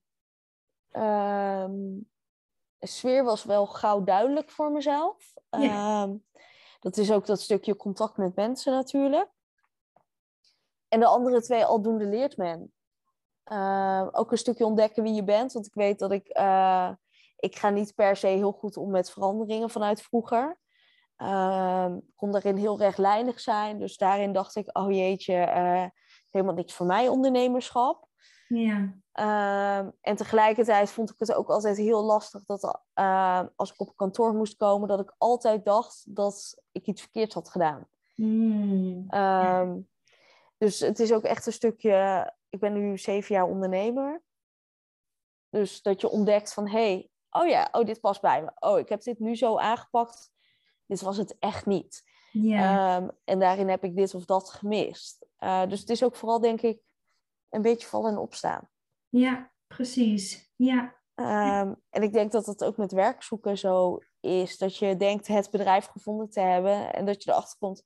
Um, 0.92 2.10
sfeer 2.80 3.24
was 3.24 3.44
wel 3.44 3.66
gauw 3.66 4.04
duidelijk 4.04 4.50
voor 4.50 4.72
mezelf. 4.72 5.34
Ja. 5.50 6.04
Um, 6.04 6.24
dat 6.80 6.98
is 6.98 7.12
ook 7.12 7.26
dat 7.26 7.42
stukje 7.42 7.76
contact 7.76 8.18
met 8.18 8.36
mensen 8.36 8.74
natuurlijk. 8.74 9.30
En 10.88 11.00
de 11.00 11.06
andere 11.06 11.42
twee 11.42 11.66
aldoende 11.66 12.06
leert 12.06 12.38
men. 12.38 12.74
Uh, 13.52 14.08
ook 14.12 14.32
een 14.32 14.38
stukje 14.38 14.66
ontdekken 14.66 15.04
wie 15.04 15.14
je 15.14 15.24
bent. 15.24 15.54
Want 15.54 15.66
ik 15.66 15.74
weet 15.74 16.00
dat 16.00 16.12
ik... 16.12 16.38
Uh, 16.38 16.92
ik 17.36 17.56
ga 17.56 17.70
niet 17.70 17.96
per 17.96 18.16
se 18.16 18.28
heel 18.28 18.52
goed 18.52 18.78
om 18.78 18.92
met 18.92 19.12
veranderingen 19.12 19.70
vanuit 19.70 20.02
vroeger. 20.02 20.60
Uh, 21.22 21.94
kon 22.16 22.32
daarin 22.32 22.58
heel 22.58 22.78
rechtlijnig 22.78 23.40
zijn. 23.40 23.80
Dus 23.80 23.98
daarin 23.98 24.34
dacht 24.34 24.56
ik, 24.56 24.78
oh 24.78 24.92
jeetje, 24.92 25.34
uh, 25.34 25.86
helemaal 26.30 26.56
niks 26.56 26.74
voor 26.74 26.86
mij 26.86 27.08
ondernemerschap. 27.08 28.08
Ja. 28.48 28.94
Uh, 29.14 29.88
en 30.02 30.16
tegelijkertijd 30.16 30.92
vond 30.92 31.10
ik 31.10 31.20
het 31.20 31.34
ook 31.34 31.50
altijd 31.50 31.78
heel 31.78 32.04
lastig 32.04 32.46
dat 32.46 32.82
uh, 32.96 33.42
als 33.56 33.72
ik 33.72 33.80
op 33.80 33.96
kantoor 33.96 34.34
moest 34.34 34.58
komen, 34.58 34.88
dat 34.88 35.00
ik 35.00 35.16
altijd 35.18 35.66
dacht 35.66 36.16
dat 36.16 36.64
ik 36.72 36.88
iets 36.88 37.02
verkeerds 37.02 37.34
had 37.34 37.50
gedaan. 37.50 37.88
Mm. 38.16 39.06
Ja. 39.08 39.76
Dus 40.58 40.80
het 40.80 41.00
is 41.00 41.14
ook 41.14 41.24
echt 41.24 41.46
een 41.46 41.54
stukje, 41.54 42.34
ik 42.50 42.60
ben 42.60 42.74
nu 42.74 42.98
zeven 42.98 43.36
jaar 43.36 43.48
ondernemer. 43.48 44.22
Dus 45.50 45.82
dat 45.82 46.02
je 46.02 46.10
ontdekt 46.10 46.54
van, 46.54 46.68
hé, 46.68 46.92
hey, 46.94 47.10
oh 47.30 47.48
ja, 47.48 47.70
oh 47.72 47.86
dit 47.86 48.00
past 48.00 48.22
bij 48.22 48.44
me. 48.44 48.52
Oh, 48.60 48.80
ik 48.80 48.90
heb 48.90 49.02
dit 49.02 49.20
nu 49.20 49.36
zo 49.36 49.58
aangepakt 49.58 50.32
dit 50.90 51.02
was 51.02 51.18
het 51.18 51.38
echt 51.40 51.66
niet. 51.66 52.04
Ehm, 52.34 53.08
en 53.24 53.40
daarin 53.40 53.70
heb 53.70 53.84
ik 53.84 53.96
dit 53.96 54.16
of 54.16 54.26
dat 54.26 54.50
gemist. 54.50 55.26
Uh, 55.40 55.68
dus 55.68 55.80
het 55.80 55.90
is 55.90 56.04
ook 56.04 56.16
vooral, 56.16 56.40
denk 56.40 56.62
ik, 56.62 56.82
een 57.50 57.62
beetje 57.62 57.88
vallen 57.88 58.12
en 58.12 58.18
opstaan. 58.18 58.70
ja, 59.10 59.52
precies. 59.68 60.52
Ja. 60.56 60.98
Um, 61.16 61.82
en 61.90 62.04
ik 62.04 62.14
denk 62.14 62.32
dat 62.32 62.46
het 62.46 62.64
ook 62.64 62.78
met 62.78 62.92
werkzoeken 62.92 63.58
zo 63.58 64.00
is. 64.20 64.58
Dat 64.58 64.78
je 64.78 64.96
denkt 64.96 65.28
het 65.28 65.52
bedrijf 65.52 65.86
gevonden 65.86 66.30
te 66.30 66.40
hebben. 66.40 66.94
En 66.94 67.06
dat 67.06 67.24
je 67.24 67.32
erachter 67.32 67.58
komt. 67.60 67.84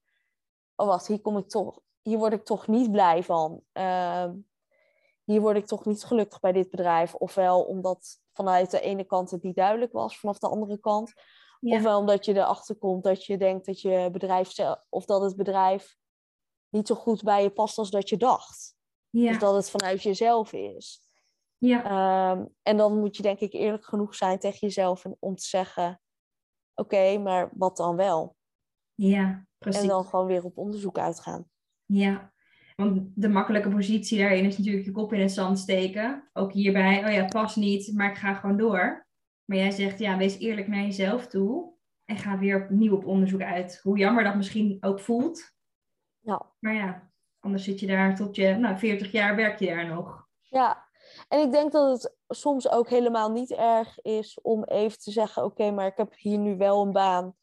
Oh 0.76 0.88
wacht, 0.88 1.08
hier 1.08 1.22
kom 1.22 1.38
ik 1.38 1.49
toch. 1.49 1.80
Hier 2.01 2.18
word 2.18 2.34
ik 2.34 2.45
toch 2.45 2.68
niet 2.68 2.91
blij 2.91 3.24
van. 3.24 3.62
Um, 3.74 4.47
hier 5.24 5.41
word 5.41 5.58
ik 5.58 5.66
toch 5.66 5.86
niet 5.86 6.04
gelukkig 6.04 6.39
bij 6.39 6.51
dit 6.51 6.70
bedrijf. 6.70 7.16
Ofwel 7.16 7.64
omdat 7.64 8.20
vanuit 8.34 8.72
de 8.72 8.82
ene 8.82 9.04
kant 9.04 9.32
het 9.32 9.43
niet 9.43 9.56
duidelijk 9.56 9.91
was, 9.91 10.20
vanaf 10.20 10.39
de 10.39 10.47
andere 10.47 10.80
kant. 10.80 11.14
Ja. 11.64 11.76
Ofwel 11.76 11.99
omdat 11.99 12.26
je 12.26 12.34
erachter 12.34 12.76
komt 12.76 13.03
dat 13.03 13.26
je 13.26 13.38
denkt 13.38 13.66
dat 13.66 13.82
je 13.82 14.09
bedrijf 14.11 14.51
zelf, 14.51 14.86
of 14.89 15.05
dat 15.05 15.22
het 15.22 15.36
bedrijf 15.36 15.97
niet 16.70 16.88
zo 16.88 16.95
goed 16.95 17.24
bij 17.24 17.43
je 17.43 17.49
past 17.49 17.78
als 17.78 17.89
dat 17.89 18.09
je 18.09 18.18
dacht. 18.18 18.76
Ja. 19.09 19.30
Dus 19.30 19.39
dat 19.39 19.55
het 19.55 19.70
vanuit 19.70 20.03
jezelf 20.03 20.53
is. 20.53 21.01
Ja. 21.57 22.32
Um, 22.32 22.49
en 22.61 22.78
dan 22.78 22.99
moet 22.99 23.16
je 23.16 23.24
denk 23.24 23.39
ik 23.39 23.53
eerlijk 23.53 23.86
genoeg 23.86 24.16
zijn 24.16 24.39
tegen 24.39 24.59
jezelf 24.59 25.05
om 25.20 25.36
te 25.36 25.45
zeggen: 25.45 26.01
Oké, 26.76 27.18
maar 27.18 27.49
wat 27.53 27.78
dan 27.78 27.95
wel? 27.95 28.36
ja, 28.95 29.45
precies. 29.57 29.82
En 29.82 29.88
dan 29.88 30.05
gewoon 30.05 30.26
weer 30.26 30.43
op 30.43 30.57
onderzoek 30.57 30.97
uitgaan. 30.97 31.49
Ja, 31.86 32.34
want 32.76 33.01
de 33.16 33.30
makkelijke 33.30 33.70
positie 33.70 34.18
daarin 34.18 34.45
is 34.45 34.57
natuurlijk 34.57 34.86
je 34.86 34.91
kop 34.91 35.14
in 35.14 35.22
het 35.22 35.32
zand 35.32 35.59
steken. 35.59 36.30
Ook 36.34 36.53
hierbij, 36.53 37.05
oh 37.05 37.14
ja, 37.14 37.26
past 37.26 37.55
niet, 37.55 37.93
maar 37.93 38.09
ik 38.09 38.18
ga 38.18 38.34
gewoon 38.34 38.57
door. 38.57 39.07
Maar 39.46 39.58
jij 39.58 39.72
zegt, 39.72 40.00
ja, 40.00 40.18
wees 40.18 40.38
eerlijk 40.38 40.68
naar 40.68 40.84
jezelf 40.84 41.28
toe. 41.28 41.74
En 42.06 42.18
ga 42.18 42.38
weer 42.38 42.64
opnieuw 42.64 42.96
op 42.96 43.06
onderzoek 43.06 43.41
uit. 43.41 43.80
Hoe 43.84 43.98
jammer 43.98 44.24
dat 44.24 44.36
misschien 44.36 44.78
ook 44.82 45.00
voelt. 45.00 45.52
Ja. 46.20 46.52
Maar 46.60 46.74
ja, 46.74 47.12
anders 47.39 47.64
zit 47.64 47.80
je 47.80 47.88
daar 47.88 48.16
tot 48.16 48.36
je, 48.36 48.56
nou, 48.56 48.78
40 48.78 49.12
jaar 49.12 49.36
werk 49.36 49.60
je 49.60 49.66
daar 49.66 49.88
nog. 49.88 50.28
Ja, 50.39 50.88
en 51.28 51.39
ik 51.39 51.52
denk 51.52 51.72
dat 51.72 51.91
het 51.91 52.16
soms 52.28 52.70
ook 52.70 52.89
helemaal 52.89 53.32
niet 53.32 53.52
erg 53.52 54.02
is 54.02 54.39
om 54.41 54.64
even 54.64 55.00
te 55.00 55.12
zeggen: 55.12 55.44
Oké, 55.44 55.72
maar 55.72 55.88
ik 55.88 55.98
heb 55.98 56.14
hier 56.18 56.38
nu 56.38 56.58
wel 56.58 56.82
een 56.82 56.91
baan. 56.91 57.36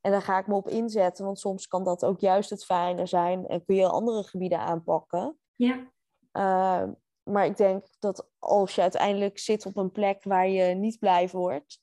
En 0.00 0.10
daar 0.10 0.22
ga 0.22 0.38
ik 0.38 0.46
me 0.46 0.54
op 0.54 0.68
inzetten. 0.68 1.24
Want 1.24 1.38
soms 1.38 1.66
kan 1.66 1.84
dat 1.84 2.04
ook 2.04 2.20
juist 2.20 2.50
het 2.50 2.64
fijne 2.64 3.06
zijn. 3.06 3.46
En 3.46 3.64
kun 3.64 3.74
je 3.74 3.88
andere 3.88 4.22
gebieden 4.22 4.58
aanpakken. 4.58 5.38
Ja. 5.54 5.90
Uh, 6.32 6.92
maar 7.24 7.46
ik 7.46 7.56
denk 7.56 7.84
dat 7.98 8.28
als 8.38 8.74
je 8.74 8.80
uiteindelijk 8.80 9.38
zit 9.38 9.66
op 9.66 9.76
een 9.76 9.92
plek 9.92 10.24
waar 10.24 10.48
je 10.48 10.74
niet 10.74 10.98
blij 10.98 11.28
wordt. 11.28 11.80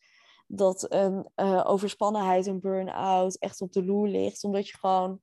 Dat 0.48 0.92
een 0.92 1.30
uh, 1.36 1.64
overspannenheid, 1.66 2.46
een 2.46 2.60
burn-out 2.60 3.36
echt 3.36 3.62
op 3.62 3.72
de 3.72 3.86
loer 3.86 4.08
ligt. 4.08 4.44
Omdat 4.44 4.68
je 4.68 4.78
gewoon 4.78 5.22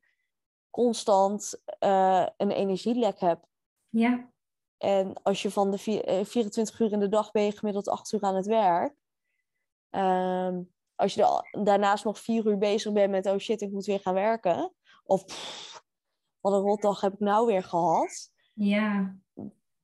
constant 0.71 1.63
uh, 1.81 2.27
een 2.37 2.51
energielek 2.51 3.21
hebt. 3.21 3.47
Ja. 3.89 4.31
En 4.79 5.23
als 5.23 5.43
je 5.43 5.51
van 5.51 5.71
de 5.71 5.79
vier, 5.79 6.25
24 6.27 6.81
uur 6.81 6.93
in 6.93 7.01
de 7.01 7.09
dag 7.09 7.31
ben 7.31 7.43
je 7.43 7.53
gemiddeld 7.53 7.89
8 7.89 8.13
uur 8.13 8.23
aan 8.23 8.35
het 8.35 8.47
werk. 8.47 8.95
Um, 9.91 10.75
als 10.95 11.15
je 11.15 11.49
daarnaast 11.63 12.05
nog 12.05 12.19
vier 12.19 12.47
uur 12.47 12.59
bezig 12.59 12.93
bent 12.93 13.11
met 13.11 13.27
oh 13.27 13.39
shit, 13.39 13.61
ik 13.61 13.71
moet 13.71 13.87
weer 13.87 14.01
gaan 14.01 14.15
werken. 14.15 14.73
Of 15.05 15.25
pff, 15.25 15.85
wat 16.41 16.53
een 16.53 16.61
rotdag 16.61 17.01
heb 17.01 17.13
ik 17.13 17.21
nou 17.21 17.47
weer 17.47 17.63
gehad. 17.63 18.31
Ja. 18.53 19.17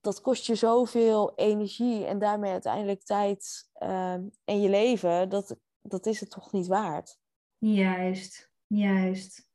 Dat 0.03 0.21
kost 0.21 0.47
je 0.47 0.55
zoveel 0.55 1.33
energie 1.37 2.05
en 2.05 2.19
daarmee 2.19 2.51
uiteindelijk 2.51 3.03
tijd 3.03 3.71
um, 3.83 4.31
en 4.45 4.61
je 4.61 4.69
leven. 4.69 5.29
Dat, 5.29 5.57
dat 5.83 6.07
is 6.07 6.21
het 6.21 6.31
toch 6.31 6.53
niet 6.53 6.67
waard. 6.67 7.19
Juist, 7.59 8.51
juist. 8.67 9.51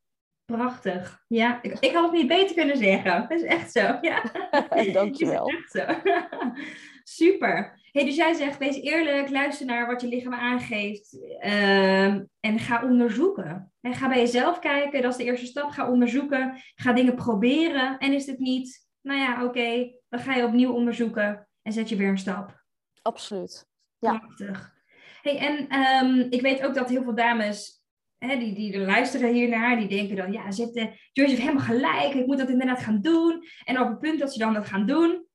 Prachtig. 0.46 1.24
Ja, 1.28 1.62
ik, 1.62 1.80
ik 1.80 1.92
had 1.92 2.04
het 2.04 2.12
niet 2.12 2.28
beter 2.28 2.56
kunnen 2.56 2.78
zeggen. 2.78 3.22
Dat 3.22 3.32
is 3.32 3.44
echt 3.44 3.72
zo. 3.72 3.98
Ja. 4.02 4.24
Dankjewel. 4.94 5.48
Is 5.50 5.56
echt 5.56 5.72
zo. 5.72 6.12
Super. 7.04 7.80
Hey, 7.92 8.06
dus 8.06 8.16
jij 8.16 8.34
zegt, 8.34 8.58
wees 8.58 8.82
eerlijk, 8.82 9.30
luister 9.30 9.66
naar 9.66 9.88
wat 9.88 10.02
je 10.02 10.08
lichaam 10.08 10.34
aangeeft 10.34 11.18
uh, 11.44 12.06
en 12.40 12.60
ga 12.60 12.84
onderzoeken. 12.84 13.72
En 13.82 13.94
ga 13.94 14.08
bij 14.08 14.20
jezelf 14.20 14.60
kijken, 14.60 15.02
dat 15.02 15.12
is 15.12 15.18
de 15.18 15.24
eerste 15.24 15.46
stap. 15.46 15.70
Ga 15.70 15.92
onderzoeken, 15.92 16.62
ga 16.76 16.94
dingen 16.94 17.16
proberen. 17.16 17.98
En 17.98 18.14
is 18.14 18.26
het 18.26 18.40
niet, 18.40 18.88
nou 19.02 19.20
ja, 19.20 19.34
oké, 19.34 19.44
okay, 19.44 19.97
dan 20.10 20.20
ga 20.20 20.36
je 20.36 20.46
opnieuw 20.46 20.72
onderzoeken 20.72 21.48
en 21.62 21.72
zet 21.72 21.90
je 21.90 21.96
weer 21.96 22.10
een 22.10 22.18
stap. 22.18 22.64
Absoluut. 23.02 23.68
Ja. 24.00 24.18
Prachtig. 24.18 24.76
Hey, 25.22 25.38
en 25.38 25.80
um, 25.80 26.28
ik 26.30 26.42
weet 26.42 26.64
ook 26.64 26.74
dat 26.74 26.90
heel 26.90 27.04
veel 27.04 27.16
dames 27.16 27.82
hè, 28.18 28.38
die, 28.38 28.54
die 28.54 28.80
luisteren 28.80 29.34
hiernaar, 29.34 29.78
die 29.78 29.88
denken 29.88 30.16
dan, 30.16 30.32
ja, 30.32 30.52
zit, 30.52 30.76
uh, 30.76 30.84
Joyce 31.12 31.32
heeft 31.32 31.42
helemaal 31.42 31.66
gelijk, 31.66 32.14
ik 32.14 32.26
moet 32.26 32.38
dat 32.38 32.50
inderdaad 32.50 32.80
gaan 32.80 33.02
doen. 33.02 33.44
En 33.64 33.80
op 33.80 33.88
het 33.88 34.00
punt 34.00 34.20
dat 34.20 34.34
ze 34.34 34.40
dan 34.40 34.54
dat 34.54 34.66
gaan 34.66 34.86
doen, 34.86 35.28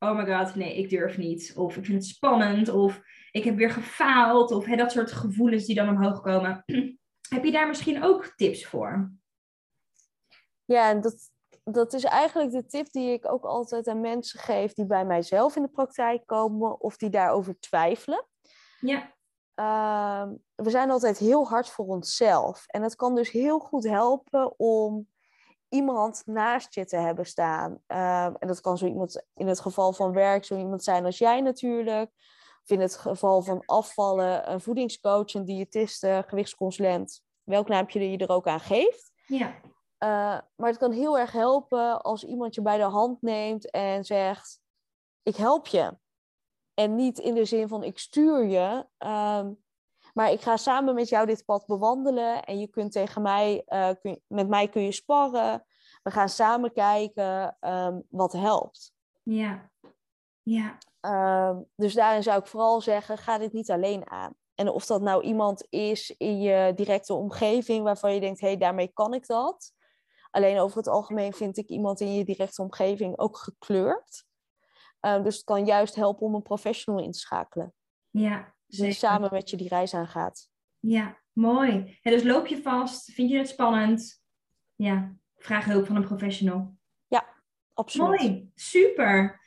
oh 0.00 0.16
my 0.16 0.26
god, 0.26 0.54
nee, 0.54 0.76
ik 0.76 0.90
durf 0.90 1.16
niet. 1.16 1.52
Of 1.56 1.76
ik 1.76 1.84
vind 1.84 1.98
het 1.98 2.06
spannend. 2.06 2.68
Of 2.68 3.00
ik 3.30 3.44
heb 3.44 3.56
weer 3.56 3.70
gefaald. 3.70 4.50
Of 4.50 4.64
hè, 4.64 4.76
dat 4.76 4.92
soort 4.92 5.12
gevoelens 5.12 5.66
die 5.66 5.74
dan 5.74 5.88
omhoog 5.88 6.20
komen. 6.20 6.64
heb 7.34 7.44
je 7.44 7.50
daar 7.50 7.68
misschien 7.68 8.02
ook 8.02 8.32
tips 8.36 8.66
voor? 8.66 9.12
Ja, 10.64 10.94
dat, 10.94 11.30
dat 11.72 11.92
is 11.92 12.04
eigenlijk 12.04 12.50
de 12.50 12.66
tip 12.66 12.92
die 12.92 13.12
ik 13.12 13.32
ook 13.32 13.44
altijd 13.44 13.88
aan 13.88 14.00
mensen 14.00 14.40
geef 14.40 14.72
die 14.72 14.86
bij 14.86 15.04
mijzelf 15.04 15.56
in 15.56 15.62
de 15.62 15.68
praktijk 15.68 16.26
komen 16.26 16.80
of 16.80 16.96
die 16.96 17.10
daarover 17.10 17.60
twijfelen. 17.60 18.26
Ja. 18.80 19.18
Uh, 19.54 20.32
we 20.54 20.70
zijn 20.70 20.90
altijd 20.90 21.18
heel 21.18 21.48
hard 21.48 21.68
voor 21.68 21.86
onszelf. 21.86 22.64
En 22.66 22.82
het 22.82 22.96
kan 22.96 23.14
dus 23.14 23.30
heel 23.30 23.58
goed 23.58 23.84
helpen 23.84 24.58
om 24.58 25.08
iemand 25.68 26.22
naast 26.26 26.74
je 26.74 26.84
te 26.84 26.96
hebben 26.96 27.26
staan. 27.26 27.70
Um, 27.70 28.36
en 28.36 28.46
dat 28.46 28.60
kan 28.60 28.78
zo 28.78 28.86
iemand 28.86 29.24
in 29.34 29.46
het 29.46 29.60
geval 29.60 29.92
van 29.92 30.12
werk, 30.12 30.44
zo 30.44 30.56
iemand 30.56 30.84
zijn 30.84 31.04
als 31.04 31.18
jij 31.18 31.40
natuurlijk. 31.40 32.10
Of 32.62 32.70
in 32.70 32.80
het 32.80 32.96
geval 32.96 33.42
van 33.42 33.62
afvallen, 33.64 34.52
een 34.52 34.60
voedingscoach, 34.60 35.34
een 35.34 35.44
diëtiste, 35.44 36.24
gewichtsconsulent. 36.26 37.22
Welk 37.42 37.68
naampje 37.68 38.10
je 38.10 38.18
er 38.18 38.30
ook 38.30 38.46
aan 38.46 38.60
geeft. 38.60 39.12
Ja. 39.26 39.54
Uh, 40.04 40.38
maar 40.56 40.68
het 40.68 40.76
kan 40.76 40.92
heel 40.92 41.18
erg 41.18 41.32
helpen 41.32 42.02
als 42.02 42.24
iemand 42.24 42.54
je 42.54 42.62
bij 42.62 42.76
de 42.76 42.82
hand 42.82 43.22
neemt 43.22 43.70
en 43.70 44.04
zegt: 44.04 44.60
Ik 45.22 45.36
help 45.36 45.66
je. 45.66 45.98
En 46.74 46.94
niet 46.94 47.18
in 47.18 47.34
de 47.34 47.44
zin 47.44 47.68
van 47.68 47.84
ik 47.84 47.98
stuur 47.98 48.44
je. 48.44 48.86
Um, 48.98 49.62
maar 50.14 50.30
ik 50.30 50.40
ga 50.40 50.56
samen 50.56 50.94
met 50.94 51.08
jou 51.08 51.26
dit 51.26 51.44
pad 51.44 51.66
bewandelen. 51.66 52.44
En 52.44 52.58
je 52.58 52.66
kunt 52.66 52.92
tegen 52.92 53.22
mij, 53.22 53.62
uh, 53.66 53.88
kun 54.00 54.10
je, 54.10 54.22
met 54.26 54.48
mij 54.48 54.68
kun 54.68 54.82
je 54.82 54.92
sparren. 54.92 55.64
We 56.02 56.10
gaan 56.10 56.28
samen 56.28 56.72
kijken 56.72 57.56
um, 57.60 58.02
wat 58.08 58.32
helpt. 58.32 58.92
Ja. 59.22 59.70
Ja. 60.42 60.78
Um, 61.48 61.66
dus 61.76 61.94
daarin 61.94 62.22
zou 62.22 62.38
ik 62.38 62.46
vooral 62.46 62.80
zeggen, 62.80 63.18
ga 63.18 63.38
dit 63.38 63.52
niet 63.52 63.70
alleen 63.70 64.10
aan. 64.10 64.34
En 64.54 64.68
of 64.68 64.86
dat 64.86 65.00
nou 65.00 65.22
iemand 65.22 65.66
is 65.68 66.10
in 66.16 66.40
je 66.40 66.72
directe 66.74 67.14
omgeving 67.14 67.84
waarvan 67.84 68.14
je 68.14 68.20
denkt, 68.20 68.40
hé, 68.40 68.46
hey, 68.46 68.56
daarmee 68.56 68.88
kan 68.88 69.14
ik 69.14 69.26
dat. 69.26 69.72
Alleen 70.30 70.58
over 70.58 70.76
het 70.76 70.88
algemeen 70.88 71.32
vind 71.32 71.56
ik 71.56 71.68
iemand 71.68 72.00
in 72.00 72.14
je 72.14 72.24
directe 72.24 72.62
omgeving 72.62 73.18
ook 73.18 73.36
gekleurd. 73.36 74.24
Um, 75.00 75.22
dus 75.22 75.34
het 75.34 75.44
kan 75.44 75.64
juist 75.64 75.94
helpen 75.94 76.26
om 76.26 76.34
een 76.34 76.42
professional 76.42 77.02
in 77.02 77.10
te 77.10 77.18
schakelen. 77.18 77.74
Ja, 78.10 78.54
die 78.66 78.92
samen 78.92 79.28
met 79.32 79.50
je 79.50 79.56
die 79.56 79.68
reis 79.68 79.94
aangaat. 79.94 80.48
Ja, 80.78 81.18
mooi. 81.32 81.98
Dus 82.02 82.22
loop 82.22 82.46
je 82.46 82.62
vast? 82.62 83.12
Vind 83.12 83.30
je 83.30 83.36
het 83.36 83.48
spannend? 83.48 84.22
Ja, 84.74 85.14
vraag 85.36 85.64
hulp 85.64 85.86
van 85.86 85.96
een 85.96 86.06
professional. 86.06 86.74
Ja, 87.06 87.26
absoluut. 87.74 88.20
Mooi, 88.20 88.50
super. 88.54 89.40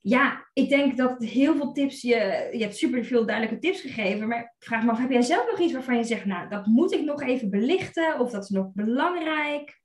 Ja, 0.00 0.48
ik 0.52 0.68
denk 0.68 0.96
dat 0.96 1.22
heel 1.22 1.56
veel 1.56 1.72
tips, 1.72 2.02
je, 2.02 2.48
je 2.52 2.62
hebt 2.62 2.76
super 2.76 3.04
veel 3.04 3.26
duidelijke 3.26 3.60
tips 3.60 3.80
gegeven, 3.80 4.28
maar 4.28 4.40
ik 4.40 4.54
vraag 4.58 4.84
me 4.84 4.90
af, 4.90 4.98
heb 4.98 5.10
jij 5.10 5.22
zelf 5.22 5.50
nog 5.50 5.58
iets 5.58 5.72
waarvan 5.72 5.96
je 5.96 6.04
zegt, 6.04 6.24
nou, 6.24 6.48
dat 6.48 6.66
moet 6.66 6.92
ik 6.92 7.04
nog 7.04 7.22
even 7.22 7.50
belichten, 7.50 8.20
of 8.20 8.30
dat 8.30 8.42
is 8.42 8.48
nog 8.48 8.72
belangrijk? 8.72 9.80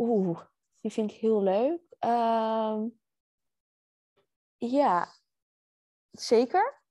Oeh, 0.00 0.40
die 0.80 0.92
vind 0.92 1.10
ik 1.10 1.16
heel 1.16 1.42
leuk. 1.42 1.80
Uh, 2.00 2.82
ja, 4.56 5.08
zeker. 6.10 6.82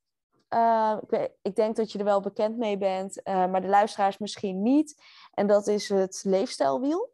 Uh, 0.49 0.97
ik, 1.07 1.32
ik, 1.41 1.55
denk 1.55 1.76
dat 1.76 1.91
je 1.91 1.99
er 1.99 2.05
wel 2.05 2.22
bekend 2.22 2.57
mee 2.57 2.78
bent, 2.78 3.28
uh, 3.28 3.51
maar 3.51 3.62
de 3.62 3.68
luisteraars 3.68 4.18
misschien 4.18 4.62
niet. 4.62 5.03
En 5.32 5.47
dat 5.47 5.68
is 5.68 5.89
het 5.89 6.22
leefstijlwiel. 6.24 7.14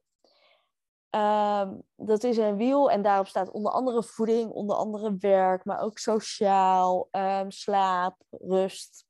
Uh, 1.16 1.72
dat 1.96 2.24
is 2.24 2.38
een 2.38 2.58
wiel 2.58 2.92
en 2.92 3.02
daarop 3.02 3.28
staat 3.28 3.52
onder 3.52 3.72
andere 3.72 4.04
voeding, 4.04 4.52
onder 4.52 4.76
andere 4.76 5.16
werk, 5.18 5.66
maar 5.66 5.80
ook 5.80 5.98
sociaal, 5.98 7.08
ehm, 7.12 7.50
slaap, 7.50 8.22
rust. 8.30 9.06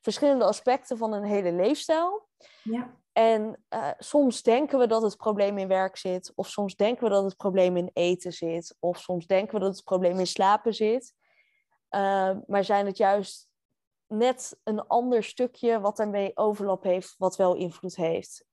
Verschillende 0.00 0.44
aspecten 0.44 0.98
van 0.98 1.12
een 1.12 1.24
hele 1.24 1.52
leefstijl. 1.52 2.28
Ja. 2.62 3.02
En 3.14 3.64
uh, 3.70 3.90
soms 3.98 4.42
denken 4.42 4.78
we 4.78 4.86
dat 4.86 5.02
het 5.02 5.16
probleem 5.16 5.58
in 5.58 5.68
werk 5.68 5.96
zit, 5.96 6.32
of 6.34 6.48
soms 6.48 6.76
denken 6.76 7.04
we 7.04 7.10
dat 7.10 7.24
het 7.24 7.36
probleem 7.36 7.76
in 7.76 7.90
eten 7.92 8.32
zit, 8.32 8.76
of 8.78 8.98
soms 8.98 9.26
denken 9.26 9.54
we 9.54 9.60
dat 9.60 9.74
het 9.74 9.84
probleem 9.84 10.18
in 10.18 10.26
slapen 10.26 10.74
zit. 10.74 11.14
Uh, 11.90 12.30
maar 12.46 12.64
zijn 12.64 12.86
het 12.86 12.96
juist 12.96 13.48
net 14.06 14.60
een 14.64 14.86
ander 14.86 15.22
stukje 15.22 15.80
wat 15.80 15.96
daarmee 15.96 16.36
overlap 16.36 16.82
heeft, 16.82 17.14
wat 17.18 17.36
wel 17.36 17.54
invloed 17.54 17.96
heeft. 17.96 18.44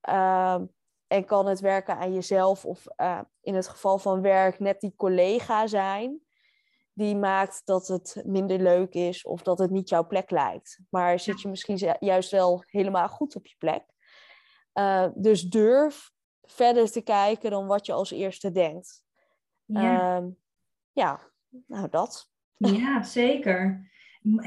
Ehm, 0.00 0.64
en 1.06 1.24
kan 1.24 1.46
het 1.46 1.60
werken 1.60 1.96
aan 1.96 2.12
jezelf 2.12 2.64
of 2.64 2.86
eh, 2.86 3.20
in 3.40 3.54
het 3.54 3.68
geval 3.68 3.98
van 3.98 4.20
werk 4.20 4.58
net 4.58 4.80
die 4.80 4.94
collega 4.96 5.66
zijn 5.66 6.20
die 7.00 7.16
maakt 7.16 7.62
dat 7.64 7.88
het 7.88 8.22
minder 8.26 8.58
leuk 8.58 8.94
is 8.94 9.24
of 9.24 9.42
dat 9.42 9.58
het 9.58 9.70
niet 9.70 9.88
jouw 9.88 10.06
plek 10.06 10.30
lijkt. 10.30 10.80
Maar 10.90 11.18
zit 11.18 11.40
je 11.40 11.48
misschien 11.48 11.96
juist 12.00 12.30
wel 12.30 12.64
helemaal 12.66 13.08
goed 13.08 13.36
op 13.36 13.46
je 13.46 13.54
plek. 13.58 13.84
Uh, 14.74 15.06
dus 15.14 15.42
durf 15.42 16.10
verder 16.42 16.90
te 16.90 17.02
kijken 17.02 17.50
dan 17.50 17.66
wat 17.66 17.86
je 17.86 17.92
als 17.92 18.10
eerste 18.10 18.52
denkt. 18.52 19.04
Ja, 19.64 20.20
uh, 20.20 20.26
ja 20.92 21.20
nou 21.66 21.88
dat. 21.88 22.28
Ja, 22.56 23.02
zeker. 23.02 23.90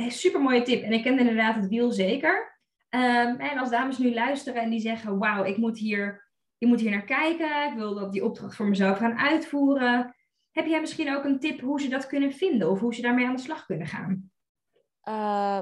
Super 0.08 0.42
mooie 0.42 0.62
tip. 0.62 0.84
En 0.84 0.94
ik 0.94 1.04
ken 1.04 1.20
inderdaad 1.20 1.56
het 1.56 1.68
wiel 1.68 1.92
zeker. 1.92 2.60
Um, 2.90 3.40
en 3.40 3.58
als 3.58 3.70
dames 3.70 3.98
nu 3.98 4.14
luisteren 4.14 4.62
en 4.62 4.70
die 4.70 4.80
zeggen: 4.80 5.18
Wauw, 5.18 5.44
ik 5.44 5.58
moet 5.58 5.78
hier, 5.78 6.30
ik 6.58 6.68
moet 6.68 6.80
hier 6.80 6.92
naar 6.92 7.06
kijken. 7.06 7.70
Ik 7.70 7.74
wil 7.76 7.96
dat 7.96 8.12
die 8.12 8.26
opdracht 8.26 8.56
voor 8.56 8.68
mezelf 8.68 8.98
gaan 8.98 9.18
uitvoeren. 9.18 10.16
Heb 10.54 10.66
jij 10.66 10.80
misschien 10.80 11.16
ook 11.16 11.24
een 11.24 11.40
tip 11.40 11.60
hoe 11.60 11.82
ze 11.82 11.88
dat 11.88 12.08
kunnen 12.08 12.32
vinden 12.32 12.70
of 12.70 12.80
hoe 12.80 12.96
ze 12.96 13.02
daarmee 13.02 13.26
aan 13.26 13.36
de 13.36 13.42
slag 13.42 13.66
kunnen 13.66 13.88
gaan? 13.88 14.32
Uh, 15.04 15.14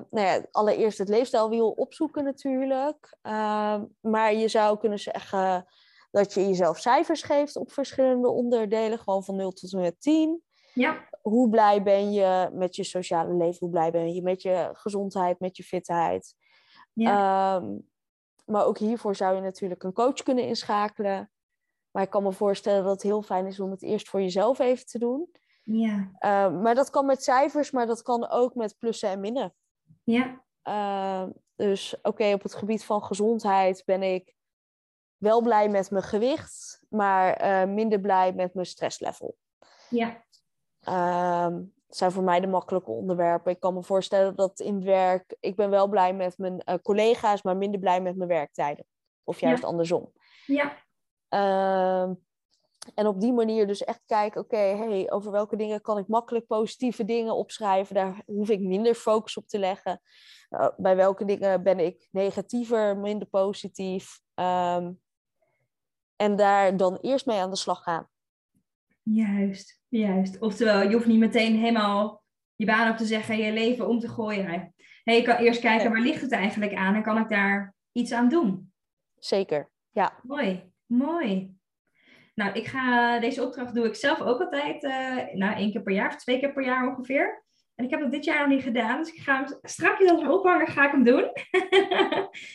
nou 0.10 0.28
ja, 0.28 0.46
allereerst 0.52 0.98
het 0.98 1.10
leefstijlwiel 1.10 1.70
opzoeken 1.70 2.24
natuurlijk. 2.24 3.18
Uh, 3.24 3.82
maar 4.02 4.34
je 4.34 4.48
zou 4.48 4.78
kunnen 4.78 5.00
zeggen 5.00 5.66
dat 6.12 6.34
je 6.34 6.48
jezelf 6.48 6.80
cijfers 6.80 7.24
geeft 7.24 7.56
op 7.56 7.72
verschillende 7.72 8.30
onderdelen, 8.30 9.00
gewoon 9.00 9.24
van 9.24 9.36
0 9.36 9.52
tot 9.52 9.74
en 9.74 9.80
met 9.80 10.02
10. 10.02 10.42
Ja. 10.74 11.10
Hoe 11.22 11.50
blij 11.50 11.84
ben 11.84 12.12
je 12.12 12.50
met 12.54 12.76
je 12.76 12.84
sociale 12.84 13.34
leven? 13.34 13.60
Hoe 13.60 13.70
blij 13.70 13.92
ben 13.92 14.14
je 14.14 14.22
met 14.22 14.42
je 14.42 14.70
gezondheid, 14.74 15.40
met 15.40 15.58
je 15.58 15.64
fitheid? 15.64 16.36
Ja. 16.94 17.56
Um, 17.56 17.90
maar 18.46 18.66
ook 18.66 18.78
hiervoor 18.78 19.16
zou 19.16 19.36
je 19.36 19.42
natuurlijk 19.42 19.84
een 19.84 19.94
coach 19.94 20.24
kunnen 20.24 20.48
inschakelen. 20.48 21.32
Maar 21.92 22.04
ik 22.04 22.10
kan 22.10 22.24
me 22.24 22.32
voorstellen 22.32 22.84
dat 22.84 22.92
het 22.92 23.02
heel 23.02 23.22
fijn 23.22 23.46
is 23.46 23.60
om 23.60 23.72
het 23.72 23.84
eerst 23.84 24.10
voor 24.10 24.22
jezelf 24.22 24.60
even 24.60 24.86
te 24.86 25.00
doen. 25.00 25.32
Ja. 25.64 26.12
Uh, 26.20 26.62
maar 26.62 26.76
dat 26.76 26.90
kan 26.90 27.06
met 27.06 27.24
cijfers, 27.24 27.72
maar 27.72 27.86
dat 27.86 28.02
kan 28.02 28.30
ook 28.30 28.56
met 28.56 28.78
plussen 28.78 29.10
en 29.10 29.20
minnen. 29.20 29.54
Ja. 30.04 30.42
Uh, 30.64 31.30
dus 31.56 31.96
oké, 32.02 32.34
op 32.34 32.44
het 32.44 32.56
gebied 32.56 32.86
van 32.86 33.04
gezondheid 33.04 33.84
ben 33.86 34.04
ik 34.04 34.36
wel 35.18 35.42
blij 35.42 35.70
met 35.70 35.92
mijn 35.92 36.04
gewicht, 36.04 36.82
maar 36.90 37.44
uh, 37.44 37.74
minder 37.74 38.00
blij 38.00 38.34
met 38.34 38.54
mijn 38.54 38.66
stresslevel. 38.66 39.38
Ja. 39.90 40.24
Ehm, 40.82 41.54
dat 41.88 41.98
zijn 41.98 42.12
voor 42.12 42.24
mij 42.24 42.40
de 42.40 42.48
makkelijke 42.48 42.92
onderwerpen. 42.92 43.52
Ik 43.52 43.60
kan 43.60 43.74
me 43.74 43.84
voorstellen 43.84 44.36
dat 44.36 44.60
in 44.60 44.84
werk, 44.84 45.36
ik 45.40 45.56
ben 45.56 45.70
wel 45.70 45.88
blij 45.88 46.14
met 46.14 46.38
mijn 46.38 46.60
eh, 46.60 46.76
collega's, 46.82 47.42
maar 47.42 47.58
minder 47.58 47.80
blij 47.80 48.02
met 48.02 48.16
mijn 48.16 48.30
werktijden. 48.30 48.86
Of 49.24 49.40
juist 49.40 49.62
ja. 49.62 49.68
andersom. 49.68 50.12
Ja. 50.46 50.78
Uh, 51.34 52.10
en 52.94 53.08
op 53.08 53.20
die 53.20 53.34
manier 53.34 53.68
dus 53.68 53.84
echt 53.84 54.02
kijken, 54.06 54.42
oké, 54.42 54.56
okay, 54.56 54.78
hey, 54.78 55.12
over 55.12 55.32
welke 55.32 55.56
dingen 55.56 55.82
kan 55.82 55.98
ik 55.98 56.08
makkelijk 56.08 56.48
positieve 56.48 57.06
dingen 57.06 57.36
opschrijven? 57.36 57.96
Daar 57.96 58.22
hoef 58.26 58.50
ik 58.50 58.60
minder 58.60 58.96
focus 58.96 59.38
op 59.38 59.48
te 59.48 59.60
leggen. 59.60 60.02
Uh, 60.50 60.68
bij 60.78 60.96
welke 60.96 61.26
dingen 61.26 61.64
ben 61.64 61.80
ik 61.80 62.08
negatiever, 62.12 62.98
minder 62.98 63.28
positief? 63.28 64.20
Um, 64.36 65.00
en 66.16 66.36
daar 66.36 66.78
dan 66.78 66.98
eerst 67.02 67.26
mee 67.26 67.40
aan 67.40 67.50
de 67.50 67.56
slag 67.56 67.84
gaan. 67.84 68.08
Juist, 69.04 69.82
juist. 69.88 70.40
Oftewel, 70.40 70.82
je 70.82 70.94
hoeft 70.94 71.06
niet 71.06 71.20
meteen 71.20 71.56
helemaal 71.56 72.24
je 72.56 72.66
baan 72.66 72.92
op 72.92 72.98
te 72.98 73.06
zeggen, 73.06 73.38
je 73.38 73.52
leven 73.52 73.88
om 73.88 74.00
te 74.00 74.08
gooien. 74.08 74.74
Nee, 75.04 75.16
je 75.18 75.24
kan 75.24 75.36
eerst 75.36 75.60
kijken, 75.60 75.92
waar 75.92 76.02
ligt 76.02 76.22
het 76.22 76.32
eigenlijk 76.32 76.74
aan 76.74 76.96
en 76.96 77.04
kan 77.04 77.18
ik 77.18 77.30
daar 77.30 77.76
iets 77.92 78.12
aan 78.12 78.30
doen? 78.30 78.74
Zeker, 79.20 79.70
ja. 79.90 80.20
Mooi, 80.24 80.71
mooi. 80.92 81.56
Nou, 82.36 82.52
ik 82.54 82.68
ga, 82.68 83.20
deze 83.20 83.44
opdracht 83.44 83.76
doe 83.76 83.86
ik 83.86 83.96
zelf 83.96 84.22
ook 84.22 84.40
altijd, 84.40 84.84
uh, 84.84 85.34
nou, 85.34 85.56
één 85.56 85.72
keer 85.72 85.82
per 85.82 85.94
jaar 85.94 86.08
of 86.08 86.16
twee 86.16 86.40
keer 86.40 86.54
per 86.54 86.64
jaar 86.64 86.88
ongeveer. 86.88 87.44
En 87.76 87.86
ik 87.86 87.92
heb 87.92 88.00
dat 88.00 88.12
dit 88.12 88.24
jaar 88.24 88.40
nog 88.40 88.48
niet 88.48 88.64
gedaan, 88.64 88.98
dus 88.98 89.14
ik 89.14 89.22
ga 89.22 89.44
hem 89.44 89.60
strakjes 89.62 90.10
als 90.10 90.28
ophangen, 90.28 90.68
ga 90.68 90.86
ik 90.86 90.92
hem 90.92 91.04
doen. 91.04 91.30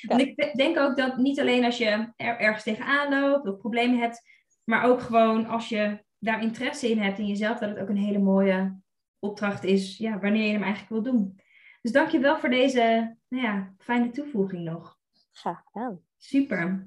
En 0.08 0.18
ik 0.18 0.56
denk 0.56 0.78
ook 0.78 0.96
dat 0.96 1.16
niet 1.16 1.40
alleen 1.40 1.64
als 1.64 1.78
je 1.78 2.12
er, 2.16 2.38
ergens 2.38 2.62
tegenaan 2.62 3.20
loopt 3.20 3.48
of 3.48 3.56
problemen 3.56 3.98
hebt, 3.98 4.22
maar 4.64 4.84
ook 4.84 5.00
gewoon 5.00 5.46
als 5.46 5.68
je 5.68 6.04
daar 6.18 6.42
interesse 6.42 6.90
in 6.90 6.98
hebt 6.98 7.18
in 7.18 7.26
jezelf, 7.26 7.58
dat 7.58 7.68
het 7.68 7.78
ook 7.78 7.88
een 7.88 7.96
hele 7.96 8.18
mooie 8.18 8.80
opdracht 9.18 9.64
is, 9.64 9.98
ja, 9.98 10.18
wanneer 10.18 10.46
je 10.46 10.52
hem 10.52 10.62
eigenlijk 10.62 10.92
wil 10.92 11.12
doen. 11.12 11.40
Dus 11.82 11.92
dank 11.92 12.08
je 12.08 12.18
wel 12.18 12.38
voor 12.38 12.50
deze 12.50 13.16
nou 13.28 13.44
ja, 13.44 13.74
fijne 13.78 14.10
toevoeging 14.10 14.64
nog. 14.64 14.98
Graag 15.32 15.62
gedaan. 15.64 16.00
Super. 16.16 16.82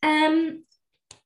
Um, 0.00 0.64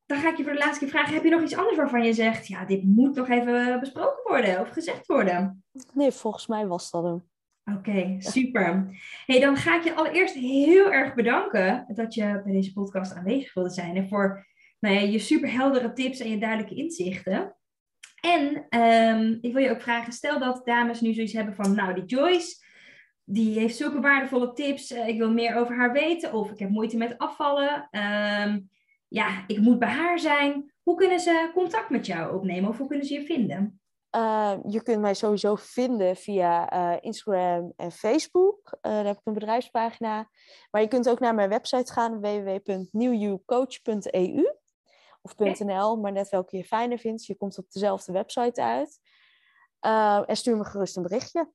dan 0.06 0.18
ga 0.18 0.30
ik 0.30 0.36
je 0.36 0.42
voor 0.42 0.52
de 0.52 0.58
laatste 0.58 0.78
keer 0.78 0.88
vragen: 0.88 1.14
heb 1.14 1.24
je 1.24 1.30
nog 1.30 1.42
iets 1.42 1.56
anders 1.56 1.76
waarvan 1.76 2.04
je 2.04 2.12
zegt, 2.12 2.46
ja, 2.46 2.64
dit 2.64 2.84
moet 2.84 3.14
nog 3.14 3.28
even 3.28 3.80
besproken 3.80 4.22
worden 4.24 4.60
of 4.60 4.68
gezegd 4.68 5.06
worden? 5.06 5.64
Nee, 5.92 6.10
volgens 6.10 6.46
mij 6.46 6.66
was 6.66 6.90
dat 6.90 7.04
hem. 7.04 7.32
Oké, 7.64 7.78
okay, 7.78 8.16
super. 8.18 8.96
Hey, 9.26 9.40
dan 9.40 9.56
ga 9.56 9.76
ik 9.76 9.84
je 9.84 9.94
allereerst 9.94 10.34
heel 10.34 10.92
erg 10.92 11.14
bedanken 11.14 11.84
dat 11.94 12.14
je 12.14 12.40
bij 12.44 12.52
deze 12.52 12.72
podcast 12.72 13.14
aanwezig 13.14 13.54
wilde 13.54 13.70
zijn 13.70 13.96
en 13.96 14.08
voor 14.08 14.46
nou 14.78 14.94
ja, 14.94 15.00
je 15.00 15.18
superheldere 15.18 15.92
tips 15.92 16.20
en 16.20 16.30
je 16.30 16.38
duidelijke 16.38 16.74
inzichten. 16.74 17.56
En 18.20 18.66
um, 18.80 19.38
ik 19.40 19.52
wil 19.52 19.62
je 19.62 19.70
ook 19.70 19.82
vragen, 19.82 20.12
stel 20.12 20.38
dat 20.38 20.66
dames 20.66 21.00
nu 21.00 21.12
zoiets 21.12 21.32
hebben 21.32 21.54
van, 21.54 21.74
nou, 21.74 21.94
die 21.94 22.04
Joyce, 22.04 22.64
die 23.24 23.58
heeft 23.58 23.76
zulke 23.76 24.00
waardevolle 24.00 24.52
tips, 24.52 24.92
uh, 24.92 25.08
ik 25.08 25.18
wil 25.18 25.32
meer 25.32 25.56
over 25.56 25.76
haar 25.76 25.92
weten, 25.92 26.32
of 26.32 26.50
ik 26.50 26.58
heb 26.58 26.70
moeite 26.70 26.96
met 26.96 27.18
afvallen. 27.18 27.88
Um, 27.90 28.68
ja, 29.14 29.44
ik 29.46 29.58
moet 29.58 29.78
bij 29.78 29.88
haar 29.88 30.18
zijn. 30.18 30.72
Hoe 30.82 30.96
kunnen 30.96 31.20
ze 31.20 31.50
contact 31.54 31.90
met 31.90 32.06
jou 32.06 32.34
opnemen 32.34 32.70
of 32.70 32.78
hoe 32.78 32.88
kunnen 32.88 33.06
ze 33.06 33.14
je 33.14 33.24
vinden? 33.24 33.80
Uh, 34.16 34.54
je 34.68 34.82
kunt 34.82 35.00
mij 35.00 35.14
sowieso 35.14 35.54
vinden 35.54 36.16
via 36.16 36.72
uh, 36.72 36.96
Instagram 37.00 37.72
en 37.76 37.92
Facebook. 37.92 38.60
Uh, 38.64 38.92
daar 38.92 39.04
heb 39.04 39.16
ik 39.16 39.22
een 39.24 39.32
bedrijfspagina. 39.32 40.28
Maar 40.70 40.80
je 40.80 40.88
kunt 40.88 41.08
ook 41.08 41.20
naar 41.20 41.34
mijn 41.34 41.48
website 41.48 41.92
gaan, 41.92 42.20
www.newucoach.eu 42.20 44.52
of 45.22 45.38
.nl, 45.58 45.96
maar 45.96 46.12
net 46.12 46.28
welke 46.28 46.56
je 46.56 46.64
fijner 46.64 46.98
vindt. 46.98 47.26
Je 47.26 47.36
komt 47.36 47.58
op 47.58 47.70
dezelfde 47.70 48.12
website 48.12 48.62
uit. 48.62 49.00
en 50.26 50.36
stuur 50.36 50.56
me 50.56 50.64
gerust 50.64 50.96
een 50.96 51.02
berichtje. 51.02 51.52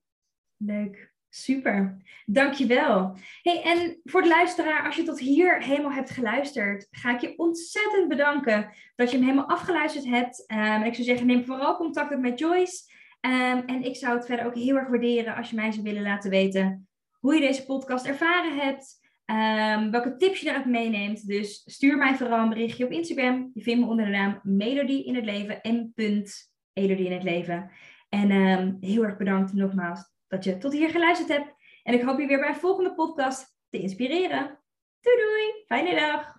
Leuk. 0.56 1.12
Super, 1.32 1.96
dankjewel. 2.26 3.16
Hey, 3.42 3.62
en 3.62 4.00
voor 4.04 4.22
de 4.22 4.28
luisteraar, 4.28 4.84
als 4.86 4.96
je 4.96 5.02
tot 5.02 5.18
hier 5.18 5.62
helemaal 5.62 5.92
hebt 5.92 6.10
geluisterd, 6.10 6.86
ga 6.90 7.14
ik 7.14 7.20
je 7.20 7.38
ontzettend 7.38 8.08
bedanken 8.08 8.72
dat 8.96 9.10
je 9.10 9.16
hem 9.16 9.26
helemaal 9.26 9.48
afgeluisterd 9.48 10.04
hebt. 10.04 10.44
Um, 10.52 10.82
ik 10.82 10.94
zou 10.94 11.06
zeggen, 11.06 11.26
neem 11.26 11.44
vooral 11.44 11.76
contact 11.76 12.14
op 12.14 12.20
met 12.20 12.38
Joyce. 12.38 12.82
Um, 13.20 13.58
en 13.66 13.82
ik 13.84 13.96
zou 13.96 14.16
het 14.16 14.26
verder 14.26 14.46
ook 14.46 14.54
heel 14.54 14.76
erg 14.76 14.88
waarderen 14.88 15.36
als 15.36 15.50
je 15.50 15.56
mij 15.56 15.72
zou 15.72 15.82
willen 15.84 16.02
laten 16.02 16.30
weten 16.30 16.88
hoe 17.12 17.34
je 17.34 17.40
deze 17.40 17.64
podcast 17.64 18.06
ervaren 18.06 18.58
hebt. 18.58 18.98
Um, 19.26 19.90
welke 19.90 20.16
tips 20.16 20.40
je 20.40 20.48
eruit 20.48 20.64
meeneemt. 20.64 21.26
Dus 21.26 21.62
stuur 21.66 21.96
mij 21.96 22.14
vooral 22.14 22.42
een 22.42 22.48
berichtje 22.48 22.84
op 22.84 22.90
Instagram. 22.90 23.50
Je 23.54 23.62
vindt 23.62 23.80
me 23.80 23.90
onder 23.90 24.04
de 24.04 24.10
naam 24.10 24.40
Melody 24.42 24.92
in 24.92 25.14
het 25.14 25.24
leven. 25.24 25.58
M.Elodie 25.62 27.06
in 27.06 27.12
het 27.12 27.22
leven. 27.22 27.70
En 28.08 28.76
heel 28.80 29.04
erg 29.04 29.16
bedankt 29.16 29.52
nogmaals 29.52 30.09
dat 30.30 30.44
je 30.44 30.58
tot 30.58 30.72
hier 30.72 30.90
geluisterd 30.90 31.28
hebt. 31.28 31.54
En 31.82 31.94
ik 31.94 32.02
hoop 32.02 32.18
je 32.18 32.26
weer 32.26 32.38
bij 32.38 32.48
een 32.48 32.54
volgende 32.54 32.94
podcast 32.94 33.56
te 33.70 33.78
inspireren. 33.78 34.58
Doei 35.00 35.16
doei, 35.16 35.64
fijne 35.66 35.94
dag. 36.00 36.38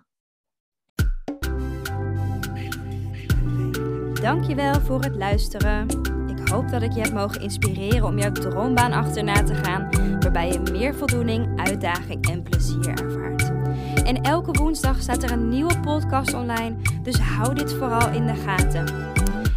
Dankjewel 4.22 4.80
voor 4.80 5.00
het 5.00 5.16
luisteren. 5.16 5.86
Ik 6.28 6.48
hoop 6.48 6.68
dat 6.68 6.82
ik 6.82 6.92
je 6.92 7.00
heb 7.00 7.12
mogen 7.12 7.40
inspireren 7.40 8.04
om 8.04 8.18
jouw 8.18 8.32
droombaan 8.32 8.92
achterna 8.92 9.42
te 9.42 9.54
gaan, 9.54 9.88
waarbij 10.20 10.52
je 10.52 10.60
meer 10.72 10.94
voldoening, 10.94 11.60
uitdaging 11.60 12.28
en 12.30 12.42
plezier 12.42 12.88
ervaart. 12.88 13.52
En 14.04 14.22
elke 14.22 14.52
woensdag 14.52 15.00
staat 15.00 15.22
er 15.22 15.30
een 15.30 15.48
nieuwe 15.48 15.80
podcast 15.80 16.34
online, 16.34 16.76
dus 17.02 17.18
hou 17.18 17.54
dit 17.54 17.72
vooral 17.72 18.12
in 18.12 18.26
de 18.26 18.34
gaten. 18.34 18.84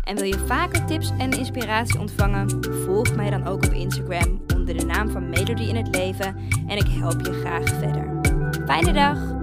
En 0.06 0.16
wil 0.16 0.26
je 0.26 0.44
vaker 0.46 0.86
tips 0.86 1.12
en 1.18 1.32
inspiratie 1.32 2.00
ontvangen? 2.00 2.64
Volg 2.86 3.16
mij 3.16 3.30
dan 3.30 3.48
ook 3.48 3.66
op 3.66 3.72
Instagram 3.72 4.42
onder 4.56 4.78
de 4.78 4.86
naam 4.86 5.10
van 5.10 5.30
Melody 5.30 5.64
in 5.64 5.76
het 5.76 5.96
Leven 5.96 6.36
en 6.68 6.78
ik 6.78 6.88
help 6.88 7.26
je 7.26 7.34
graag 7.34 7.68
verder. 7.68 8.20
Fijne 8.66 8.94
dag! 8.94 9.35